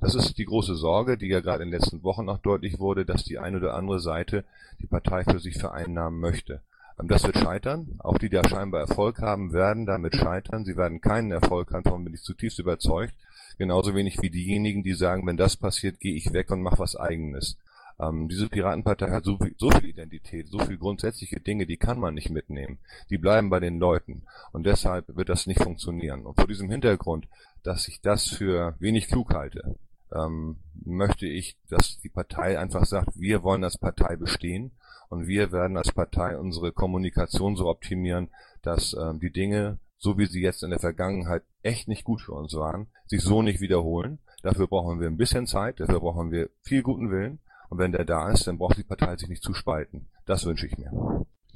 [0.00, 3.04] Das ist die große Sorge, die ja gerade in den letzten Wochen auch deutlich wurde,
[3.04, 4.44] dass die eine oder andere Seite
[4.80, 6.60] die Partei für sich vereinnahmen möchte.
[7.00, 7.98] Ähm, das wird scheitern.
[7.98, 10.64] Auch die, die ja scheinbar Erfolg haben, werden damit scheitern.
[10.64, 13.14] Sie werden keinen Erfolg haben, davon bin ich zutiefst überzeugt.
[13.56, 16.96] Genauso wenig wie diejenigen, die sagen, wenn das passiert, gehe ich weg und mache was
[16.96, 17.56] eigenes.
[18.00, 21.98] Ähm, diese Piratenpartei hat so viel, so viel Identität, so viel grundsätzliche Dinge, die kann
[21.98, 22.78] man nicht mitnehmen.
[23.10, 24.24] Die bleiben bei den Leuten.
[24.52, 26.26] Und deshalb wird das nicht funktionieren.
[26.26, 27.28] Und vor diesem Hintergrund,
[27.62, 29.76] dass ich das für wenig klug halte,
[30.12, 34.72] ähm, möchte ich, dass die Partei einfach sagt, wir wollen als Partei bestehen
[35.08, 38.30] und wir werden als Partei unsere Kommunikation so optimieren,
[38.62, 42.32] dass ähm, die Dinge, so wie sie jetzt in der Vergangenheit echt nicht gut für
[42.32, 44.18] uns waren, sich so nicht wiederholen.
[44.42, 47.38] Dafür brauchen wir ein bisschen Zeit, dafür brauchen wir viel guten Willen.
[47.74, 50.06] Und wenn der da ist, dann braucht die Partei sich nicht zu spalten.
[50.26, 50.92] Das wünsche ich mir.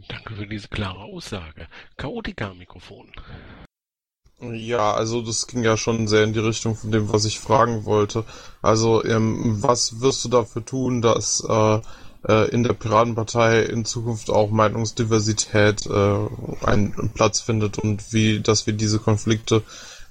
[0.08, 1.68] Danke für diese klare Aussage.
[1.96, 3.12] Chaotika-Mikrofon.
[4.40, 7.84] Ja, also das ging ja schon sehr in die Richtung von dem, was ich fragen
[7.84, 8.24] wollte.
[8.62, 11.78] Also ähm, was wirst du dafür tun, dass äh,
[12.26, 18.66] äh, in der Piratenpartei in Zukunft auch Meinungsdiversität äh, einen Platz findet und wie, dass
[18.66, 19.62] wir diese Konflikte,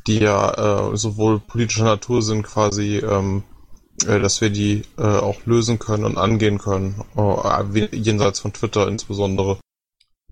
[0.08, 3.57] die ja äh, sowohl politischer Natur sind, quasi, ähm, äh,
[4.06, 9.58] dass wir die äh, auch lösen können und angehen können, äh, jenseits von Twitter insbesondere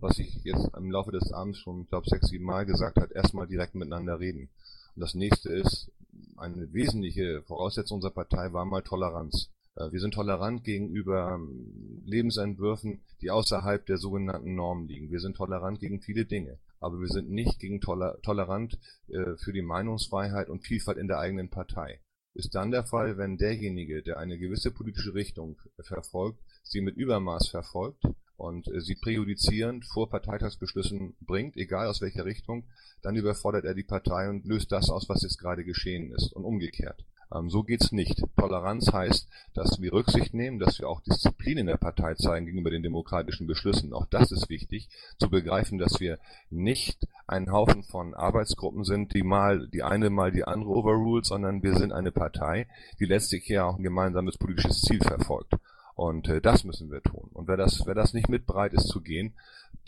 [0.05, 3.11] was ich jetzt im Laufe des Abends schon, ich glaube, sechs, sieben Mal gesagt hat,
[3.11, 4.49] erstmal direkt miteinander reden.
[4.95, 5.91] Und das nächste ist,
[6.37, 9.49] eine wesentliche Voraussetzung unserer Partei war mal Toleranz.
[9.75, 15.11] Äh, wir sind tolerant gegenüber ähm, Lebensentwürfen, die außerhalb der sogenannten Norm liegen.
[15.11, 16.59] Wir sind tolerant gegen viele Dinge.
[16.79, 18.77] Aber wir sind nicht gegen toler tolerant
[19.07, 21.99] äh, für die Meinungsfreiheit und Vielfalt in der eigenen Partei.
[22.35, 27.47] Ist dann der Fall, wenn derjenige, der eine gewisse politische Richtung verfolgt, sie mit Übermaß
[27.47, 28.03] verfolgt
[28.35, 32.65] und äh, sie präjudizierend vor Parteitagsbeschlüssen bringt, egal aus welcher Richtung,
[33.01, 36.43] dann überfordert er die Partei und löst das aus, was jetzt gerade geschehen ist und
[36.43, 37.05] umgekehrt.
[37.33, 38.23] Ähm, so geht's nicht.
[38.37, 42.69] Toleranz heißt, dass wir Rücksicht nehmen, dass wir auch Disziplin in der Partei zeigen gegenüber
[42.69, 43.93] den demokratischen Beschlüssen.
[43.93, 46.19] Auch das ist wichtig, zu begreifen, dass wir
[46.49, 51.63] nicht ein Haufen von Arbeitsgruppen sind, die mal die eine mal die andere overruled, sondern
[51.63, 52.67] wir sind eine Partei,
[52.99, 55.53] die letztlich ja auch ein gemeinsames politisches Ziel verfolgt.
[55.95, 57.29] Und äh, das müssen wir tun.
[57.33, 59.33] Und wer das, wer das nicht mit bereit ist zu gehen,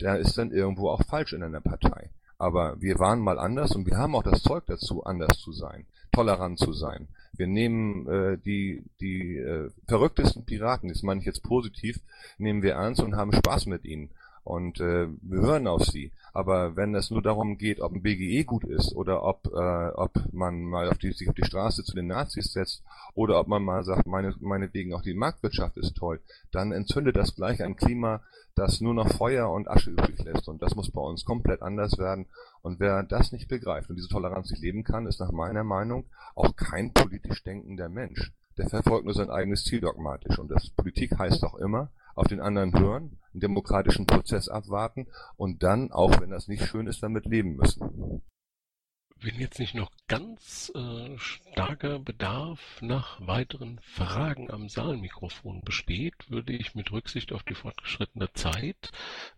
[0.00, 2.10] der ist dann irgendwo auch falsch in einer Partei.
[2.38, 5.86] Aber wir waren mal anders und wir haben auch das Zeug dazu, anders zu sein,
[6.12, 7.08] tolerant zu sein.
[7.36, 11.98] Wir nehmen äh, die, die äh, verrücktesten Piraten, das meine ich jetzt positiv,
[12.38, 14.10] nehmen wir ernst und haben Spaß mit ihnen.
[14.48, 16.10] Und äh, wir hören auf sie.
[16.32, 20.12] Aber wenn es nur darum geht, ob ein BGE gut ist oder ob, äh, ob
[20.32, 23.62] man mal auf die, sich auf die Straße zu den Nazis setzt oder ob man
[23.62, 28.22] mal sagt, meine, meinetwegen auch die Marktwirtschaft ist toll, dann entzündet das gleich ein Klima,
[28.54, 30.48] das nur noch Feuer und Asche übrig lässt.
[30.48, 32.24] Und das muss bei uns komplett anders werden.
[32.62, 36.06] Und wer das nicht begreift und diese Toleranz nicht leben kann, ist nach meiner Meinung
[36.34, 38.32] auch kein politisch denkender Mensch.
[38.58, 40.38] Der verfolgt nur sein eigenes Ziel dogmatisch.
[40.38, 45.06] Und das Politik heißt auch immer, auf den anderen hören, einen demokratischen Prozess abwarten
[45.36, 48.22] und dann, auch wenn das nicht schön ist, damit leben müssen.
[49.20, 56.52] Wenn jetzt nicht noch ganz äh, starker Bedarf nach weiteren Fragen am Saalmikrofon besteht, würde
[56.52, 58.92] ich mit Rücksicht auf die fortgeschrittene Zeit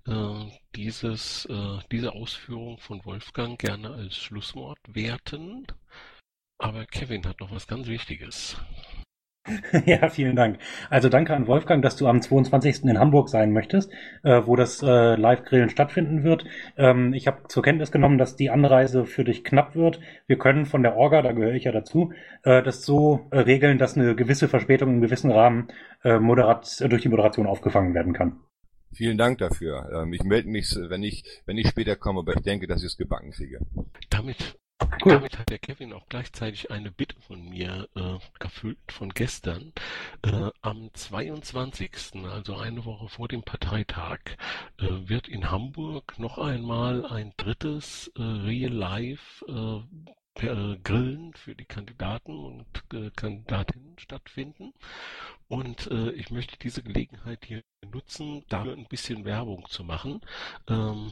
[0.07, 5.67] äh, dieses, äh, diese Ausführung von Wolfgang gerne als Schlusswort werten.
[6.59, 8.59] Aber Kevin hat noch was ganz Wichtiges.
[9.87, 10.59] Ja, vielen Dank.
[10.89, 12.85] Also danke an Wolfgang, dass du am 22.
[12.85, 13.91] in Hamburg sein möchtest,
[14.23, 16.45] äh, wo das äh, Live-Grillen stattfinden wird.
[16.77, 20.01] Ähm, ich habe zur Kenntnis genommen, dass die Anreise für dich knapp wird.
[20.27, 22.13] Wir können von der Orga, da gehöre ich ja dazu,
[22.43, 25.69] äh, das so äh, regeln, dass eine gewisse Verspätung im gewissen Rahmen
[26.05, 28.41] äh, moderat, durch die Moderation aufgefangen werden kann.
[28.93, 29.89] Vielen Dank dafür.
[29.93, 32.89] Ähm, ich melde mich, wenn ich, wenn ich später komme, aber ich denke, dass ich
[32.89, 33.61] es gebacken kriege.
[34.11, 34.59] Damit
[35.03, 35.15] Cool.
[35.15, 39.73] Damit hat der Kevin auch gleichzeitig eine Bitte von mir äh, erfüllt von gestern.
[40.23, 44.19] Äh, am 22., also eine Woche vor dem Parteitag,
[44.79, 51.55] äh, wird in Hamburg noch einmal ein drittes äh, Real Life äh, äh, Grillen für
[51.55, 52.67] die Kandidaten und
[53.17, 54.73] Kandidatinnen stattfinden.
[55.49, 60.21] Und äh, ich möchte diese Gelegenheit hier nutzen, dafür ein bisschen Werbung zu machen.
[60.69, 61.11] Ähm,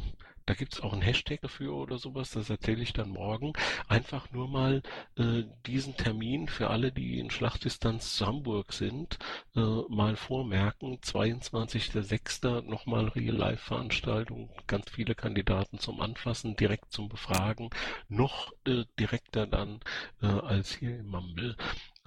[0.48, 3.52] da gibt's auch einen Hashtag dafür oder sowas, das erzähle ich dann morgen.
[3.86, 4.82] Einfach nur mal
[5.16, 9.18] äh, diesen Termin für alle, die in Schlachtdistanz zu Hamburg sind,
[9.54, 11.00] äh, mal vormerken.
[11.00, 12.62] 22.06.
[12.62, 17.68] nochmal Real-Life-Veranstaltung, ganz viele Kandidaten zum Anfassen, direkt zum Befragen,
[18.08, 19.80] noch äh, direkter dann
[20.22, 21.56] äh, als hier im Mumble.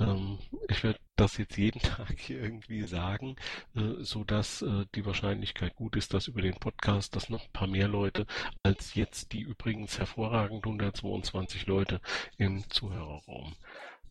[0.02, 3.36] Ähm, ich werde das jetzt jeden Tag hier irgendwie sagen,
[3.76, 7.54] äh, so dass äh, die Wahrscheinlichkeit gut ist, dass über den Podcast das noch ein
[7.54, 8.26] paar mehr Leute
[8.64, 12.02] als jetzt die übrigens hervorragend 122 Leute
[12.38, 13.56] im Zuhörerraum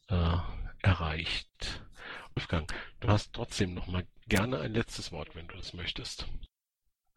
[0.09, 0.37] äh,
[0.83, 1.85] erreicht.
[2.35, 6.29] Wolfgang, du hast trotzdem noch mal gerne ein letztes Wort, wenn du das möchtest.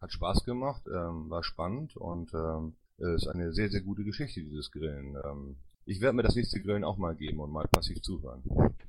[0.00, 4.70] Hat Spaß gemacht, ähm, war spannend und ähm, ist eine sehr, sehr gute Geschichte, dieses
[4.70, 5.16] Grillen.
[5.24, 8.42] Ähm, ich werde mir das nächste Grillen auch mal geben und mal passiv zuhören.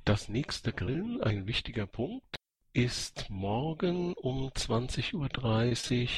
[0.06, 2.36] Das nächste Grillen, ein wichtiger Punkt,
[2.74, 6.10] ist morgen um 20.30 Uhr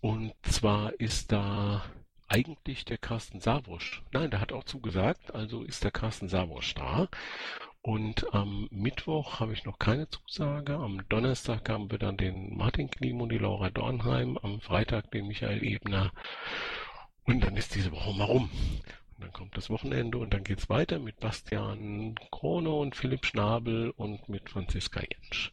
[0.00, 1.84] und zwar ist da
[2.28, 4.02] eigentlich der Carsten Sawosch.
[4.12, 7.08] Nein, der hat auch zugesagt, also ist der Carsten Sawosch da.
[7.82, 10.76] Und am Mittwoch habe ich noch keine Zusage.
[10.76, 14.38] Am Donnerstag haben wir dann den Martin Klim und die Laura Dornheim.
[14.38, 16.12] Am Freitag den Michael Ebner.
[17.24, 18.50] Und dann ist diese Woche mal rum.
[19.22, 24.28] Dann kommt das Wochenende und dann geht's weiter mit Bastian Krone und Philipp Schnabel und
[24.28, 25.52] mit Franziska Jentsch.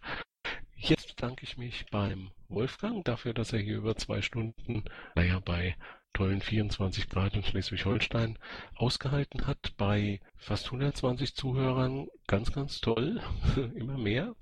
[0.75, 5.75] Jetzt bedanke ich mich beim Wolfgang dafür, dass er hier über zwei Stunden, naja, bei
[6.13, 8.39] tollen 24 Grad in Schleswig-Holstein
[8.73, 9.77] ausgehalten hat.
[9.77, 13.21] Bei fast 120 Zuhörern ganz, ganz toll,
[13.75, 14.35] immer mehr.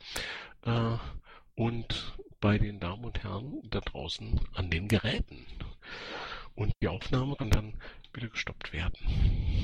[0.63, 0.97] Äh,
[1.55, 5.45] und bei den Damen und Herren da draußen an den Geräten.
[6.55, 7.73] Und die Aufnahme kann dann
[8.17, 9.57] bitte gestoppt werden.